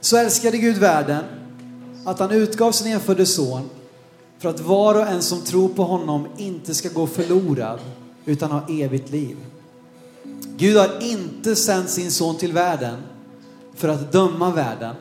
Så 0.00 0.16
älskade 0.16 0.58
Gud 0.58 0.78
världen 0.78 1.24
att 2.04 2.18
han 2.18 2.30
utgav 2.30 2.72
sin 2.72 2.92
enfödde 2.92 3.26
son 3.26 3.70
för 4.38 4.48
att 4.48 4.60
var 4.60 4.94
och 4.94 5.06
en 5.06 5.22
som 5.22 5.40
tror 5.40 5.68
på 5.68 5.84
honom 5.84 6.26
inte 6.36 6.74
ska 6.74 6.88
gå 6.88 7.06
förlorad 7.06 7.80
utan 8.24 8.50
ha 8.50 8.68
evigt 8.68 9.10
liv. 9.10 9.36
Gud 10.56 10.76
har 10.76 11.02
inte 11.02 11.56
sänt 11.56 11.90
sin 11.90 12.10
son 12.10 12.36
till 12.36 12.52
världen 12.52 13.02
för 13.74 13.88
att 13.88 14.12
döma 14.12 14.50
världen, 14.50 14.94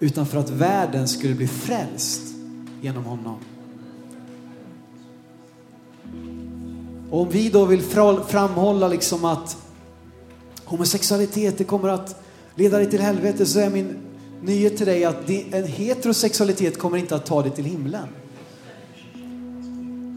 utan 0.00 0.26
för 0.26 0.38
att 0.38 0.50
världen 0.50 1.08
skulle 1.08 1.34
bli 1.34 1.46
frälst 1.46 2.22
genom 2.82 3.04
honom. 3.04 3.36
Och 7.10 7.20
om 7.20 7.28
vi 7.30 7.50
då 7.50 7.64
vill 7.64 7.82
framhålla 8.28 8.88
liksom 8.88 9.24
att 9.24 9.56
homosexualitet 10.64 11.58
det 11.58 11.64
kommer 11.64 11.88
att 11.88 12.22
leda 12.54 12.78
dig 12.78 12.90
till 12.90 13.00
helvete 13.00 13.46
så 13.46 13.60
är 13.60 13.70
min 13.70 13.96
nyhet 14.42 14.76
till 14.76 14.86
dig 14.86 15.04
att 15.04 15.30
en 15.30 15.66
heterosexualitet 15.66 16.78
kommer 16.78 16.98
inte 16.98 17.14
att 17.14 17.26
ta 17.26 17.42
dig 17.42 17.50
till 17.50 17.64
himlen. 17.64 18.08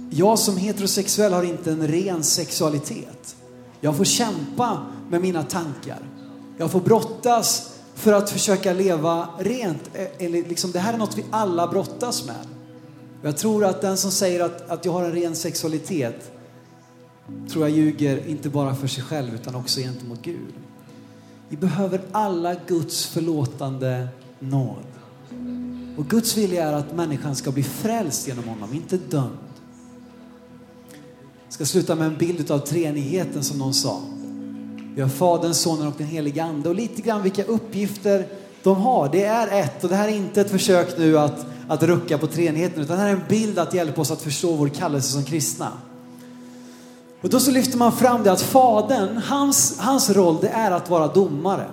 Jag 0.10 0.40
som 0.40 0.58
heterosexuell 0.58 1.34
har 1.34 1.44
inte 1.44 1.72
en 1.72 1.88
ren 1.88 2.24
sexualitet. 2.24 3.36
Jag 3.82 3.98
får 3.98 4.06
kämpa 4.06 4.86
med 5.10 5.22
mina 5.22 5.44
tankar. 5.44 6.00
Jag 6.58 6.72
får 6.72 6.80
brottas 6.82 7.74
för 7.96 8.14
att 8.14 8.30
försöka 8.30 8.74
leva 8.74 9.30
rent. 9.40 9.90
Eh, 9.94 10.26
Eller 10.26 10.44
liksom, 10.44 10.72
det 10.72 10.80
här 10.80 10.94
är 10.94 10.98
något 10.98 11.18
vi 11.18 11.26
alla 11.32 11.68
brottas 11.68 12.26
med. 12.26 12.48
Jag 13.22 13.38
tror 13.38 13.66
att 13.66 13.82
den 13.82 13.98
som 13.98 14.12
säger 14.12 14.44
att, 14.44 14.70
att 14.70 14.86
jag 14.86 14.92
har 14.92 15.04
en 15.04 15.12
ren 15.12 15.36
sexualitet 15.36 16.32
tror 17.50 17.68
jag 17.68 17.78
ljuger 17.78 18.28
inte 18.28 18.50
bara 18.50 18.76
för 18.76 18.88
sig 18.88 19.04
själv 19.04 19.36
utan 19.36 19.56
också 19.56 19.80
gentemot 19.80 20.22
Gud. 20.22 20.54
Vi 21.50 21.58
behöver 21.58 22.02
alla 22.12 22.56
Guds 22.68 23.06
förlåtande 23.06 24.08
nåd. 24.40 24.84
Och 25.98 26.08
Guds 26.08 26.38
vilja 26.38 26.68
är 26.68 26.74
att 26.74 26.96
människan 26.96 27.36
ska 27.36 27.52
bli 27.52 27.64
frälst 27.64 28.28
genom 28.28 28.48
honom, 28.48 28.74
inte 28.74 28.98
dömd. 28.98 29.47
Jag 31.48 31.54
ska 31.54 31.66
sluta 31.66 31.96
med 31.96 32.08
en 32.08 32.18
bild 32.18 32.52
av 32.52 32.60
treenigheten 32.60 33.44
som 33.44 33.58
någon 33.58 33.74
sa. 33.74 34.02
Vi 34.96 35.02
har 35.02 35.10
Fadern, 35.10 35.54
Sonen 35.54 35.88
och 35.88 35.94
den 35.98 36.08
helige 36.08 36.44
Ande 36.44 36.70
och 36.70 36.76
lite 36.76 37.02
grann 37.02 37.24
vilka 37.24 37.44
uppgifter 37.44 38.28
de 38.64 38.78
har. 38.78 39.10
Det 39.12 39.24
är 39.24 39.64
ett 39.64 39.84
och 39.84 39.90
det 39.90 39.96
här 39.96 40.08
är 40.08 40.12
inte 40.12 40.42
ett 40.42 40.52
försök 40.52 40.98
nu 40.98 41.20
att, 41.20 41.46
att 41.68 41.84
rucka 41.84 42.18
på 42.18 42.28
treenigheten 42.28 42.82
utan 42.84 42.96
det 42.96 43.02
här 43.02 43.10
är 43.10 43.14
en 43.14 43.24
bild 43.30 43.60
att 43.60 43.74
hjälpa 43.74 44.02
oss 44.02 44.12
att 44.12 44.22
förstå 44.22 44.56
vår 44.56 44.70
kallelse 44.70 45.12
som 45.12 45.24
kristna. 45.24 45.72
Och 47.22 47.30
då 47.30 47.40
så 47.40 47.52
lyfter 47.52 47.78
man 47.78 47.92
fram 47.92 48.24
det 48.24 48.32
att 48.32 48.42
Fadern, 48.42 49.18
hans, 49.18 49.80
hans 49.80 50.10
roll 50.10 50.38
det 50.42 50.50
är 50.50 50.72
att 50.72 50.90
vara 50.90 51.08
domare. 51.08 51.66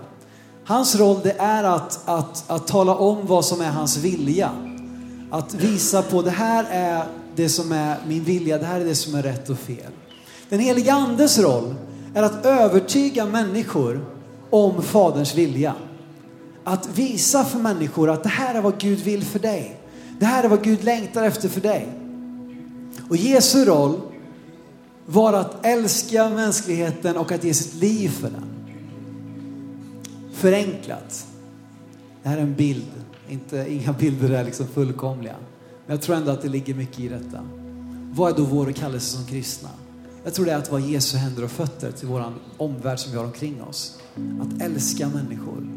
Hans 0.64 0.96
roll 0.96 1.20
det 1.22 1.36
är 1.38 1.64
att, 1.64 2.08
att, 2.08 2.50
att 2.50 2.66
tala 2.66 2.94
om 2.94 3.26
vad 3.26 3.44
som 3.44 3.60
är 3.60 3.70
hans 3.70 3.96
vilja. 3.96 4.50
Att 5.30 5.54
visa 5.54 6.02
på 6.02 6.22
det 6.22 6.30
här 6.30 6.66
är 6.70 7.04
det 7.36 7.48
som 7.48 7.72
är 7.72 7.96
min 8.06 8.24
vilja, 8.24 8.58
det 8.58 8.66
här 8.66 8.80
är 8.80 8.84
det 8.84 8.94
som 8.94 9.14
är 9.14 9.22
rätt 9.22 9.50
och 9.50 9.58
fel. 9.58 9.92
Den 10.48 10.60
heliga 10.60 10.92
Andes 10.92 11.38
roll 11.38 11.74
är 12.14 12.22
att 12.22 12.46
övertyga 12.46 13.26
människor 13.26 14.06
om 14.50 14.82
Faderns 14.82 15.34
vilja. 15.34 15.74
Att 16.64 16.88
visa 16.98 17.44
för 17.44 17.58
människor 17.58 18.10
att 18.10 18.22
det 18.22 18.28
här 18.28 18.54
är 18.54 18.60
vad 18.60 18.80
Gud 18.80 18.98
vill 18.98 19.24
för 19.24 19.38
dig. 19.38 19.80
Det 20.18 20.26
här 20.26 20.44
är 20.44 20.48
vad 20.48 20.64
Gud 20.64 20.84
längtar 20.84 21.24
efter 21.24 21.48
för 21.48 21.60
dig. 21.60 21.88
Och 23.08 23.16
Jesu 23.16 23.64
roll 23.64 24.00
var 25.06 25.32
att 25.32 25.66
älska 25.66 26.30
mänskligheten 26.30 27.16
och 27.16 27.32
att 27.32 27.44
ge 27.44 27.54
sitt 27.54 27.74
liv 27.74 28.08
för 28.08 28.30
den. 28.30 28.44
Förenklat. 30.32 31.26
Det 32.22 32.28
här 32.28 32.36
är 32.36 32.42
en 32.42 32.54
bild, 32.54 32.90
inte, 33.28 33.66
inga 33.68 33.92
bilder 33.92 34.30
är 34.30 34.44
liksom 34.44 34.66
fullkomliga. 34.66 35.34
Men 35.86 35.96
jag 35.96 36.02
tror 36.02 36.16
ändå 36.16 36.30
att 36.30 36.42
det 36.42 36.48
ligger 36.48 36.74
mycket 36.74 37.00
i 37.00 37.08
detta. 37.08 37.40
Vad 38.12 38.32
är 38.32 38.36
då 38.36 38.44
vår 38.44 38.72
kallelse 38.72 39.16
som 39.16 39.26
kristna? 39.26 39.68
Jag 40.24 40.34
tror 40.34 40.46
det 40.46 40.52
är 40.52 40.58
att 40.58 40.70
vara 40.70 40.80
Jesu 40.80 41.16
händer 41.16 41.44
och 41.44 41.50
fötter 41.50 41.92
till 41.92 42.08
vår 42.08 42.32
omvärld 42.56 42.98
som 42.98 43.12
vi 43.12 43.18
har 43.18 43.24
omkring 43.24 43.62
oss. 43.62 43.98
Att 44.40 44.62
älska 44.62 45.08
människor. 45.08 45.68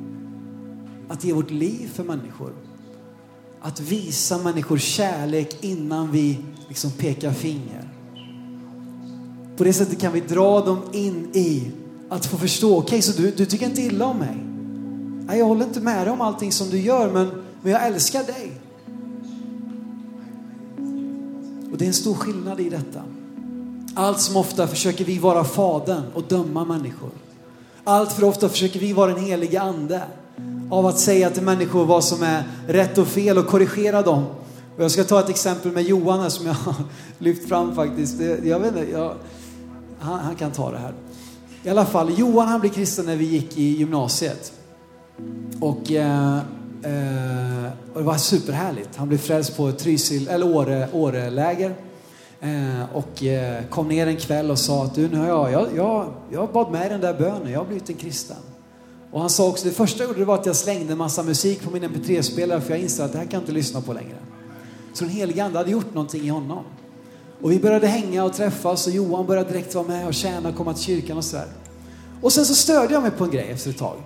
Att 1.10 1.24
ge 1.24 1.34
vårt 1.34 1.51
liv 1.51 1.89
för 1.93 2.03
människor. 2.03 2.53
Att 3.62 3.80
visa 3.80 4.38
människor 4.38 4.78
kärlek 4.78 5.64
innan 5.64 6.12
vi 6.12 6.39
liksom 6.68 6.91
pekar 6.91 7.32
finger. 7.32 7.89
På 9.58 9.64
det 9.64 9.74
sättet 9.74 9.99
kan 9.99 10.14
vi 10.14 10.20
dra 10.20 10.62
dem 10.66 10.82
in 10.93 11.30
i 11.34 11.72
att 12.10 12.26
få 12.26 12.38
förstå, 12.38 12.78
okej 12.78 12.84
okay, 12.84 13.01
så 13.01 13.22
du, 13.22 13.32
du 13.32 13.45
tycker 13.45 13.66
inte 13.66 13.82
illa 13.82 14.05
om 14.05 14.18
mig? 14.18 14.43
Nej, 15.28 15.39
jag 15.39 15.45
håller 15.45 15.66
inte 15.66 15.82
med 15.82 16.08
dig 16.08 16.14
om 16.14 16.22
allting 16.22 16.51
som 16.51 16.70
du 16.70 16.80
gör 16.80 17.12
men, 17.12 17.43
men 17.62 17.72
jag 17.72 17.88
älskar 17.88 18.24
dig. 18.24 18.57
Och 21.78 21.80
det 21.80 21.86
är 21.86 21.88
en 21.88 21.94
stor 21.94 22.14
skillnad 22.14 22.60
i 22.60 22.70
detta. 22.70 23.02
Allt 23.96 24.20
som 24.20 24.38
ofta 24.38 24.68
försöker 24.68 25.06
vi 25.06 25.20
vara 25.20 25.44
fadern 25.44 26.04
och 26.14 26.24
döma 26.24 26.66
människor. 26.66 27.10
Allt 27.84 28.12
för 28.12 28.24
ofta 28.24 28.50
försöker 28.50 28.80
vi 28.80 28.94
vara 28.94 29.14
den 29.14 29.24
helige 29.24 29.62
ande 29.62 30.04
av 30.72 30.86
att 30.86 31.00
säga 31.00 31.30
till 31.30 31.44
människor 31.44 31.86
vad 31.86 32.04
som 32.04 32.24
är 32.24 32.44
rätt 32.68 32.98
och 32.98 33.08
fel 33.08 33.38
och 33.38 33.48
korrigera 33.48 34.02
dem. 34.02 34.26
Och 34.78 34.84
jag 34.84 34.92
ska 34.92 35.04
ta 35.04 35.20
ett 35.20 35.30
exempel 35.30 35.72
med 35.72 35.84
Johan 35.84 36.20
här 36.20 36.30
som 36.30 36.46
jag 36.46 36.54
har 36.54 36.76
lyft 37.18 37.50
fram 37.50 37.76
faktiskt. 37.76 38.20
Jag 38.44 38.60
vet 38.60 38.76
inte, 38.76 38.92
jag, 38.92 39.14
han, 40.00 40.20
han, 40.20 40.36
kan 40.36 40.52
ta 40.52 40.72
det 40.72 40.78
här. 40.78 40.94
I 41.64 41.70
alla 41.70 41.86
fall, 41.86 42.20
Johan 42.20 42.48
han 42.48 42.60
blev 42.60 42.70
kristen 42.72 43.06
när 43.06 43.16
vi 43.16 43.26
gick 43.26 43.58
i 43.58 43.64
gymnasiet. 43.64 44.54
Och, 45.62 45.92
eh, 45.92 46.40
eh, 46.84 47.72
och 47.94 48.00
det 48.00 48.06
var 48.06 48.18
superhärligt. 48.18 48.96
Han 48.96 49.08
blev 49.08 49.18
frälst 49.18 49.58
på 49.58 49.72
Trysil, 49.72 50.28
eller 50.28 50.56
Åre, 50.56 50.90
Åreläger. 50.94 51.76
Eh, 52.42 52.96
och 52.96 53.24
eh, 53.24 53.64
kom 53.70 53.88
ner 53.88 54.08
en 54.08 54.18
kväll 54.18 54.52
och 54.52 54.60
sa 54.60 54.84
att 54.84 54.96
du, 54.96 55.10
nu 55.10 55.18
har 55.18 55.28
jag, 55.28 55.52
jag, 55.52 55.68
jag, 55.76 56.14
jag 56.32 56.52
bad 56.52 56.72
med 56.72 56.86
i 56.86 56.90
den 56.90 57.02
där 57.02 57.14
bönen, 57.14 57.52
jag 57.52 57.60
har 57.60 57.66
blivit 57.66 57.90
en 57.90 57.96
kristen. 57.96 58.38
Och 59.12 59.20
han 59.20 59.30
sa 59.30 59.48
också, 59.48 59.68
det 59.68 59.74
första 59.74 60.04
jag 60.04 60.08
gjorde 60.08 60.26
var 60.26 60.36
att 60.36 60.46
jag 60.46 60.56
slängde 60.56 60.92
en 60.92 60.98
massa 60.98 61.24
musik 61.24 61.64
på 61.64 61.72
min 61.72 61.84
mp3-spelare 61.84 62.62
för 62.62 62.70
jag 62.70 62.80
insåg 62.80 63.06
att 63.06 63.12
det 63.12 63.18
här 63.18 63.26
kan 63.26 63.34
jag 63.34 63.42
inte 63.42 63.52
lyssna 63.52 63.82
på 63.82 63.94
längre. 63.94 64.18
Så 64.94 65.04
den 65.04 65.14
helige 65.14 65.44
Ande 65.44 65.58
hade 65.58 65.72
gjort 65.72 65.94
någonting 65.94 66.24
i 66.24 66.28
honom. 66.28 66.64
Och 67.42 67.52
vi 67.52 67.60
började 67.60 67.88
hänga 67.88 68.24
och 68.24 68.34
träffas 68.34 68.88
och 68.88 68.94
Johan 68.94 69.26
började 69.26 69.50
direkt 69.50 69.76
vara 69.76 69.88
med 69.88 70.08
och 70.08 70.14
tjäna 70.14 70.50
och 70.50 70.56
komma 70.56 70.74
till 70.74 70.84
kyrkan 70.84 71.18
och 71.18 71.26
sådär. 71.26 71.48
Och 72.22 72.34
sen 72.34 72.46
så 72.46 72.56
störde 72.56 72.94
jag 72.94 73.02
mig 73.04 73.12
på 73.12 73.24
en 73.24 73.32
grej 73.32 73.50
efter 73.52 73.70
ett 73.70 73.78
tag. 73.78 73.98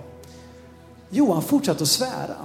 Johan 1.10 1.42
fortsatte 1.42 1.82
att 1.82 1.88
svära. 1.88 2.36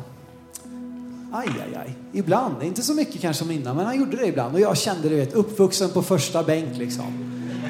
Aj, 1.31 1.47
aj, 1.47 1.75
aj. 1.75 1.95
Ibland, 2.13 2.63
inte 2.63 2.81
så 2.81 2.93
mycket 2.93 3.21
kanske 3.21 3.43
som 3.43 3.51
innan, 3.51 3.75
men 3.75 3.85
han 3.85 3.99
gjorde 3.99 4.17
det 4.17 4.27
ibland. 4.27 4.55
Och 4.55 4.61
jag 4.61 4.77
kände, 4.77 5.09
du 5.09 5.15
vet, 5.15 5.33
uppvuxen 5.33 5.89
på 5.89 6.01
första 6.01 6.43
bänk 6.43 6.77
liksom. 6.77 7.05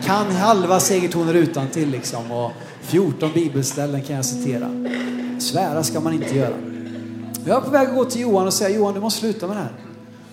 Kan 0.03 0.31
halva 0.31 0.79
segertoner 0.79 1.33
utan 1.33 1.67
till 1.67 1.89
liksom. 1.89 2.31
Och 2.31 2.51
14 2.81 3.31
bibelställen 3.33 4.01
kan 4.01 4.15
jag 4.15 4.25
citera. 4.25 4.69
Svära 5.39 5.83
ska 5.83 5.99
man 5.99 6.13
inte 6.13 6.35
göra. 6.35 6.55
Jag 7.45 7.55
var 7.55 7.61
på 7.61 7.69
väg 7.69 7.87
att 7.87 7.95
gå 7.95 8.05
till 8.05 8.21
Johan 8.21 8.47
och 8.47 8.53
säga, 8.53 8.77
Johan 8.77 8.93
du 8.93 8.99
måste 8.99 9.19
sluta 9.19 9.47
med 9.47 9.55
det 9.57 9.61
här. 9.61 9.73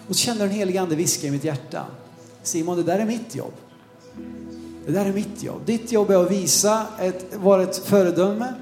Och 0.09 0.17
så 0.17 0.21
kände 0.21 0.45
den 0.45 0.53
helige 0.53 0.81
ande 0.81 0.97
viska 0.97 1.27
i 1.27 1.31
mitt 1.31 1.45
hjärta. 1.45 1.87
Simon, 2.43 2.77
det 2.77 2.83
där 2.83 2.99
är 2.99 3.05
mitt 3.05 3.35
jobb. 3.35 3.53
Det 4.87 4.93
där 4.93 5.07
är 5.07 5.13
mitt 5.13 5.43
jobb. 5.43 5.61
Ditt 5.67 5.93
jobb 5.93 6.11
är 6.11 6.17
att 6.17 6.31
visa, 6.31 6.87
ett, 7.01 7.37
vara 7.37 7.63
ett 7.63 7.77
föredöme, 7.77 8.55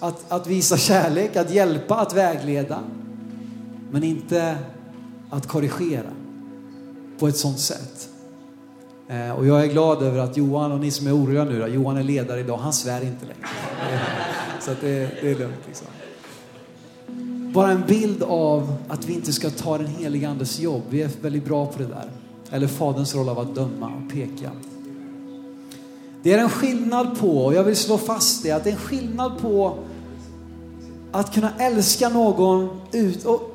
att, 0.00 0.32
att 0.32 0.46
visa 0.46 0.76
kärlek, 0.76 1.36
att 1.36 1.50
hjälpa, 1.50 1.96
att 1.96 2.14
vägleda. 2.14 2.78
Men 3.92 4.04
inte 4.04 4.58
att 5.30 5.46
korrigera 5.46 6.10
på 7.18 7.28
ett 7.28 7.36
sånt 7.36 7.58
sätt. 7.58 8.08
Eh, 9.08 9.30
och 9.30 9.46
jag 9.46 9.62
är 9.62 9.66
glad 9.66 10.02
över 10.02 10.18
att 10.18 10.36
Johan, 10.36 10.72
och 10.72 10.80
ni 10.80 10.90
som 10.90 11.06
är 11.06 11.16
oroliga 11.16 11.44
nu 11.44 11.60
då, 11.60 11.66
Johan 11.66 11.96
är 11.96 12.02
ledare 12.02 12.40
idag, 12.40 12.56
han 12.56 12.72
svär 12.72 13.04
inte 13.04 13.26
längre. 13.26 13.48
Så 14.60 14.70
att 14.70 14.80
det, 14.80 15.10
det 15.22 15.30
är 15.30 15.38
lugnt 15.38 15.60
liksom. 15.66 15.86
Bara 17.52 17.70
en 17.70 17.82
bild 17.86 18.22
av 18.22 18.74
att 18.88 19.04
vi 19.04 19.12
inte 19.12 19.32
ska 19.32 19.50
ta 19.50 19.78
den 19.78 19.86
heliga 19.86 20.28
Andes 20.28 20.60
jobb. 20.60 20.82
Vi 20.88 21.02
är 21.02 21.10
väldigt 21.22 21.44
bra 21.44 21.66
på 21.66 21.78
det 21.78 21.88
där. 21.88 22.10
Eller 22.50 22.66
Faderns 22.66 23.14
roll 23.14 23.28
av 23.28 23.38
att 23.38 23.54
döma 23.54 23.86
och 23.86 24.12
peka. 24.12 24.50
Det 26.22 26.32
är 26.32 26.38
en 26.38 26.50
skillnad 26.50 27.18
på, 27.18 27.44
och 27.44 27.54
jag 27.54 27.64
vill 27.64 27.76
slå 27.76 27.98
fast 27.98 28.42
det, 28.42 28.50
att 28.50 28.64
det 28.64 28.70
är 28.70 28.74
en 28.74 28.80
skillnad 28.80 29.38
på 29.38 29.78
att 31.12 31.34
kunna 31.34 31.50
älska 31.58 32.08
någon 32.08 32.80
ut, 32.92 33.24
och 33.24 33.51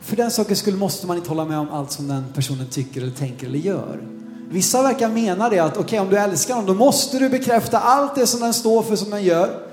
för 0.00 0.16
den 0.16 0.30
sakens 0.30 0.58
skull 0.58 0.76
måste 0.76 1.06
man 1.06 1.16
inte 1.16 1.28
hålla 1.28 1.44
med 1.44 1.58
om 1.58 1.70
allt 1.70 1.92
som 1.92 2.08
den 2.08 2.24
personen 2.34 2.66
tycker 2.66 3.00
eller 3.00 3.12
tänker 3.12 3.46
eller 3.46 3.58
gör. 3.58 4.00
Vissa 4.48 4.82
verkar 4.82 5.08
mena 5.08 5.48
det 5.48 5.58
att 5.58 5.72
okej, 5.72 5.84
okay, 5.84 5.98
om 5.98 6.10
du 6.10 6.16
älskar 6.16 6.54
någon, 6.54 6.66
då 6.66 6.74
måste 6.74 7.18
du 7.18 7.28
bekräfta 7.28 7.78
allt 7.78 8.14
det 8.14 8.26
som 8.26 8.40
den 8.40 8.54
står 8.54 8.82
för, 8.82 8.96
som 8.96 9.10
den 9.10 9.24
gör. 9.24 9.66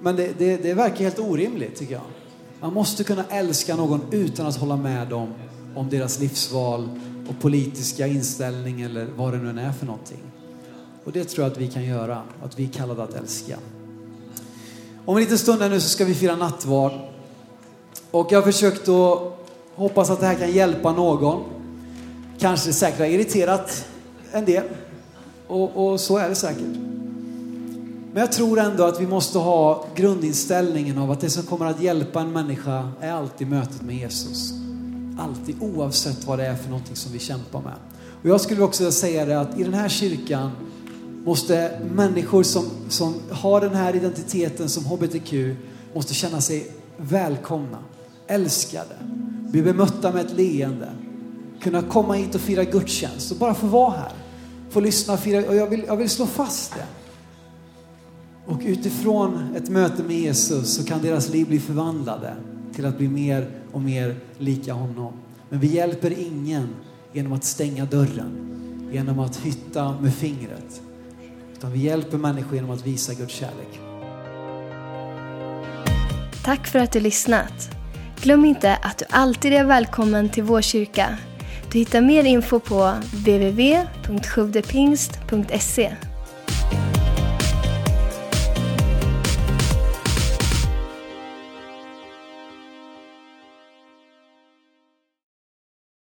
Men 0.00 0.16
det, 0.16 0.38
det, 0.38 0.56
det 0.56 0.74
verkar 0.74 1.04
helt 1.04 1.18
orimligt, 1.18 1.76
tycker 1.76 1.92
jag. 1.92 2.02
Man 2.60 2.74
måste 2.74 3.04
kunna 3.04 3.24
älska 3.30 3.76
någon 3.76 4.00
utan 4.10 4.46
att 4.46 4.56
hålla 4.56 4.76
med 4.76 5.08
dem 5.08 5.34
om 5.74 5.90
deras 5.90 6.20
livsval 6.20 6.88
och 7.28 7.40
politiska 7.40 8.06
inställning 8.06 8.80
eller 8.80 9.06
vad 9.16 9.32
det 9.32 9.38
nu 9.38 9.50
än 9.50 9.58
är 9.58 9.72
för 9.72 9.86
någonting. 9.86 10.22
Och 11.04 11.12
det 11.12 11.24
tror 11.24 11.44
jag 11.44 11.52
att 11.52 11.58
vi 11.58 11.68
kan 11.68 11.84
göra, 11.84 12.22
att 12.44 12.58
vi 12.58 12.64
är 12.64 12.68
kallade 12.68 13.02
att 13.02 13.14
älska. 13.14 13.58
Om 15.04 15.16
en 15.16 15.22
liten 15.22 15.38
stund 15.38 15.62
här 15.62 15.68
nu 15.68 15.80
så 15.80 15.88
ska 15.88 16.04
vi 16.04 16.14
fira 16.14 16.36
nattvard. 16.36 16.92
Och 18.10 18.32
jag 18.32 18.38
har 18.38 18.52
försökt 18.52 18.88
att 18.88 19.41
hoppas 19.82 20.10
att 20.10 20.20
det 20.20 20.26
här 20.26 20.34
kan 20.34 20.52
hjälpa 20.52 20.92
någon. 20.92 21.42
Kanske 22.38 22.72
säkert 22.72 22.98
har 22.98 23.06
irriterat 23.06 23.86
en 24.32 24.44
del. 24.44 24.64
Och, 25.46 25.86
och 25.86 26.00
så 26.00 26.18
är 26.18 26.28
det 26.28 26.34
säkert. 26.34 26.76
Men 28.12 28.20
jag 28.20 28.32
tror 28.32 28.58
ändå 28.58 28.84
att 28.84 29.00
vi 29.00 29.06
måste 29.06 29.38
ha 29.38 29.84
grundinställningen 29.94 30.98
av 30.98 31.10
att 31.10 31.20
det 31.20 31.30
som 31.30 31.42
kommer 31.42 31.66
att 31.66 31.82
hjälpa 31.82 32.20
en 32.20 32.32
människa 32.32 32.90
är 33.00 33.12
alltid 33.12 33.48
mötet 33.48 33.82
med 33.82 33.96
Jesus. 33.96 34.52
Alltid, 35.18 35.56
oavsett 35.60 36.26
vad 36.26 36.38
det 36.38 36.46
är 36.46 36.56
för 36.56 36.70
någonting 36.70 36.96
som 36.96 37.12
vi 37.12 37.18
kämpar 37.18 37.60
med. 37.60 37.74
Och 38.22 38.28
jag 38.28 38.40
skulle 38.40 38.62
också 38.62 38.92
säga 38.92 39.24
det 39.24 39.40
att 39.40 39.58
i 39.58 39.62
den 39.62 39.74
här 39.74 39.88
kyrkan 39.88 40.50
måste 41.24 41.80
människor 41.94 42.42
som, 42.42 42.64
som 42.88 43.14
har 43.30 43.60
den 43.60 43.74
här 43.74 43.96
identiteten 43.96 44.68
som 44.68 44.84
hbtq 44.84 45.32
måste 45.94 46.14
känna 46.14 46.40
sig 46.40 46.70
välkomna, 46.96 47.78
älskade, 48.26 48.94
bli 49.52 49.62
bemötta 49.62 50.12
med 50.12 50.26
ett 50.26 50.36
leende, 50.36 50.88
kunna 51.60 51.82
komma 51.82 52.14
hit 52.14 52.34
och 52.34 52.40
fira 52.40 52.64
gudstjänst 52.64 53.32
och 53.32 53.36
bara 53.36 53.54
få 53.54 53.66
vara 53.66 53.90
här. 53.90 54.12
Få 54.70 54.80
lyssna 54.80 55.14
och 55.14 55.20
fira. 55.20 55.48
Och 55.48 55.56
jag 55.56 55.66
vill, 55.66 55.84
jag 55.86 55.96
vill 55.96 56.10
slå 56.10 56.26
fast 56.26 56.74
det. 56.74 56.86
Och 58.46 58.60
utifrån 58.64 59.54
ett 59.56 59.68
möte 59.68 60.02
med 60.02 60.16
Jesus 60.16 60.74
så 60.74 60.84
kan 60.84 61.02
deras 61.02 61.28
liv 61.28 61.46
bli 61.46 61.60
förvandlade 61.60 62.34
till 62.74 62.86
att 62.86 62.98
bli 62.98 63.08
mer 63.08 63.50
och 63.72 63.80
mer 63.80 64.16
lika 64.38 64.72
honom. 64.72 65.12
Men 65.48 65.60
vi 65.60 65.66
hjälper 65.66 66.18
ingen 66.18 66.68
genom 67.12 67.32
att 67.32 67.44
stänga 67.44 67.84
dörren, 67.84 68.30
genom 68.92 69.18
att 69.18 69.36
hytta 69.36 70.00
med 70.00 70.14
fingret. 70.14 70.82
Utan 71.56 71.72
vi 71.72 71.78
hjälper 71.78 72.18
människor 72.18 72.54
genom 72.54 72.70
att 72.70 72.86
visa 72.86 73.14
Guds 73.14 73.34
kärlek. 73.34 73.80
Tack 76.44 76.66
för 76.66 76.78
att 76.78 76.92
du 76.92 77.00
lyssnat. 77.00 77.81
Glöm 78.22 78.44
inte 78.44 78.78
att 78.82 78.98
du 78.98 79.04
alltid 79.10 79.52
är 79.52 79.64
välkommen 79.64 80.28
till 80.28 80.42
vår 80.42 80.62
kyrka. 80.62 81.18
Du 81.72 81.78
hittar 81.78 82.00
mer 82.00 82.24
info 82.24 82.60
på 82.60 82.94
www.sjuvdepingst.se 83.12 85.96